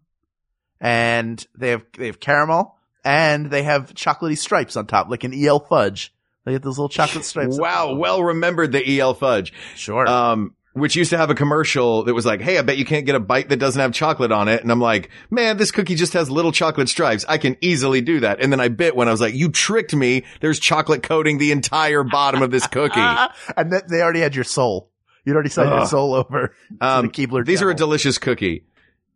And 0.81 1.45
they 1.55 1.69
have, 1.69 1.83
they 1.97 2.07
have 2.07 2.19
caramel 2.19 2.75
and 3.05 3.51
they 3.51 3.61
have 3.63 3.93
chocolatey 3.93 4.37
stripes 4.37 4.75
on 4.75 4.87
top, 4.87 5.07
like 5.09 5.23
an 5.23 5.33
EL 5.33 5.59
fudge. 5.59 6.11
They 6.45 6.51
get 6.53 6.61
those 6.63 6.77
little 6.79 6.89
chocolate 6.89 7.23
stripes. 7.25 7.57
wow. 7.59 7.93
Well 7.93 8.23
remembered 8.23 8.71
the 8.71 8.99
EL 8.99 9.13
fudge. 9.13 9.53
Sure. 9.75 10.07
Um, 10.07 10.55
which 10.73 10.95
used 10.95 11.11
to 11.11 11.17
have 11.17 11.29
a 11.29 11.35
commercial 11.35 12.03
that 12.03 12.13
was 12.13 12.25
like, 12.25 12.41
Hey, 12.41 12.57
I 12.57 12.63
bet 12.63 12.77
you 12.77 12.85
can't 12.85 13.05
get 13.05 13.15
a 13.15 13.19
bite 13.19 13.49
that 13.49 13.57
doesn't 13.57 13.79
have 13.79 13.93
chocolate 13.93 14.31
on 14.31 14.47
it. 14.47 14.61
And 14.61 14.71
I'm 14.71 14.81
like, 14.81 15.09
man, 15.29 15.57
this 15.57 15.71
cookie 15.71 15.95
just 15.95 16.13
has 16.13 16.29
little 16.31 16.51
chocolate 16.51 16.89
stripes. 16.89 17.25
I 17.29 17.37
can 17.37 17.57
easily 17.61 18.01
do 18.01 18.21
that. 18.21 18.41
And 18.41 18.51
then 18.51 18.59
I 18.59 18.69
bit 18.69 18.95
when 18.95 19.07
I 19.07 19.11
was 19.11 19.21
like, 19.21 19.35
you 19.35 19.49
tricked 19.49 19.95
me. 19.95 20.23
There's 20.41 20.59
chocolate 20.59 21.03
coating 21.03 21.37
the 21.37 21.51
entire 21.51 22.03
bottom 22.03 22.41
of 22.41 22.49
this 22.49 22.65
cookie. 22.67 22.99
and 23.57 23.71
that 23.71 23.87
they 23.87 24.01
already 24.01 24.21
had 24.21 24.33
your 24.33 24.43
soul. 24.43 24.89
You'd 25.25 25.35
already 25.35 25.49
signed 25.49 25.69
your 25.69 25.85
soul 25.85 26.15
over. 26.15 26.53
Um, 26.81 27.05
the 27.07 27.11
Keebler 27.11 27.45
these 27.45 27.61
are 27.61 27.69
a 27.69 27.75
delicious 27.75 28.17
cookie. 28.17 28.65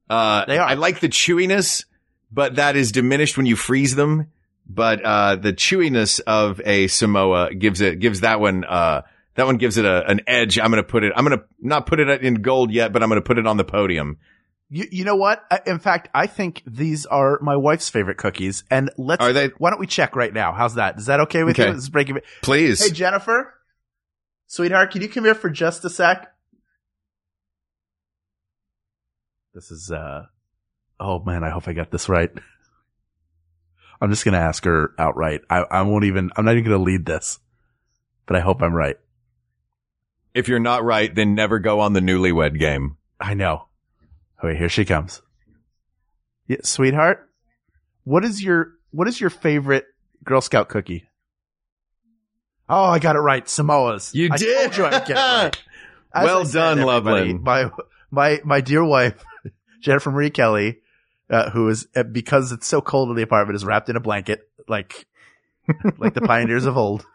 Uh, 0.10 0.46
They 0.46 0.58
are. 0.58 0.68
I 0.68 0.76
like 0.76 1.00
the 1.00 1.10
chewiness, 1.10 1.86
but 2.32 2.56
that 2.56 2.76
is 2.76 2.92
diminished 2.92 3.36
when 3.36 3.46
you 3.46 3.56
freeze 3.56 3.96
them. 3.96 4.28
But, 4.70 5.04
uh, 5.04 5.38
the 5.38 5.54
chewiness 5.54 6.22
of 6.28 6.62
a 6.64 6.88
Samoa 6.88 7.54
gives 7.54 7.82
it, 7.82 8.00
gives 8.00 8.22
that 8.22 8.40
one, 8.40 8.64
uh, 8.64 9.02
that 9.38 9.46
one 9.46 9.58
gives 9.58 9.78
it 9.78 9.86
a, 9.86 10.06
an 10.10 10.22
edge. 10.28 10.60
I'm 10.60 10.72
going 10.72 10.84
to 10.84 10.88
put 10.90 11.04
it, 11.04 11.14
I'm 11.16 11.24
going 11.26 11.38
to 11.40 11.46
not 11.62 11.86
put 11.86 12.00
it 12.00 12.22
in 12.24 12.42
gold 12.42 12.72
yet, 12.72 12.92
but 12.92 13.02
I'm 13.02 13.10
going 13.10 13.22
to 13.22 13.26
put 13.26 13.38
it 13.38 13.48
on 13.48 13.56
the 13.58 13.64
podium. 13.64 14.18
You, 14.70 14.86
you 14.92 15.06
know 15.06 15.16
what? 15.16 15.46
I- 15.50 15.62
In 15.66 15.80
fact, 15.80 16.10
I 16.14 16.28
think 16.28 16.62
these 16.68 17.06
are 17.06 17.40
my 17.42 17.56
wife's 17.56 17.88
favorite 17.88 18.18
cookies. 18.18 18.64
And 18.70 18.92
let's, 18.98 19.22
Are 19.24 19.32
they? 19.32 19.48
why 19.60 19.70
don't 19.70 19.80
we 19.80 19.88
check 19.88 20.16
right 20.16 20.34
now? 20.34 20.52
How's 20.54 20.76
that? 20.76 20.98
Is 20.98 21.06
that 21.06 21.22
okay 21.22 21.44
with 21.44 21.58
Okay. 21.58 21.68
you? 21.70 21.74
This 21.76 21.84
is 21.84 21.90
breaking. 21.90 22.20
Please. 22.42 22.84
Hey, 22.84 22.92
Jennifer, 22.92 23.54
sweetheart, 24.48 24.92
can 24.92 25.02
you 25.02 25.08
come 25.08 25.24
here 25.24 25.36
for 25.36 25.50
just 25.50 25.86
a 25.86 25.90
sec? 25.90 26.34
This 29.54 29.72
is, 29.72 29.92
uh, 29.92 30.26
oh 31.00 31.20
man, 31.24 31.44
I 31.44 31.50
hope 31.50 31.68
I 31.68 31.74
got 31.74 31.90
this 31.92 32.10
right. 32.10 32.32
I'm 34.02 34.12
just 34.12 34.26
going 34.26 34.34
to 34.34 34.40
ask 34.40 34.64
her 34.66 34.92
outright. 35.00 35.42
I, 35.50 35.60
I 35.60 35.82
won't 35.84 36.04
even, 36.06 36.30
I'm 36.36 36.46
not 36.46 36.52
even 36.54 36.66
going 36.66 36.78
to 36.78 36.84
lead 36.84 37.06
this, 37.06 37.40
but 38.28 38.36
I 38.36 38.42
hope 38.42 38.62
I'm 38.62 38.74
right. 38.74 38.98
If 40.38 40.48
you're 40.48 40.60
not 40.60 40.84
right, 40.84 41.14
then 41.14 41.34
never 41.34 41.58
go 41.58 41.80
on 41.80 41.94
the 41.94 42.00
newlywed 42.00 42.60
game. 42.60 42.98
I 43.20 43.34
know. 43.34 43.66
Oh, 44.42 44.48
wait, 44.48 44.58
here 44.58 44.70
she 44.70 44.86
comes. 44.86 45.24
Yeah, 46.46 46.58
sweetheart, 46.62 47.28
what 48.04 48.24
is 48.24 48.44
your, 48.44 48.74
what 48.92 49.08
is 49.08 49.20
your 49.20 49.32
favorite 49.32 49.86
Girl 50.24 50.40
Scout 50.42 50.70
cookie? 50.70 51.10
Oh, 52.70 52.86
I 52.86 53.00
got 53.00 53.16
it 53.16 53.20
right. 53.20 53.46
Samoas. 53.46 54.14
You 54.14 54.30
I 54.32 54.38
did. 54.38 54.78
You 54.78 54.86
I'd 54.86 55.08
get 55.08 55.10
it 55.10 55.14
right. 55.16 55.64
Well 56.24 56.46
done, 56.46 56.82
Lublin. 56.82 57.44
My 57.44 57.70
my 58.10 58.40
my 58.44 58.62
dear 58.62 58.84
wife, 58.84 59.24
Jennifer 59.82 60.10
Marie 60.10 60.30
Kelly, 60.32 60.80
uh, 61.30 61.50
who 61.52 61.68
is 61.70 61.88
uh, 61.96 62.04
because 62.04 62.52
it's 62.52 62.66
so 62.66 62.82
cold 62.82 63.10
in 63.10 63.16
the 63.16 63.22
apartment, 63.22 63.56
is 63.56 63.66
wrapped 63.66 63.90
in 63.90 63.96
a 63.96 64.00
blanket 64.00 64.50
like 64.68 65.06
like 65.98 66.14
the 66.14 66.22
pioneers 66.22 66.66
of 66.66 66.76
old. 66.78 67.06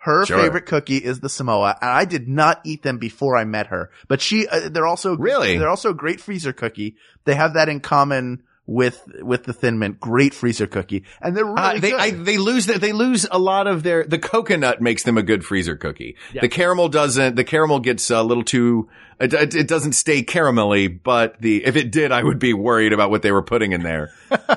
Her 0.00 0.24
Sure. 0.26 0.38
favorite 0.40 0.66
cookie 0.66 0.96
is 0.98 1.20
the 1.20 1.28
Samoa, 1.28 1.76
and 1.80 1.90
I 1.90 2.04
did 2.04 2.28
not 2.28 2.60
eat 2.64 2.82
them 2.82 2.98
before 2.98 3.36
I 3.36 3.44
met 3.44 3.66
her. 3.68 3.90
But 4.06 4.20
she, 4.20 4.46
uh, 4.46 4.68
they're 4.68 4.86
also 4.86 5.16
Really? 5.16 5.58
they're 5.58 5.68
also 5.68 5.90
a 5.90 5.94
great 5.94 6.20
freezer 6.20 6.52
cookie. 6.52 6.96
They 7.24 7.34
have 7.34 7.54
that 7.54 7.68
in 7.68 7.80
common 7.80 8.42
with 8.64 9.02
with 9.22 9.44
the 9.44 9.52
Thin 9.54 9.78
Mint. 9.78 9.98
Great 9.98 10.34
freezer 10.34 10.66
cookie, 10.66 11.04
and 11.22 11.34
they're 11.36 11.44
really 11.46 11.58
Uh, 11.58 11.78
they. 11.80 11.92
I, 11.94 12.10
they 12.10 12.36
lose 12.36 12.66
the, 12.66 12.78
they 12.78 12.92
lose 12.92 13.26
a 13.30 13.38
lot 13.38 13.66
of 13.66 13.82
their 13.82 14.04
the 14.04 14.18
coconut 14.18 14.80
makes 14.82 15.02
them 15.04 15.16
a 15.18 15.22
good 15.22 15.42
freezer 15.44 15.74
cookie. 15.74 16.16
Yeah. 16.34 16.42
The 16.42 16.48
caramel 16.48 16.90
doesn't. 16.90 17.34
The 17.34 17.44
caramel 17.44 17.80
gets 17.80 18.10
a 18.10 18.22
little 18.22 18.44
too. 18.44 18.88
It, 19.18 19.32
it, 19.32 19.54
it 19.54 19.68
doesn't 19.68 19.92
stay 19.92 20.22
caramelly, 20.22 20.96
but 21.02 21.40
the 21.40 21.64
if 21.64 21.76
it 21.76 21.90
did, 21.90 22.12
I 22.12 22.22
would 22.22 22.38
be 22.38 22.52
worried 22.54 22.92
about 22.92 23.10
what 23.10 23.22
they 23.22 23.32
were 23.32 23.42
putting 23.42 23.72
in 23.72 23.82
there, 23.82 24.10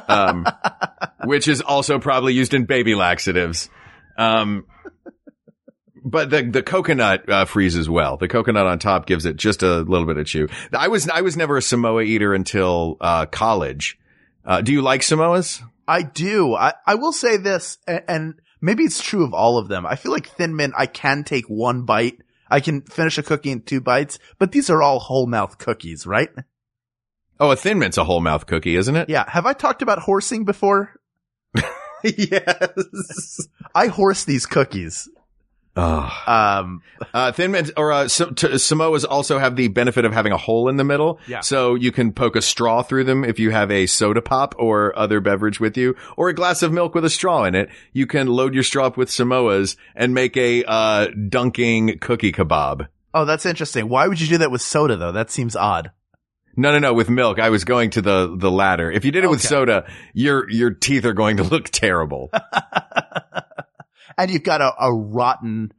um, 0.10 0.45
which 1.23 1.47
is 1.47 1.62
also 1.62 1.97
probably 1.97 2.34
used 2.34 2.54
in 2.54 2.65
baby 2.65 2.93
laxatives. 2.95 3.69
Um, 4.17 4.65
but 6.12 6.30
the 6.30 6.43
the 6.43 6.62
coconut 6.62 7.28
uh, 7.30 7.45
freezes 7.45 7.89
well. 7.89 8.17
The 8.17 8.28
coconut 8.28 8.67
on 8.67 8.80
top 8.80 9.06
gives 9.06 9.26
it 9.26 9.38
just 9.38 9.63
a 9.63 9.78
little 9.78 10.06
bit 10.06 10.17
of 10.17 10.28
chew. 10.28 10.47
I 10.74 10.89
was 10.89 11.10
I 11.10 11.21
was 11.21 11.38
never 11.38 11.58
a 11.58 11.62
Samoa 11.62 12.04
eater 12.04 12.34
until 12.34 12.97
uh, 13.02 13.26
college. 13.26 13.97
Uh, 14.45 14.62
do 14.62 14.71
you 14.71 14.82
like 14.82 15.02
Samoas? 15.02 15.62
I 15.88 16.04
do. 16.04 16.54
I, 16.54 16.74
I 16.86 16.95
will 16.95 17.12
say 17.12 17.38
this, 17.38 17.78
and, 17.88 18.04
and 18.08 18.34
maybe 18.62 18.84
it's 18.84 19.02
true 19.02 19.24
of 19.24 19.34
all 19.34 19.58
of 19.58 19.67
them. 19.67 19.86
I 19.86 19.95
feel 19.95 20.12
like 20.12 20.28
Thin 20.28 20.56
Mint, 20.56 20.74
I 20.78 20.86
can 20.86 21.24
take 21.24 21.45
one 21.45 21.86
bite. 21.86 22.19
I 22.50 22.60
can 22.60 22.82
finish 22.82 23.17
a 23.17 23.24
cookie 23.24 23.52
in 23.52 23.62
two 23.62 23.82
bites, 23.82 24.19
but 24.38 24.52
these 24.52 24.69
are 24.69 24.82
all 24.82 25.00
whole 25.00 25.26
mouth 25.26 25.58
cookies, 25.58 26.06
right? 26.06 26.30
Oh, 27.41 27.50
a 27.50 27.56
thin 27.56 27.80
mint's 27.80 27.97
a 27.97 28.04
whole 28.04 28.21
mouth 28.21 28.45
cookie, 28.45 28.76
isn't 28.76 28.95
it? 28.95 29.10
Yeah. 29.10 29.26
Have 29.28 29.47
I 29.47 29.54
talked 29.54 29.82
about 29.82 29.97
horsing 29.97 30.45
before? 30.45 30.93
yes. 32.04 33.47
I 33.74 33.88
horse 33.88 34.26
these 34.26 34.45
cookies. 34.45 35.10
Oh. 35.78 36.12
Um, 36.28 36.82
Uh, 37.14 37.32
thin 37.32 37.56
or 37.78 37.92
uh, 37.94 38.08
Sa- 38.08 38.26
t- 38.26 38.48
Samoas 38.50 39.06
also 39.10 39.40
have 39.40 39.56
the 39.56 39.70
benefit 39.70 40.04
of 40.06 40.12
having 40.14 40.32
a 40.34 40.38
hole 40.38 40.68
in 40.70 40.76
the 40.76 40.84
middle, 40.84 41.20
Yeah. 41.28 41.40
so 41.40 41.76
you 41.76 41.92
can 41.92 42.12
poke 42.12 42.36
a 42.36 42.42
straw 42.42 42.82
through 42.84 43.06
them 43.06 43.24
if 43.24 43.40
you 43.40 43.52
have 43.52 43.72
a 43.72 43.86
soda 43.86 44.22
pop 44.22 44.54
or 44.60 44.98
other 44.98 45.20
beverage 45.22 45.60
with 45.60 45.78
you, 45.78 45.96
or 46.18 46.28
a 46.30 46.34
glass 46.34 46.62
of 46.62 46.72
milk 46.74 46.94
with 46.94 47.06
a 47.06 47.10
straw 47.10 47.46
in 47.46 47.56
it. 47.56 47.70
You 47.94 48.06
can 48.06 48.28
load 48.28 48.54
your 48.54 48.64
straw 48.64 48.86
up 48.88 48.98
with 48.98 49.10
Samoas 49.10 49.78
and 49.96 50.14
make 50.14 50.36
a 50.38 50.64
uh, 50.66 51.08
dunking 51.30 52.00
cookie 52.00 52.32
kebab. 52.34 52.88
oh, 53.14 53.26
that's 53.26 53.46
interesting. 53.46 53.88
Why 53.90 54.08
would 54.08 54.20
you 54.22 54.28
do 54.28 54.38
that 54.40 54.52
with 54.52 54.62
soda 54.62 54.98
though? 54.98 55.12
That 55.14 55.32
seems 55.32 55.56
odd. 55.56 55.92
No, 56.58 56.72
no, 56.74 56.80
no. 56.80 56.94
With 56.94 57.10
milk, 57.10 57.40
I 57.40 57.50
was 57.50 57.64
going 57.64 57.92
to 57.92 58.02
the 58.02 58.36
the 58.38 58.52
latter. 58.52 58.92
If 58.92 59.06
you 59.06 59.12
did 59.12 59.24
it 59.24 59.30
with 59.30 59.42
soda, 59.42 59.86
your 60.14 60.50
your 60.50 60.72
teeth 60.72 61.06
are 61.06 61.14
going 61.14 61.38
to 61.38 61.44
look 61.44 61.70
terrible. 61.70 62.30
and 64.17 64.32
you've 64.32 64.43
got 64.43 64.62
a, 64.62 64.74
a 64.80 64.93
rotten, 64.93 65.71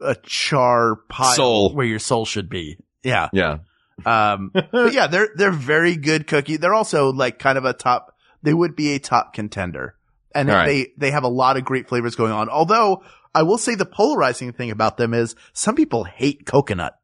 a 0.00 0.16
char 0.22 0.96
pile 1.08 1.34
Soul. 1.34 1.74
where 1.74 1.86
your 1.86 1.98
soul 1.98 2.24
should 2.24 2.48
be. 2.48 2.76
Yeah. 3.02 3.28
yeah. 3.32 3.58
Um, 4.04 4.50
but 4.72 4.92
yeah, 4.92 5.06
they're, 5.06 5.28
they're 5.34 5.50
very 5.50 5.96
good 5.96 6.26
cookie. 6.26 6.56
They're 6.56 6.74
also 6.74 7.12
like 7.12 7.38
kind 7.38 7.58
of 7.58 7.64
a 7.64 7.72
top, 7.72 8.16
they 8.42 8.54
would 8.54 8.76
be 8.76 8.92
a 8.94 8.98
top 8.98 9.34
contender. 9.34 9.96
And 10.34 10.48
All 10.48 10.56
right. 10.56 10.66
they, 10.66 10.92
they 10.96 11.10
have 11.10 11.24
a 11.24 11.28
lot 11.28 11.56
of 11.56 11.64
great 11.64 11.88
flavors 11.88 12.14
going 12.14 12.32
on. 12.32 12.48
Although 12.48 13.02
I 13.34 13.42
will 13.42 13.58
say 13.58 13.74
the 13.74 13.86
polarizing 13.86 14.52
thing 14.52 14.70
about 14.70 14.96
them 14.96 15.14
is 15.14 15.34
some 15.52 15.74
people 15.74 16.04
hate 16.04 16.46
coconut. 16.46 16.94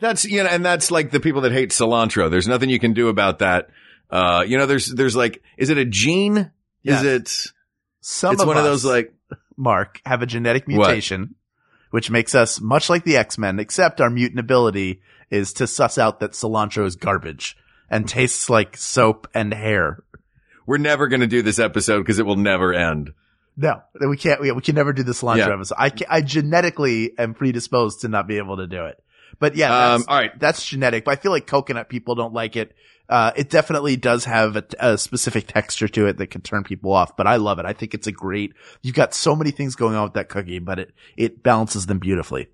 That's 0.00 0.24
you 0.24 0.42
know, 0.42 0.48
and 0.48 0.64
that's 0.64 0.90
like 0.90 1.10
the 1.12 1.20
people 1.20 1.42
that 1.42 1.52
hate 1.52 1.70
cilantro. 1.70 2.30
There's 2.30 2.48
nothing 2.48 2.68
you 2.68 2.80
can 2.80 2.94
do 2.94 3.08
about 3.08 3.40
that. 3.40 3.68
Uh, 4.10 4.44
you 4.46 4.58
know, 4.58 4.66
there's 4.66 4.86
there's 4.86 5.14
like, 5.14 5.42
is 5.56 5.70
it 5.70 5.78
a 5.78 5.84
gene? 5.84 6.50
Yes. 6.82 7.02
Is 7.02 7.06
it? 7.06 7.52
Some 8.00 8.32
it's 8.32 8.42
of 8.42 8.48
one 8.48 8.56
of 8.56 8.64
us, 8.64 8.70
those 8.70 8.84
like, 8.84 9.12
Mark, 9.58 10.00
have 10.06 10.22
a 10.22 10.26
genetic 10.26 10.64
What? 10.66 10.76
mutation, 10.76 11.34
which 11.90 12.10
makes 12.10 12.34
us 12.34 12.60
much 12.60 12.88
like 12.88 13.04
the 13.04 13.16
X-Men, 13.16 13.58
except 13.58 14.00
our 14.00 14.08
mutant 14.10 14.40
ability 14.40 15.02
is 15.30 15.52
to 15.54 15.66
suss 15.66 15.98
out 15.98 16.20
that 16.20 16.32
cilantro 16.32 16.86
is 16.86 16.96
garbage 16.96 17.56
and 17.90 18.08
tastes 18.08 18.48
like 18.48 18.76
soap 18.76 19.26
and 19.34 19.52
hair. 19.52 20.02
we're 20.66 20.76
never 20.78 21.08
going 21.08 21.20
to 21.20 21.26
do 21.26 21.40
this 21.42 21.58
episode 21.58 21.98
because 22.00 22.18
it 22.18 22.26
will 22.26 22.36
never 22.36 22.72
end. 22.74 23.12
No, 23.56 23.80
we 24.06 24.16
can't. 24.16 24.40
We, 24.40 24.52
we 24.52 24.60
can 24.60 24.74
never 24.74 24.92
do 24.92 25.02
the 25.02 25.12
cilantro 25.12 25.38
Yeah. 25.48 25.54
episode. 25.54 25.74
I, 25.78 25.90
I 26.08 26.20
genetically 26.20 27.18
am 27.18 27.34
predisposed 27.34 28.02
to 28.02 28.08
not 28.08 28.28
be 28.28 28.36
able 28.36 28.58
to 28.58 28.66
do 28.66 28.84
it. 28.84 29.02
But 29.40 29.56
yeah, 29.56 29.68
that's, 29.70 30.02
Um, 30.02 30.06
all 30.08 30.18
right. 30.20 30.38
that's 30.38 30.64
genetic. 30.66 31.04
But 31.04 31.12
I 31.12 31.16
feel 31.16 31.32
like 31.32 31.46
coconut 31.46 31.88
people 31.88 32.14
don't 32.14 32.32
like 32.34 32.54
it. 32.56 32.74
Uh, 33.08 33.32
it 33.36 33.50
definitely 33.50 33.96
does 33.96 34.24
have 34.24 34.56
a, 34.56 34.64
a 34.78 34.98
specific 34.98 35.46
texture 35.46 35.88
to 35.88 36.06
it 36.06 36.18
that 36.18 36.28
can 36.28 36.42
turn 36.42 36.62
people 36.62 36.92
off. 36.92 37.16
But 37.16 37.26
I 37.26 37.36
love 37.36 37.58
it. 37.58 37.64
I 37.64 37.72
think 37.72 37.94
it's 37.94 38.06
a 38.06 38.12
great. 38.12 38.54
You've 38.82 38.94
got 38.94 39.14
so 39.14 39.34
many 39.34 39.50
things 39.50 39.76
going 39.76 39.94
on 39.94 40.04
with 40.04 40.14
that 40.14 40.28
cookie, 40.28 40.58
but 40.58 40.78
it 40.78 40.92
it 41.16 41.42
balances 41.42 41.86
them 41.86 41.98
beautifully. 41.98 42.48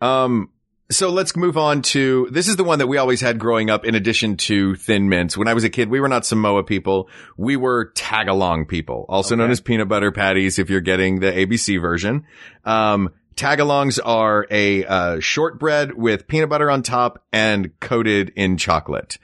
Um, 0.00 0.50
so 0.90 1.10
let's 1.10 1.36
move 1.36 1.58
on 1.58 1.82
to, 1.82 2.28
this 2.30 2.48
is 2.48 2.56
the 2.56 2.64
one 2.64 2.78
that 2.78 2.86
we 2.86 2.96
always 2.96 3.20
had 3.20 3.38
growing 3.38 3.68
up 3.68 3.84
in 3.84 3.94
addition 3.94 4.36
to 4.38 4.74
Thin 4.74 5.10
Mints. 5.10 5.36
When 5.36 5.46
I 5.46 5.52
was 5.52 5.64
a 5.64 5.68
kid, 5.68 5.90
we 5.90 6.00
were 6.00 6.08
not 6.08 6.24
Samoa 6.24 6.64
people. 6.64 7.10
We 7.36 7.56
were 7.56 7.92
tag-along 7.94 8.66
people, 8.66 9.04
also 9.08 9.36
known 9.36 9.50
as 9.50 9.60
peanut 9.60 9.88
butter 9.88 10.12
patties 10.12 10.58
if 10.58 10.70
you're 10.70 10.80
getting 10.80 11.20
the 11.20 11.30
ABC 11.30 11.78
version. 11.80 12.24
Um, 12.64 13.10
tag-alongs 13.36 14.00
are 14.02 14.46
a, 14.50 14.86
uh, 14.86 15.20
shortbread 15.20 15.92
with 15.92 16.26
peanut 16.26 16.48
butter 16.48 16.70
on 16.70 16.82
top 16.82 17.22
and 17.34 17.78
coated 17.80 18.32
in 18.34 18.56
chocolate. 18.56 19.18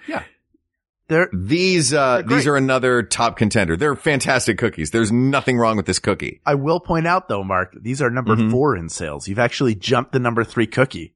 They're 1.09 1.29
These, 1.35 1.93
uh, 1.93 2.23
They're 2.27 2.39
these 2.39 2.47
are 2.47 2.57
another 2.57 3.03
top 3.03 3.37
contender. 3.37 3.77
They're 3.77 3.95
fantastic 3.95 4.57
cookies. 4.59 4.91
There's 4.91 5.13
nothing 5.13 5.59
wrong 5.59 5.77
with 5.77 5.85
this 5.87 5.99
cookie. 5.99 6.41
I 6.47 6.55
will 6.55 6.81
point 6.81 7.07
out 7.07 7.29
though, 7.29 7.45
Mark, 7.45 7.77
these 7.81 8.01
are 8.01 8.09
number 8.11 8.35
Mhm. 8.37 8.51
four 8.51 8.75
in 8.77 8.89
sales. 8.89 9.29
You've 9.29 9.39
actually 9.39 9.75
jumped 9.75 10.13
the 10.13 10.19
number 10.19 10.45
three 10.45 10.67
cookie. 10.67 11.15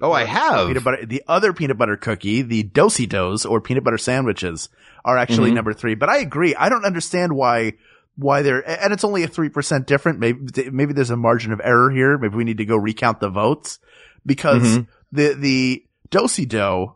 Oh, 0.00 0.12
I 0.12 0.24
have. 0.24 0.68
Peanut 0.68 0.84
butter, 0.84 1.06
the 1.06 1.22
other 1.28 1.52
peanut 1.52 1.78
butter 1.78 1.96
cookie, 1.96 2.42
the 2.42 2.62
Do-si-dos 2.64 3.44
or 3.44 3.60
peanut 3.60 3.84
butter 3.84 3.98
sandwiches 3.98 4.68
are 5.04 5.16
actually 5.16 5.50
Mhm. 5.50 5.54
number 5.54 5.72
three. 5.72 5.94
But 5.94 6.08
I 6.08 6.18
agree. 6.18 6.54
I 6.56 6.68
don't 6.68 6.84
understand 6.84 7.32
why, 7.34 7.74
why 8.16 8.42
they're, 8.42 8.68
and 8.68 8.92
it's 8.92 9.04
only 9.04 9.22
a 9.22 9.28
3% 9.28 9.86
different. 9.86 10.18
Maybe, 10.18 10.70
maybe 10.72 10.92
there's 10.92 11.10
a 11.10 11.16
margin 11.16 11.52
of 11.52 11.60
error 11.62 11.90
here. 11.90 12.18
Maybe 12.18 12.36
we 12.36 12.44
need 12.44 12.58
to 12.58 12.64
go 12.64 12.76
recount 12.76 13.20
the 13.20 13.30
votes 13.30 13.78
because 14.26 14.62
Mhm. 14.78 14.86
the, 15.12 15.34
the 15.38 15.84
Do-si-do, 16.10 16.94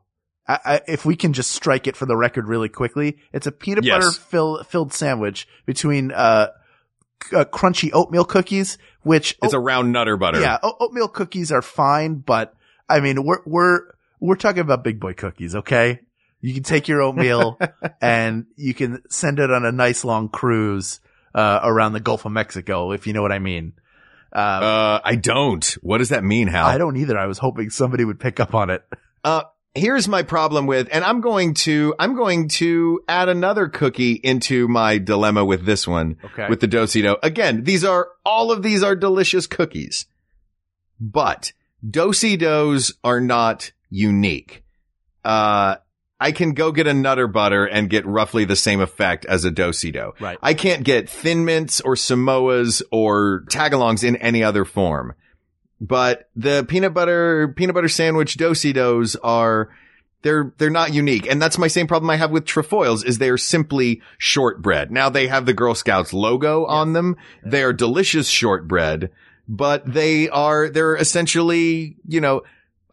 I, 0.49 0.59
I, 0.65 0.81
if 0.87 1.05
we 1.05 1.17
can 1.17 1.33
just 1.33 1.51
strike 1.53 1.87
it 1.87 1.97
for 1.97 2.07
the 2.07 2.17
record 2.17 2.47
really 2.49 2.69
quickly, 2.69 3.19
it's 3.33 3.47
a 3.47 3.53
peanut 3.53 3.85
Yes. 3.85 3.97
butter 3.97 4.11
fill, 4.13 4.63
filled 4.65 4.93
sandwich 4.93 5.49
between, 5.67 6.13
uh, 6.13 6.49
c- 7.25 7.37
uh, 7.37 7.45
crunchy 7.47 7.91
oatmeal 7.93 8.25
cookies, 8.25 8.79
which 9.03 9.37
It's 9.43 9.53
a 9.55 9.59
round 9.59 9.93
nutter 9.93 10.17
butter. 10.17 10.41
yeah, 10.41 10.59
o- 10.63 10.77
oatmeal 10.81 11.09
cookies 11.09 11.51
are 11.51 11.63
fine, 11.63 12.17
but 12.17 12.55
I 12.89 13.01
mean, 13.01 13.25
we're 13.25 13.41
we're 13.45 13.81
we're 14.21 14.37
talking 14.37 14.61
about 14.61 14.85
big 14.85 15.01
boy 15.01 15.15
cookies, 15.15 15.55
okay? 15.57 16.01
You 16.41 16.55
can 16.55 16.63
take 16.63 16.87
your 16.87 17.03
oatmeal 17.03 17.59
and 18.01 18.47
you 18.57 18.73
can 18.75 19.03
send 19.11 19.41
it 19.41 19.51
on 19.51 19.65
a 19.65 19.73
nice 19.73 20.05
long 20.05 20.29
cruise 20.29 21.01
uh, 21.35 21.61
around 21.65 21.93
the 21.95 22.01
Gulf 22.01 22.25
of 22.25 22.31
Mexico, 22.33 22.93
if 22.93 23.07
you 23.07 23.13
know 23.13 23.23
what 23.23 23.33
I 23.33 23.41
mean. 23.41 23.73
Uh, 24.33 24.39
Uh, 24.39 25.01
I 25.05 25.17
don't. 25.17 25.65
What 25.83 25.99
does 25.99 26.11
that 26.11 26.23
mean, 26.23 26.47
Hal? 26.49 26.67
I 26.67 26.79
don't 26.79 26.97
either. 26.97 27.19
I 27.19 27.27
was 27.27 27.39
hoping 27.39 27.71
somebody 27.71 28.05
would 28.05 28.21
pick 28.21 28.39
up 28.39 28.55
on 28.55 28.71
it. 28.71 28.85
Uh, 29.25 29.43
here's 29.77 30.09
my 30.09 30.23
problem 30.23 30.67
with, 30.67 30.89
and 30.91 31.05
I'm 31.05 31.21
going 31.21 31.55
to, 31.55 31.95
I'm 31.99 32.17
going 32.17 32.49
to 32.49 33.01
add 33.09 33.29
another 33.29 33.69
cookie 33.69 34.13
into 34.13 34.67
my 34.69 34.99
dilemma 34.99 35.45
with 35.45 35.65
this 35.65 35.87
one, 35.87 36.17
Okay. 36.25 36.49
with 36.49 36.61
the 36.61 36.67
Do-si-do. 36.67 37.17
Again, 37.23 37.65
these 37.65 37.85
are, 37.85 38.09
all 38.25 38.51
of 38.51 38.63
these 38.63 38.83
are 38.83 38.97
delicious 38.97 39.47
cookies, 39.47 40.07
but 40.99 41.53
Do-si-dos 41.89 42.95
are 43.05 43.21
not 43.21 43.73
unique. 43.91 44.65
Uh, 45.25 45.77
I 46.19 46.33
can 46.33 46.53
go 46.55 46.73
get 46.73 46.87
a 46.87 46.95
Nutter 46.95 47.27
Butter 47.27 47.67
and 47.67 47.91
get 47.91 48.07
roughly 48.07 48.45
the 48.47 48.57
same 48.57 48.81
effect 48.81 49.27
as 49.27 49.45
a 49.45 49.51
Do-si-do. 49.51 50.13
Right. 50.19 50.39
I 50.43 50.55
can't 50.55 50.83
get 50.85 51.11
Thin 51.11 51.45
Mints 51.45 51.81
or 51.83 51.95
Samoas 51.95 52.83
or 52.91 53.45
Tagalongs 53.51 54.03
in 54.03 54.17
any 54.17 54.43
other 54.43 54.65
form. 54.65 55.15
But 55.81 56.29
the 56.35 56.65
peanut 56.69 56.95
butter, 56.95 57.49
peanut 57.49 57.75
butter 57.75 57.89
sandwich 57.89 58.37
dosi 58.37 58.73
Do-si-dos 58.73 59.17
are, 59.17 59.69
they're, 60.23 60.53
they're 60.57 60.71
not 60.71 60.95
unique. 60.95 61.27
And 61.27 61.41
that's 61.41 61.59
my 61.59 61.69
same 61.69 61.87
problem 61.87 62.11
I 62.11 62.17
have 62.17 62.31
with 62.31 62.47
trefoils 62.47 63.05
is 63.05 63.19
they're 63.19 63.37
simply 63.37 64.01
shortbread. 64.19 64.91
Now 64.91 65.11
they 65.11 65.27
have 65.27 65.45
the 65.45 65.55
Girl 65.55 65.75
Scouts 65.75 66.13
logo 66.13 66.65
on 66.65 66.93
them. 66.95 67.17
They 67.45 67.63
are 67.63 67.73
delicious 67.73 68.29
shortbread, 68.29 69.11
but 69.47 69.91
they 69.91 70.29
are, 70.31 70.71
they're 70.71 70.97
essentially, 70.97 71.97
you 72.09 72.21
know, 72.21 72.43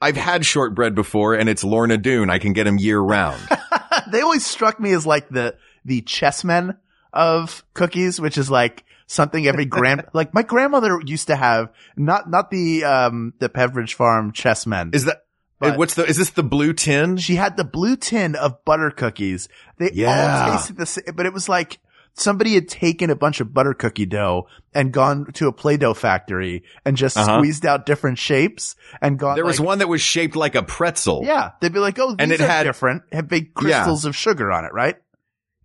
I've 0.02 0.18
had 0.18 0.46
shortbread 0.46 0.96
before 0.96 1.36
and 1.36 1.48
it's 1.48 1.64
Lorna 1.64 1.98
Doone. 1.98 2.30
I 2.30 2.38
can 2.38 2.52
get 2.52 2.66
them 2.66 2.78
year 2.78 3.00
round. 3.00 3.42
they 4.12 4.20
always 4.20 4.46
struck 4.46 4.78
me 4.78 4.92
as 4.92 5.06
like 5.06 5.30
the 5.30 5.56
the 5.86 6.02
chessmen 6.02 6.78
of 7.14 7.64
cookies, 7.74 8.20
which 8.20 8.38
is 8.38 8.50
like 8.50 8.84
something 9.14 9.46
every 9.48 9.66
grand 9.66 10.06
like 10.14 10.34
my 10.34 10.42
grandmother 10.44 11.00
used 11.06 11.28
to 11.28 11.36
have 11.36 11.70
not 11.96 12.30
not 12.30 12.50
the 12.50 12.84
um 12.84 13.34
the 13.40 13.50
Pepperidge 13.50 13.94
Farm 13.94 14.32
chessmen. 14.34 14.94
Is 14.96 15.06
that, 15.06 15.24
But- 15.60 15.78
what's 15.78 15.94
the, 15.94 16.06
is 16.06 16.18
this 16.18 16.32
the 16.32 16.44
blue 16.44 16.74
tin? 16.74 17.18
She 17.18 17.36
had 17.36 17.56
the 17.56 17.64
blue 17.64 17.96
tin 17.96 18.36
of 18.36 18.64
butter 18.66 18.90
cookies. 18.92 19.48
They 19.78 19.92
Yeah. 19.94 20.46
all 20.48 20.58
tasted 20.58 20.78
the 20.78 20.86
same, 20.86 21.06
but 21.16 21.26
it 21.26 21.34
was 21.34 21.48
like 21.48 21.80
somebody 22.16 22.54
had 22.54 22.68
taken 22.68 23.10
a 23.10 23.16
bunch 23.16 23.40
of 23.42 23.54
butter 23.54 23.74
cookie 23.74 24.06
dough 24.06 24.46
and 24.74 24.92
gone 24.92 25.26
to 25.34 25.48
a 25.48 25.52
Play-Doh 25.52 25.96
factory 25.96 26.64
and 26.86 26.96
just 26.96 27.18
Uh-huh. 27.18 27.38
squeezed 27.40 27.66
out 27.66 27.86
different 27.88 28.20
shapes 28.20 28.76
and 29.02 29.18
gone. 29.18 29.34
There 29.36 29.46
was 29.46 29.60
like- 29.60 29.66
one 29.68 29.78
that 29.80 29.88
was 29.88 30.02
shaped 30.02 30.36
like 30.36 30.54
a 30.56 30.62
pretzel. 30.64 31.22
Yeah, 31.24 31.52
they'd 31.60 31.74
be 31.74 31.80
like, 31.80 31.98
"Oh, 31.98 32.10
these 32.10 32.18
And 32.20 32.32
it 32.32 32.40
had- 32.40 32.64
different. 32.64 33.02
Have 33.12 33.28
big 33.28 33.54
crystals 33.56 34.06
of 34.06 34.16
sugar 34.16 34.52
on 34.52 34.64
it, 34.66 34.74
right?" 34.74 34.96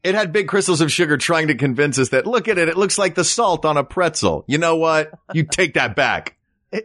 It 0.09 0.15
had 0.15 0.33
big 0.33 0.49
crystals 0.49 0.81
of 0.81 0.91
sugar 0.91 1.19
trying 1.19 1.49
to 1.49 1.55
convince 1.55 1.99
us 1.99 2.09
that 2.09 2.27
look 2.27 2.49
at 2.49 2.57
it, 2.57 2.71
it 2.71 2.79
looks 2.79 2.97
like 2.97 3.15
the 3.15 3.25
salt 3.25 3.67
on 3.67 3.77
a 3.77 3.85
pretzel. 3.85 4.43
You 4.47 4.57
know 4.57 4.77
what? 4.77 5.11
You 5.35 5.45
take 5.45 5.75
that 5.75 5.97
back. 5.97 6.38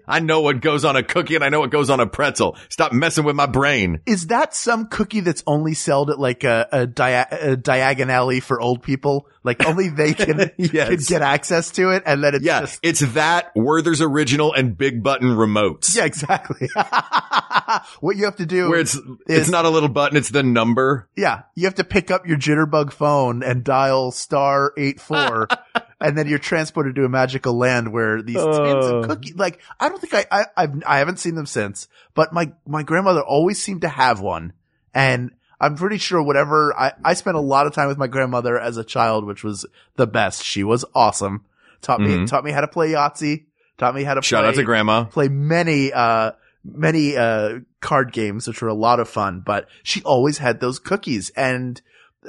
I 0.08 0.20
know 0.22 0.42
what 0.42 0.62
goes 0.62 0.86
on 0.86 0.96
a 0.96 1.04
cookie 1.04 1.36
and 1.36 1.44
I 1.44 1.50
know 1.50 1.60
what 1.60 1.70
goes 1.72 1.90
on 1.90 2.00
a 2.00 2.08
pretzel. 2.08 2.56
Stop 2.70 2.94
messing 2.94 3.24
with 3.26 3.36
my 3.36 3.46
brain. 3.48 4.00
Is 4.06 4.28
that 4.28 4.56
some 4.56 4.88
cookie 4.88 5.20
that's 5.20 5.44
only 5.46 5.74
sold 5.74 6.10
at 6.10 6.20
like 6.20 6.44
a, 6.46 6.68
a, 6.72 6.88
dia- 6.88 7.28
a 7.32 7.58
diagon 7.58 8.10
alley 8.10 8.40
for 8.40 8.62
old 8.62 8.82
people? 8.82 9.28
Like 9.44 9.66
only 9.66 9.90
they 9.90 10.14
can, 10.14 10.52
Yes. 10.58 10.88
can 10.88 10.98
get 11.06 11.22
access 11.22 11.70
to 11.72 11.90
it, 11.90 12.04
and 12.06 12.24
then 12.24 12.34
it's 12.36 12.46
Yeah, 12.46 12.62
just 12.62 12.80
it's 12.82 13.02
that 13.14 13.52
Werther's 13.56 14.02
original 14.02 14.54
and 14.54 14.78
big 14.78 15.04
button 15.04 15.36
remotes. 15.36 15.94
yeah, 15.94 16.06
exactly. 16.06 16.70
what 18.00 18.16
you 18.16 18.24
have 18.26 18.38
to 18.38 18.46
do 18.46 18.70
Where 18.70 18.80
it's, 18.80 18.96
is- 18.96 19.02
it's 19.28 19.50
not 19.50 19.66
a 19.66 19.70
little 19.70 19.90
button, 19.90 20.18
it's 20.18 20.30
the 20.30 20.44
number. 20.44 21.10
Yeah, 21.18 21.42
you 21.56 21.66
have 21.66 21.76
to 21.76 21.84
pick 21.84 22.10
up 22.10 22.26
your 22.26 22.38
jitterbug 22.38 22.94
phone 22.94 23.44
and 23.44 23.64
dial 23.66 24.12
star 24.12 24.72
eight 24.78 25.02
four, 25.02 25.48
and 26.04 26.16
then 26.16 26.28
you're 26.28 26.38
transported 26.38 26.94
to 26.96 27.06
a 27.06 27.10
magical 27.10 27.58
land 27.58 27.92
where 27.92 28.22
these 28.22 28.36
tins 28.36 28.46
Oh. 28.86 28.98
of 29.00 29.08
cookies. 29.08 29.34
Like, 29.36 29.60
I 29.80 29.90
don't 29.90 30.00
think 30.00 30.14
I, 30.14 30.26
I 30.30 30.46
I've 30.56 30.84
I 30.86 30.98
haven't 31.00 31.18
seen 31.18 31.34
them 31.34 31.48
since, 31.48 31.88
but 32.14 32.32
my 32.34 32.52
my 32.68 32.84
grandmother 32.84 33.22
always 33.22 33.60
seemed 33.60 33.82
to 33.82 33.90
have 33.90 34.20
one, 34.20 34.54
and 34.94 35.32
I'm 35.60 35.76
pretty 35.78 35.98
sure 35.98 36.22
whatever 36.22 36.78
I 36.78 36.92
I 37.04 37.14
spent 37.16 37.38
a 37.38 37.42
lot 37.42 37.66
of 37.66 37.74
time 37.74 37.88
with 37.88 37.98
my 37.98 38.08
grandmother 38.08 38.60
as 38.60 38.78
a 38.78 38.84
child, 38.84 39.26
which 39.26 39.44
was 39.44 39.66
the 39.96 40.06
best. 40.06 40.44
She 40.44 40.64
was 40.64 40.86
awesome. 40.94 41.46
Taught 41.82 42.02
me 42.02 42.10
Mhm. 42.18 42.28
taught 42.30 42.44
me 42.44 42.52
how 42.52 42.62
to 42.62 42.68
play 42.68 42.92
Yahtzee. 42.92 43.46
Taught 43.78 43.96
me 43.96 44.04
how 44.04 44.14
to 44.14 44.22
Shout 44.22 44.44
play, 44.44 44.50
out 44.50 44.56
to 44.56 44.64
grandma. 44.64 45.06
play 45.06 45.30
many 45.30 45.92
uh 45.94 46.32
many 46.66 47.18
uh 47.18 47.60
card 47.82 48.12
games 48.14 48.48
which 48.48 48.62
were 48.62 48.70
a 48.70 48.74
lot 48.74 49.00
of 49.02 49.10
fun 49.10 49.42
but 49.46 49.68
she 49.84 50.02
always 50.04 50.38
had 50.38 50.62
those 50.62 50.80
cookies 50.80 51.30
and 51.36 51.82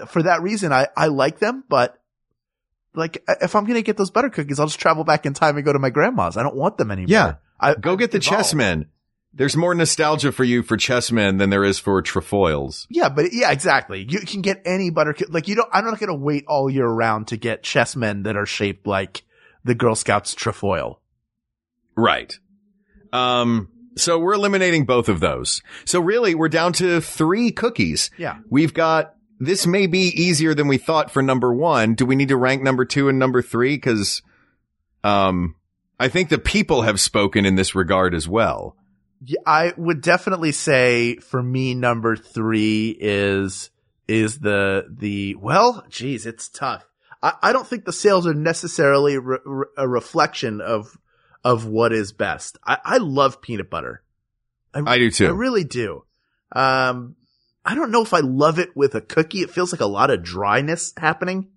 for 0.09 0.25
that 0.25 0.43
reason 0.43 0.73
i 0.73 0.89
i 0.97 1.07
like 1.07 1.39
them 1.39 1.63
but 1.69 2.01
like 2.95 3.23
if 3.41 3.55
i'm 3.55 3.65
gonna 3.65 3.83
get 3.83 3.97
those 3.97 4.11
butter 4.11 4.31
cookies 4.31 4.59
i'll 4.61 4.67
just 4.67 4.79
travel 4.81 5.05
back 5.05 5.27
in 5.27 5.35
time 5.35 5.57
and 5.57 5.65
go 5.65 5.73
to 5.73 5.79
my 5.79 5.91
grandma's 5.91 6.37
i 6.37 6.43
don't 6.43 6.57
want 6.57 6.79
them 6.79 6.91
anymore 6.91 7.07
Yeah. 7.09 7.35
I, 7.61 7.75
Go 7.75 7.97
get 7.97 8.11
the 8.11 8.19
chessmen. 8.19 8.87
There's 9.33 9.57
more 9.57 9.75
nostalgia 9.75 10.31
for 10.33 10.45
you 10.45 10.63
for 10.63 10.77
chessmen 10.77 11.39
than 11.39 11.51
there 11.51 11.65
is 11.65 11.79
for 11.79 12.01
trefoils. 12.03 12.87
yeah 12.91 13.09
but 13.09 13.27
yeah 13.33 13.51
exactly 13.51 14.07
you 14.09 14.21
can 14.21 14.43
get 14.43 14.63
any 14.65 14.91
butter 14.91 15.13
co- 15.15 15.27
like 15.31 15.49
you 15.49 15.55
don't 15.57 15.69
i'm 15.73 15.85
not 15.85 15.99
gonna 15.99 16.15
wait 16.15 16.45
all 16.47 16.69
year 16.71 16.87
round 16.87 17.29
to 17.29 17.37
get 17.37 17.63
chessmen 17.63 18.25
that 18.25 18.37
are 18.37 18.47
shaped 18.47 18.87
like 18.87 19.23
the 19.65 19.75
girl 19.75 19.95
scouts 19.95 20.35
trefoil 20.35 21.01
Right. 21.97 22.37
Um, 23.13 23.69
so 23.97 24.19
we're 24.19 24.35
eliminating 24.35 24.85
both 24.85 25.09
of 25.09 25.21
those. 25.21 25.63
So 25.85 26.01
really, 26.01 26.35
we're 26.35 26.49
down 26.49 26.73
to 26.75 27.01
three 27.01 27.53
cookies. 27.53 28.11
yeah 28.19 28.39
We've 28.51 28.75
got, 28.75 29.15
this 29.39 29.67
may 29.67 29.87
be 29.87 30.09
easier 30.09 30.55
than 30.55 30.69
we 30.69 30.79
thought 30.79 31.11
for 31.11 31.23
number 31.23 31.53
one. 31.53 31.95
Do 31.95 32.07
we 32.07 32.17
need 32.17 32.29
to 32.29 32.37
rank 32.37 32.63
number 32.63 32.85
two 32.85 33.09
and 33.09 33.19
number 33.19 33.43
three? 33.43 33.79
Cause, 33.79 34.23
um, 35.03 35.57
I 35.99 36.09
think 36.09 36.29
the 36.29 36.39
people 36.39 36.83
have 36.83 37.01
spoken 37.01 37.45
in 37.45 37.55
this 37.55 37.75
regard 37.75 38.15
as 38.15 38.29
well. 38.29 38.77
Yeah, 39.21 39.41
I 39.47 39.73
would 39.77 40.01
definitely 40.01 40.53
say 40.53 41.17
for 41.17 41.43
me, 41.43 41.75
number 41.75 42.17
three 42.17 42.97
is, 42.99 43.71
is 44.07 44.39
the, 44.39 44.87
the, 44.91 45.35
well, 45.37 45.85
geez, 45.89 46.27
it's 46.27 46.49
tough. 46.49 46.85
I, 47.23 47.35
I 47.43 47.53
don't 47.53 47.67
think 47.67 47.85
the 47.85 47.93
sales 47.93 48.27
are 48.27 48.35
necessarily 48.35 49.19
re- 49.19 49.39
re- 49.45 49.67
a 49.77 49.89
reflection 49.89 50.61
of, 50.61 50.97
of 51.43 51.67
what 51.67 51.93
is 51.93 52.13
best. 52.13 52.59
I, 52.65 52.79
I 52.85 52.97
love 52.99 53.41
peanut 53.41 53.71
butter. 53.71 54.03
I 54.75 54.99
do 54.99 55.11
too. 55.11 55.27
I 55.27 55.31
really 55.31 55.65
do. 55.65 56.05
Um, 56.53 57.17
I 57.65 57.75
don't 57.75 57.91
know 57.91 58.03
if 58.03 58.13
I 58.13 58.21
love 58.21 58.59
it 58.59 58.77
with 58.77 58.95
a 58.95 59.01
cookie. 59.01 59.41
It 59.41 59.51
feels 59.51 59.73
like 59.73 59.81
a 59.81 59.87
lot 59.87 60.11
of 60.11 60.23
dryness 60.23 60.93
happening. 60.97 61.49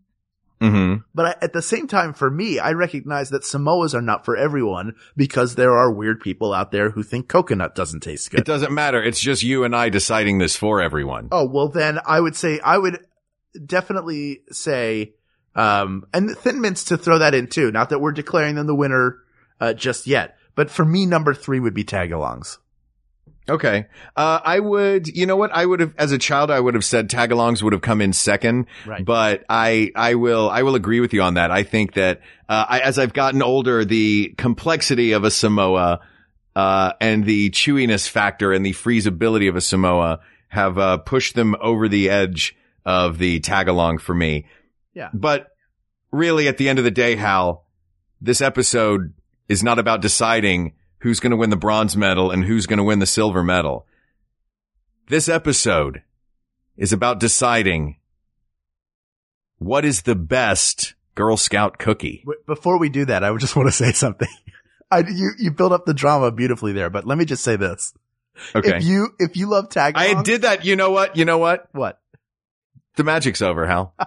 Mm-hmm. 0.61 1.01
But 1.13 1.25
I, 1.25 1.45
at 1.45 1.53
the 1.53 1.61
same 1.61 1.87
time, 1.87 2.13
for 2.13 2.31
me, 2.31 2.57
I 2.57 2.71
recognize 2.71 3.29
that 3.29 3.43
Samoas 3.43 3.93
are 3.93 4.01
not 4.01 4.25
for 4.25 4.35
everyone 4.35 4.95
because 5.15 5.55
there 5.55 5.75
are 5.75 5.91
weird 5.91 6.19
people 6.19 6.53
out 6.53 6.71
there 6.71 6.89
who 6.89 7.03
think 7.03 7.27
coconut 7.27 7.75
doesn't 7.75 7.99
taste 7.99 8.31
good. 8.31 8.39
It 8.39 8.45
doesn't 8.45 8.73
matter. 8.73 9.03
It's 9.03 9.19
just 9.19 9.43
you 9.43 9.63
and 9.63 9.75
I 9.75 9.89
deciding 9.89 10.39
this 10.39 10.55
for 10.55 10.81
everyone. 10.81 11.27
Oh, 11.31 11.45
well 11.45 11.67
then 11.67 11.99
I 12.05 12.19
would 12.19 12.35
say, 12.35 12.59
I 12.59 12.77
would 12.77 13.05
definitely 13.63 14.41
say, 14.51 15.13
um, 15.55 16.07
and 16.13 16.35
Thin 16.37 16.61
Mints 16.61 16.85
to 16.85 16.97
throw 16.97 17.19
that 17.19 17.35
in 17.35 17.47
too. 17.47 17.71
Not 17.71 17.89
that 17.89 17.99
we're 17.99 18.11
declaring 18.11 18.55
them 18.55 18.67
the 18.67 18.75
winner, 18.75 19.19
uh, 19.59 19.73
just 19.73 20.07
yet. 20.07 20.37
But 20.55 20.71
for 20.71 20.85
me, 20.85 21.05
number 21.05 21.35
three 21.35 21.59
would 21.59 21.75
be 21.75 21.83
tagalongs. 21.83 22.57
Okay. 23.49 23.85
Uh, 24.15 24.39
I 24.43 24.59
would, 24.59 25.07
you 25.07 25.25
know 25.25 25.37
what? 25.37 25.51
I 25.53 25.65
would 25.65 25.79
have, 25.79 25.93
as 25.97 26.11
a 26.11 26.17
child, 26.17 26.51
I 26.51 26.59
would 26.59 26.73
have 26.73 26.83
said 26.83 27.09
tagalongs 27.09 27.63
would 27.63 27.71
have 27.73 27.81
come 27.81 28.01
in 28.01 28.11
second. 28.11 28.65
Right. 28.85 29.05
But 29.05 29.45
I, 29.47 29.91
I 29.95 30.15
will, 30.15 30.49
I 30.49 30.63
will 30.63 30.75
agree 30.75 30.99
with 30.99 31.13
you 31.13 31.21
on 31.21 31.35
that. 31.35 31.49
I 31.49 31.63
think 31.63 31.93
that, 31.93 32.21
uh, 32.49 32.65
I, 32.67 32.79
as 32.81 32.99
I've 32.99 33.13
gotten 33.13 33.41
older, 33.41 33.85
the 33.85 34.33
complexity 34.37 35.13
of 35.13 35.23
a 35.23 35.31
Samoa, 35.31 36.01
uh, 36.55 36.93
and 36.99 37.25
the 37.25 37.49
chewiness 37.51 38.09
factor 38.09 38.51
and 38.51 38.65
the 38.65 38.73
freezability 38.73 39.47
of 39.47 39.55
a 39.55 39.61
Samoa 39.61 40.19
have, 40.49 40.77
uh, 40.77 40.97
pushed 40.97 41.35
them 41.35 41.55
over 41.61 41.87
the 41.87 42.09
edge 42.09 42.55
of 42.85 43.17
the 43.17 43.39
tagalong 43.39 43.99
for 43.99 44.13
me. 44.13 44.45
Yeah. 44.93 45.09
But 45.13 45.47
really, 46.11 46.47
at 46.47 46.57
the 46.57 46.67
end 46.67 46.79
of 46.79 46.85
the 46.85 46.91
day, 46.91 47.15
Hal, 47.15 47.65
this 48.19 48.41
episode 48.41 49.13
is 49.47 49.63
not 49.63 49.79
about 49.79 50.01
deciding 50.01 50.73
who's 50.99 51.19
going 51.19 51.31
to 51.31 51.37
win 51.37 51.49
the 51.49 51.55
bronze 51.55 51.95
medal 51.95 52.31
and 52.31 52.45
who's 52.45 52.65
going 52.65 52.77
to 52.77 52.83
win 52.83 52.99
the 52.99 53.05
silver 53.05 53.43
medal. 53.43 53.85
This 55.07 55.29
episode 55.29 56.03
is 56.75 56.93
about 56.93 57.19
deciding 57.19 57.97
what 59.57 59.85
is 59.85 60.03
the 60.03 60.15
best 60.15 60.93
Girl 61.15 61.37
Scout 61.37 61.79
cookie. 61.79 62.23
Before 62.45 62.77
we 62.77 62.89
do 62.89 63.05
that, 63.05 63.23
I 63.23 63.31
would 63.31 63.41
just 63.41 63.55
want 63.55 63.67
to 63.67 63.73
say 63.73 63.91
something. 63.91 64.27
I, 64.89 64.99
you, 64.99 65.31
you 65.37 65.51
build 65.51 65.73
up 65.73 65.85
the 65.85 65.93
drama 65.93 66.31
beautifully 66.31 66.73
there, 66.73 66.89
but 66.89 67.05
let 67.05 67.17
me 67.17 67.25
just 67.25 67.43
say 67.43 67.55
this. 67.55 67.93
Okay. 68.55 68.77
If 68.77 68.83
you, 68.83 69.09
if 69.17 69.35
you 69.35 69.47
love 69.47 69.69
tag, 69.69 69.95
I 69.97 70.21
did 70.21 70.43
that. 70.43 70.63
You 70.63 70.75
know 70.75 70.91
what? 70.91 71.17
You 71.17 71.25
know 71.25 71.39
what? 71.39 71.67
What? 71.71 71.99
The 72.95 73.03
magic's 73.03 73.41
over, 73.41 73.65
Hal. 73.65 73.93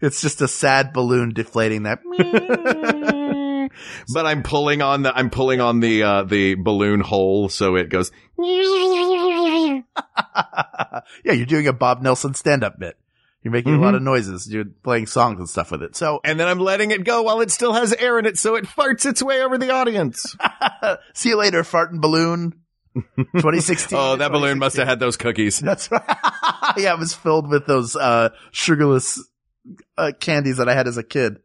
it's 0.00 0.20
just 0.20 0.40
a 0.40 0.48
sad 0.48 0.92
balloon 0.92 1.32
deflating 1.32 1.84
that. 1.84 2.00
But 4.12 4.26
I'm 4.26 4.42
pulling 4.42 4.82
on 4.82 5.02
the, 5.02 5.16
I'm 5.16 5.30
pulling 5.30 5.60
on 5.60 5.80
the, 5.80 6.02
uh, 6.02 6.22
the 6.24 6.54
balloon 6.54 7.00
hole 7.00 7.48
so 7.48 7.76
it 7.76 7.88
goes. 7.88 8.10
yeah, 8.38 9.82
you're 11.24 11.46
doing 11.46 11.66
a 11.66 11.72
Bob 11.72 12.02
Nelson 12.02 12.34
stand-up 12.34 12.78
bit. 12.78 12.96
You're 13.42 13.52
making 13.52 13.74
a 13.74 13.80
lot 13.80 13.94
Mhm. 13.94 13.96
of 13.96 14.02
noises. 14.02 14.48
You're 14.52 14.66
playing 14.84 15.06
songs 15.06 15.38
and 15.40 15.48
stuff 15.48 15.72
with 15.72 15.82
it. 15.82 15.96
So, 15.96 16.20
And 16.22 16.38
then 16.38 16.46
I'm 16.46 16.60
letting 16.60 16.92
it 16.92 17.02
go 17.04 17.22
while 17.22 17.40
it 17.40 17.50
still 17.50 17.72
has 17.72 17.92
air 17.92 18.18
in 18.20 18.26
it 18.26 18.38
so 18.38 18.54
it 18.54 18.64
farts 18.66 19.04
its 19.04 19.20
way 19.22 19.42
over 19.42 19.58
the 19.58 19.70
audience. 19.72 20.36
see 21.14 21.30
you 21.30 21.36
later, 21.36 21.62
farting 21.62 22.00
balloon. 22.00 22.54
2016. 23.16 23.98
oh, 23.98 24.16
that 24.16 24.30
balloon 24.30 24.58
must 24.58 24.76
have 24.76 24.86
had 24.86 25.00
those 25.00 25.16
cookies. 25.16 25.58
That's 25.58 25.90
right. 25.90 26.02
yeah, 26.76 26.92
it 26.92 26.98
was 26.98 27.14
filled 27.14 27.48
with 27.50 27.66
those 27.66 27.96
uh 27.96 28.28
sugarless 28.52 29.18
uh, 29.96 30.12
candies 30.20 30.58
that 30.58 30.68
I 30.68 30.74
had 30.74 30.86
as 30.86 30.98
a 30.98 31.02
kid. 31.02 31.38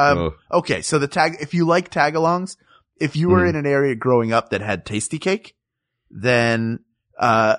Um, 0.00 0.18
Oh. 0.18 0.34
okay, 0.58 0.82
so 0.82 0.98
the 0.98 1.08
tag, 1.08 1.36
if 1.40 1.54
you 1.54 1.64
like 1.66 1.90
tagalongs, 1.90 2.56
if 2.98 3.16
you 3.16 3.28
were 3.28 3.44
Mhm. 3.44 3.48
in 3.50 3.56
an 3.56 3.66
area 3.66 3.94
growing 3.94 4.32
up 4.32 4.50
that 4.50 4.60
had 4.60 4.84
Tastykake, 4.86 5.52
then, 6.10 6.80
uh, 7.18 7.56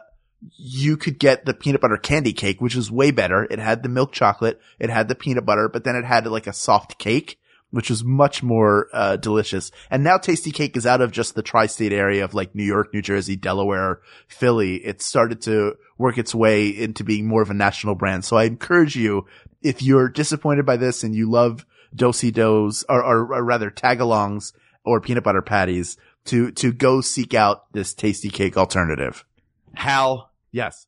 you 0.58 0.98
could 0.98 1.20
get 1.20 1.46
the 1.46 1.54
peanut 1.54 1.82
butter 1.82 1.98
candy 1.98 2.34
cake, 2.34 2.60
which 2.62 2.76
is 2.76 2.90
way 2.92 3.12
better. 3.12 3.48
It 3.52 3.60
had 3.60 3.84
the 3.84 3.90
milk 3.90 4.12
chocolate, 4.12 4.60
it 4.80 4.90
had 4.90 5.08
the 5.08 5.16
peanut 5.16 5.46
butter, 5.46 5.70
but 5.70 5.84
then 5.84 5.96
it 5.96 6.04
had 6.06 6.26
like 6.28 6.48
a 6.48 6.54
soft 6.54 6.98
cake, 6.98 7.38
which 7.70 7.90
was 7.92 8.04
much 8.04 8.42
more, 8.44 8.88
uh, 8.92 9.16
delicious. 9.18 9.72
And 9.92 10.04
now 10.04 10.18
Tastykake 10.18 10.76
is 10.76 10.86
out 10.88 11.00
of 11.00 11.12
just 11.12 11.36
the 11.36 11.44
tri-state 11.44 11.94
area 11.94 12.26
of 12.26 12.34
like 12.34 12.56
New 12.56 12.64
York, 12.66 12.92
New 12.94 13.02
Jersey, 13.04 13.36
Delaware, 13.36 14.02
Philly. 14.28 14.78
It 14.84 15.02
started 15.02 15.42
to 15.44 15.76
work 15.98 16.18
its 16.18 16.34
way 16.36 16.68
into 16.68 17.04
being 17.04 17.28
more 17.28 17.44
of 17.44 17.52
a 17.52 17.54
national 17.54 17.96
brand. 17.96 18.26
So 18.26 18.36
I 18.36 18.44
encourage 18.46 18.96
you, 18.96 19.26
if 19.62 19.82
you're 19.84 20.10
disappointed 20.10 20.66
by 20.66 20.76
this 20.76 21.04
and 21.04 21.16
you 21.16 21.30
love 21.30 21.66
do-si-dos 21.94 22.84
or, 22.90 23.04
or, 23.04 23.34
or 23.36 23.44
rather 23.44 23.70
tagalongs 23.72 24.54
or 24.84 25.02
peanut 25.02 25.24
butter 25.24 25.42
patties 25.42 25.98
to, 26.26 26.52
to 26.52 26.72
go 26.72 27.02
seek 27.02 27.34
out 27.34 27.72
this 27.74 27.94
Tastykake 27.94 28.58
alternative. 28.58 29.26
Hal, 29.74 30.32
Yes. 30.52 30.86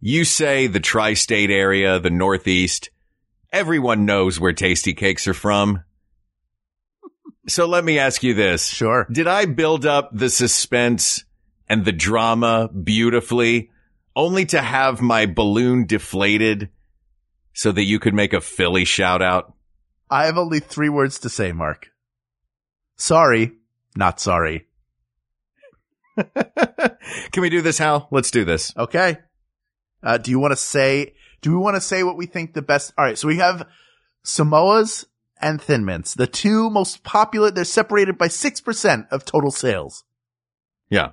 you 0.00 0.24
say 0.24 0.66
the 0.68 0.80
tri-state 0.80 1.50
area, 1.50 1.98
the 1.98 2.10
Northeast. 2.10 2.90
Everyone 3.52 4.04
knows 4.06 4.38
where 4.38 4.52
Tastykakes 4.52 5.26
are 5.28 5.34
from. 5.34 5.82
So 7.48 7.64
let 7.64 7.82
me 7.82 7.98
ask 7.98 8.22
you 8.22 8.34
this. 8.34 8.68
Sure. 8.68 9.06
Did 9.10 9.26
I 9.26 9.46
build 9.46 9.86
up 9.86 10.10
the 10.12 10.28
suspense 10.28 11.24
and 11.66 11.82
the 11.82 11.92
drama 11.92 12.68
beautifully 12.68 13.70
only 14.14 14.44
to 14.46 14.60
have 14.60 15.00
my 15.00 15.24
balloon 15.24 15.86
deflated 15.86 16.68
so 17.54 17.72
that 17.72 17.84
you 17.84 17.98
could 18.00 18.12
make 18.12 18.34
a 18.34 18.42
Philly 18.42 18.84
shout 18.84 19.22
out? 19.22 19.54
I 20.10 20.26
have 20.26 20.38
only 20.38 20.60
three 20.60 20.88
words 20.88 21.18
to 21.20 21.28
say, 21.28 21.52
Mark. 21.52 21.90
Sorry, 22.96 23.52
not 23.96 24.20
sorry. 24.20 24.66
Can 27.32 27.42
we 27.42 27.50
do 27.50 27.62
this, 27.62 27.78
Hal? 27.78 28.08
Let's 28.10 28.30
do 28.30 28.44
this. 28.44 28.72
Okay. 28.76 29.18
Uh, 30.02 30.18
do 30.18 30.30
you 30.30 30.38
want 30.38 30.52
to 30.52 30.56
say, 30.56 31.14
do 31.42 31.50
we 31.50 31.56
want 31.56 31.76
to 31.76 31.80
say 31.80 32.02
what 32.02 32.16
we 32.16 32.26
think 32.26 32.54
the 32.54 32.62
best? 32.62 32.92
All 32.96 33.04
right. 33.04 33.18
So 33.18 33.28
we 33.28 33.36
have 33.36 33.68
Samoas 34.24 35.04
and 35.40 35.60
Thin 35.60 35.84
Mints, 35.84 36.14
the 36.14 36.26
two 36.26 36.70
most 36.70 37.04
popular. 37.04 37.50
They're 37.50 37.64
separated 37.64 38.18
by 38.18 38.28
6% 38.28 39.08
of 39.10 39.24
total 39.24 39.50
sales. 39.50 40.04
Yeah. 40.90 41.12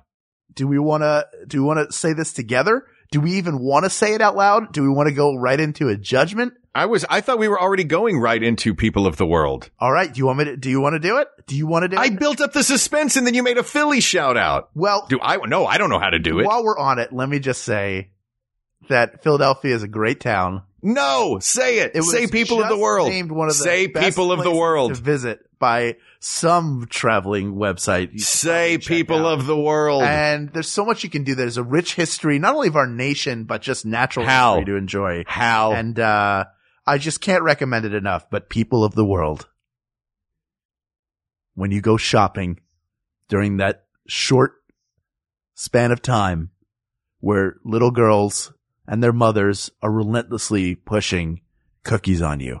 Do 0.52 0.66
we 0.66 0.78
want 0.78 1.02
to, 1.02 1.26
do 1.46 1.62
we 1.62 1.66
want 1.66 1.86
to 1.88 1.92
say 1.92 2.12
this 2.12 2.32
together? 2.32 2.86
Do 3.10 3.20
we 3.20 3.32
even 3.34 3.58
want 3.58 3.84
to 3.84 3.90
say 3.90 4.14
it 4.14 4.20
out 4.20 4.36
loud? 4.36 4.72
Do 4.72 4.82
we 4.82 4.88
want 4.88 5.08
to 5.08 5.14
go 5.14 5.34
right 5.36 5.58
into 5.58 5.88
a 5.88 5.96
judgment? 5.96 6.54
I 6.74 6.86
was, 6.86 7.06
I 7.08 7.22
thought 7.22 7.38
we 7.38 7.48
were 7.48 7.60
already 7.60 7.84
going 7.84 8.18
right 8.18 8.42
into 8.42 8.74
people 8.74 9.06
of 9.06 9.16
the 9.16 9.24
world. 9.24 9.70
All 9.78 9.90
right. 9.90 10.12
Do 10.12 10.18
you 10.18 10.26
want 10.26 10.38
me 10.40 10.44
to, 10.46 10.56
do 10.56 10.68
you 10.68 10.80
want 10.80 10.92
to 10.94 10.98
do 10.98 11.18
it? 11.18 11.28
Do 11.46 11.56
you 11.56 11.66
want 11.66 11.84
to 11.84 11.88
do 11.88 11.96
it? 11.96 12.00
I 12.00 12.10
built 12.10 12.40
up 12.40 12.52
the 12.52 12.62
suspense 12.62 13.16
and 13.16 13.26
then 13.26 13.32
you 13.34 13.42
made 13.42 13.56
a 13.56 13.62
Philly 13.62 14.00
shout 14.00 14.36
out. 14.36 14.70
well, 14.74 15.06
Do 15.08 15.18
I? 15.22 15.36
No, 15.46 15.64
I 15.64 15.78
don't 15.78 15.88
know 15.88 15.98
how 15.98 16.10
to 16.10 16.18
do 16.18 16.38
it. 16.40 16.46
while 16.46 16.62
we're 16.62 16.78
on 16.78 16.98
it, 16.98 17.12
let 17.12 17.28
me 17.28 17.38
just 17.38 17.62
say 17.62 18.10
that 18.88 19.22
Philadelphia 19.22 19.74
is 19.74 19.82
a 19.82 19.88
great 19.88 20.20
town. 20.20 20.62
No, 20.82 21.38
say 21.40 21.78
it. 21.78 21.92
It 21.94 22.02
say 22.02 22.26
people 22.26 22.62
of 22.62 22.68
the 22.68 22.76
world. 22.76 23.08
Named 23.08 23.32
one 23.32 23.48
of 23.48 23.56
the 23.56 23.64
say 23.64 23.86
best 23.86 24.04
people 24.04 24.30
of 24.30 24.42
the 24.44 24.54
world. 24.54 24.94
to 24.94 25.00
visit 25.00 25.40
by 25.58 25.96
some 26.20 26.86
traveling 26.88 27.54
website. 27.54 28.20
Say 28.20 28.78
people 28.78 29.26
of 29.26 29.46
the 29.46 29.58
world. 29.58 30.02
And 30.02 30.52
there's 30.52 30.68
so 30.68 30.84
much 30.84 31.04
you 31.04 31.10
can 31.10 31.24
do. 31.24 31.34
There's 31.34 31.56
a 31.56 31.62
rich 31.62 31.94
history, 31.94 32.38
not 32.38 32.54
only 32.54 32.68
of 32.68 32.76
our 32.76 32.86
nation, 32.86 33.44
but 33.44 33.62
just 33.62 33.86
natural 33.86 34.26
How? 34.26 34.56
history 34.56 34.72
to 34.72 34.78
enjoy. 34.78 35.24
How? 35.26 35.72
And 35.72 35.98
uh, 35.98 36.44
I 36.86 36.98
just 36.98 37.20
can't 37.20 37.42
recommend 37.42 37.84
it 37.84 37.94
enough. 37.94 38.28
But 38.30 38.48
people 38.48 38.84
of 38.84 38.94
the 38.94 39.04
world, 39.04 39.48
when 41.54 41.70
you 41.70 41.80
go 41.80 41.96
shopping 41.96 42.60
during 43.28 43.56
that 43.56 43.84
short 44.06 44.54
span 45.54 45.90
of 45.90 46.02
time 46.02 46.50
where 47.20 47.56
little 47.64 47.90
girls 47.90 48.52
and 48.86 49.02
their 49.02 49.12
mothers 49.12 49.70
are 49.82 49.90
relentlessly 49.90 50.74
pushing 50.74 51.40
cookies 51.82 52.22
on 52.22 52.40
you, 52.40 52.60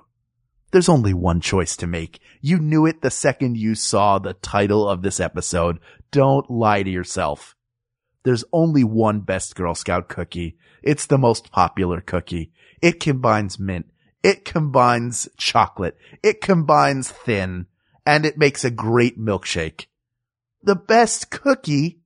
there's 0.76 0.90
only 0.90 1.14
one 1.14 1.40
choice 1.40 1.74
to 1.74 1.86
make. 1.86 2.20
You 2.42 2.58
knew 2.58 2.84
it 2.84 3.00
the 3.00 3.10
second 3.10 3.56
you 3.56 3.74
saw 3.74 4.18
the 4.18 4.34
title 4.34 4.86
of 4.86 5.00
this 5.00 5.20
episode. 5.20 5.78
Don't 6.10 6.50
lie 6.50 6.82
to 6.82 6.90
yourself. 6.90 7.56
There's 8.24 8.44
only 8.52 8.84
one 8.84 9.20
best 9.20 9.56
Girl 9.56 9.74
Scout 9.74 10.10
cookie. 10.10 10.58
It's 10.82 11.06
the 11.06 11.16
most 11.16 11.50
popular 11.50 12.02
cookie. 12.02 12.52
It 12.82 13.00
combines 13.00 13.58
mint. 13.58 13.86
It 14.22 14.44
combines 14.44 15.30
chocolate. 15.38 15.96
It 16.22 16.42
combines 16.42 17.10
thin 17.10 17.68
and 18.04 18.26
it 18.26 18.36
makes 18.36 18.62
a 18.62 18.70
great 18.70 19.18
milkshake. 19.18 19.86
The 20.62 20.76
best 20.76 21.30
cookie 21.30 22.00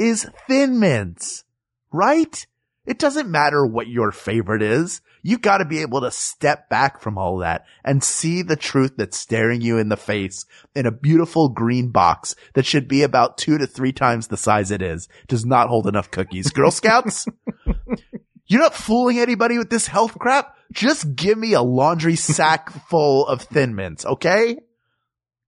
is 0.00 0.28
Thin 0.48 0.80
Mints, 0.80 1.44
right? 1.92 2.44
It 2.86 2.98
doesn't 2.98 3.30
matter 3.30 3.64
what 3.64 3.86
your 3.86 4.10
favorite 4.10 4.62
is. 4.62 5.00
You've 5.26 5.42
got 5.42 5.58
to 5.58 5.64
be 5.64 5.82
able 5.82 6.02
to 6.02 6.10
step 6.12 6.68
back 6.68 7.00
from 7.00 7.18
all 7.18 7.38
that 7.38 7.64
and 7.84 8.04
see 8.04 8.42
the 8.42 8.54
truth 8.54 8.92
that's 8.96 9.18
staring 9.18 9.60
you 9.60 9.78
in 9.78 9.88
the 9.88 9.96
face 9.96 10.46
in 10.74 10.86
a 10.86 10.92
beautiful 10.92 11.48
green 11.48 11.90
box 11.90 12.36
that 12.54 12.64
should 12.64 12.86
be 12.86 13.02
about 13.02 13.36
two 13.36 13.58
to 13.58 13.66
three 13.66 13.92
times 13.92 14.28
the 14.28 14.36
size 14.36 14.70
it 14.70 14.82
is. 14.82 15.08
Does 15.26 15.44
not 15.44 15.68
hold 15.68 15.88
enough 15.88 16.12
cookies. 16.12 16.50
Girl 16.50 16.70
Scouts, 16.70 17.26
you're 18.46 18.60
not 18.60 18.74
fooling 18.74 19.18
anybody 19.18 19.58
with 19.58 19.68
this 19.68 19.88
health 19.88 20.16
crap. 20.16 20.54
Just 20.72 21.16
give 21.16 21.36
me 21.36 21.54
a 21.54 21.62
laundry 21.62 22.14
sack 22.14 22.70
full 22.88 23.26
of 23.26 23.42
Thin 23.42 23.74
Mints, 23.74 24.06
okay? 24.06 24.58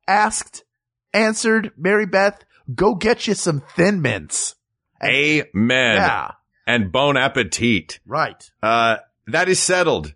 Asked, 0.09 0.65
answered, 1.13 1.71
Mary 1.77 2.07
Beth, 2.07 2.45
go 2.75 2.97
get 2.97 3.29
you 3.29 3.35
some 3.35 3.63
Thin 3.77 4.03
Mints 4.03 4.57
Amen. 5.03 5.97
Yeah. 5.97 6.33
And 6.67 6.93
bon 6.93 7.17
appetit. 7.17 8.01
Right. 8.07 8.51
Uh, 8.63 8.97
that 9.29 9.49
is 9.49 9.61
settled. 9.61 10.15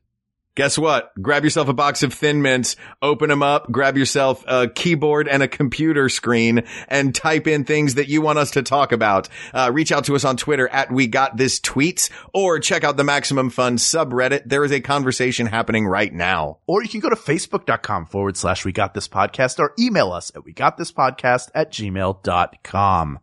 Guess 0.54 0.76
what? 0.76 1.12
Grab 1.20 1.44
yourself 1.44 1.68
a 1.68 1.72
box 1.72 2.02
of 2.02 2.12
Thin 2.12 2.42
Mints, 2.42 2.76
open 3.00 3.30
them 3.30 3.42
up, 3.42 3.72
grab 3.72 3.96
yourself 3.96 4.44
a 4.46 4.68
keyboard 4.68 5.26
and 5.26 5.42
a 5.42 5.48
computer 5.48 6.10
screen, 6.10 6.64
and 6.88 7.14
type 7.14 7.46
in 7.46 7.64
things 7.64 7.94
that 7.94 8.08
you 8.08 8.20
want 8.20 8.38
us 8.38 8.50
to 8.50 8.62
talk 8.62 8.92
about. 8.92 9.30
Uh, 9.54 9.70
reach 9.72 9.90
out 9.90 10.04
to 10.04 10.14
us 10.14 10.26
on 10.26 10.36
Twitter 10.36 10.68
at 10.68 10.92
We 10.92 11.06
Got 11.06 11.38
This 11.38 11.58
Tweets, 11.58 12.10
or 12.34 12.58
check 12.58 12.84
out 12.84 12.98
the 12.98 13.04
Maximum 13.04 13.48
Fun 13.48 13.78
subreddit. 13.78 14.42
There 14.44 14.62
is 14.62 14.72
a 14.72 14.80
conversation 14.80 15.46
happening 15.46 15.86
right 15.86 16.12
now. 16.12 16.58
Or 16.66 16.82
you 16.82 16.88
can 16.90 17.00
go 17.00 17.08
to 17.08 17.16
facebook.com 17.16 18.04
forward 18.04 18.36
slash 18.36 18.66
we 18.66 18.72
got 18.72 18.92
this 18.92 19.08
podcast 19.08 19.58
or 19.58 19.72
email 19.78 20.12
us 20.12 20.30
at 20.34 20.44
we 20.44 20.52
got 20.52 20.76
this 20.76 20.92
podcast 20.92 21.48
at 21.54 21.72
gmail.com. 21.72 23.20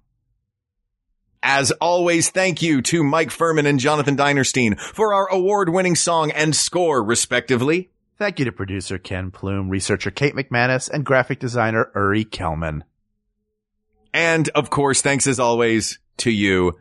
As 1.41 1.71
always, 1.71 2.29
thank 2.29 2.61
you 2.61 2.81
to 2.83 3.03
Mike 3.03 3.31
Furman 3.31 3.65
and 3.65 3.79
Jonathan 3.79 4.17
Dinerstein 4.17 4.79
for 4.79 5.13
our 5.13 5.27
award-winning 5.31 5.95
song 5.95 6.31
and 6.31 6.53
score, 6.53 7.01
respectively. 7.01 7.89
Thank 8.17 8.39
you 8.39 8.45
to 8.45 8.51
producer 8.51 8.97
Ken 8.97 9.31
Plume, 9.31 9.69
researcher 9.69 10.11
Kate 10.11 10.35
McManus, 10.35 10.89
and 10.89 11.05
graphic 11.05 11.39
designer 11.39 11.89
Uri 11.95 12.25
Kelman. 12.25 12.83
And 14.13 14.49
of 14.49 14.69
course, 14.69 15.01
thanks 15.01 15.27
as 15.27 15.39
always 15.39 15.99
to 16.17 16.31
you. 16.31 16.77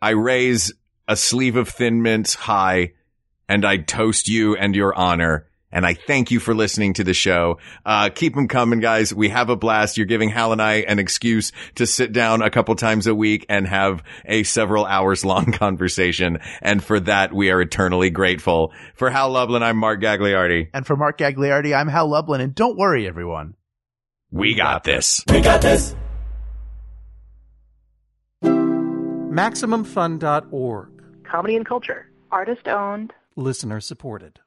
I 0.00 0.10
raise 0.10 0.72
a 1.08 1.16
sleeve 1.16 1.56
of 1.56 1.68
Thin 1.68 2.02
Mints 2.02 2.34
high 2.34 2.92
and 3.48 3.64
I 3.64 3.78
toast 3.78 4.28
you 4.28 4.54
and 4.54 4.76
your 4.76 4.94
honor. 4.94 5.49
And 5.72 5.86
I 5.86 5.94
thank 5.94 6.30
you 6.30 6.40
for 6.40 6.54
listening 6.54 6.94
to 6.94 7.04
the 7.04 7.14
show. 7.14 7.58
Uh, 7.86 8.08
keep 8.08 8.34
them 8.34 8.48
coming, 8.48 8.80
guys. 8.80 9.14
We 9.14 9.28
have 9.28 9.50
a 9.50 9.56
blast. 9.56 9.96
You're 9.96 10.06
giving 10.06 10.28
Hal 10.28 10.52
and 10.52 10.60
I 10.60 10.74
an 10.80 10.98
excuse 10.98 11.52
to 11.76 11.86
sit 11.86 12.12
down 12.12 12.42
a 12.42 12.50
couple 12.50 12.74
times 12.74 13.06
a 13.06 13.14
week 13.14 13.46
and 13.48 13.68
have 13.68 14.02
a 14.24 14.42
several 14.42 14.84
hours 14.84 15.24
long 15.24 15.52
conversation. 15.52 16.38
And 16.60 16.82
for 16.82 16.98
that, 17.00 17.32
we 17.32 17.50
are 17.50 17.60
eternally 17.60 18.10
grateful. 18.10 18.72
For 18.94 19.10
Hal 19.10 19.30
Lublin, 19.30 19.62
I'm 19.62 19.76
Mark 19.76 20.00
Gagliardi. 20.00 20.70
And 20.74 20.86
for 20.86 20.96
Mark 20.96 21.18
Gagliardi, 21.18 21.76
I'm 21.76 21.88
Hal 21.88 22.08
Lublin, 22.08 22.40
and 22.40 22.54
don't 22.54 22.76
worry, 22.76 23.06
everyone. 23.06 23.54
We 24.32 24.54
got 24.54 24.84
this. 24.84 25.24
We 25.28 25.40
got 25.40 25.62
this. 25.62 25.94
MaximumFun.org. 28.42 30.88
Comedy 31.24 31.56
and 31.56 31.64
culture. 31.64 32.10
Artist 32.32 32.66
owned. 32.66 33.12
Listener 33.36 33.80
supported. 33.80 34.40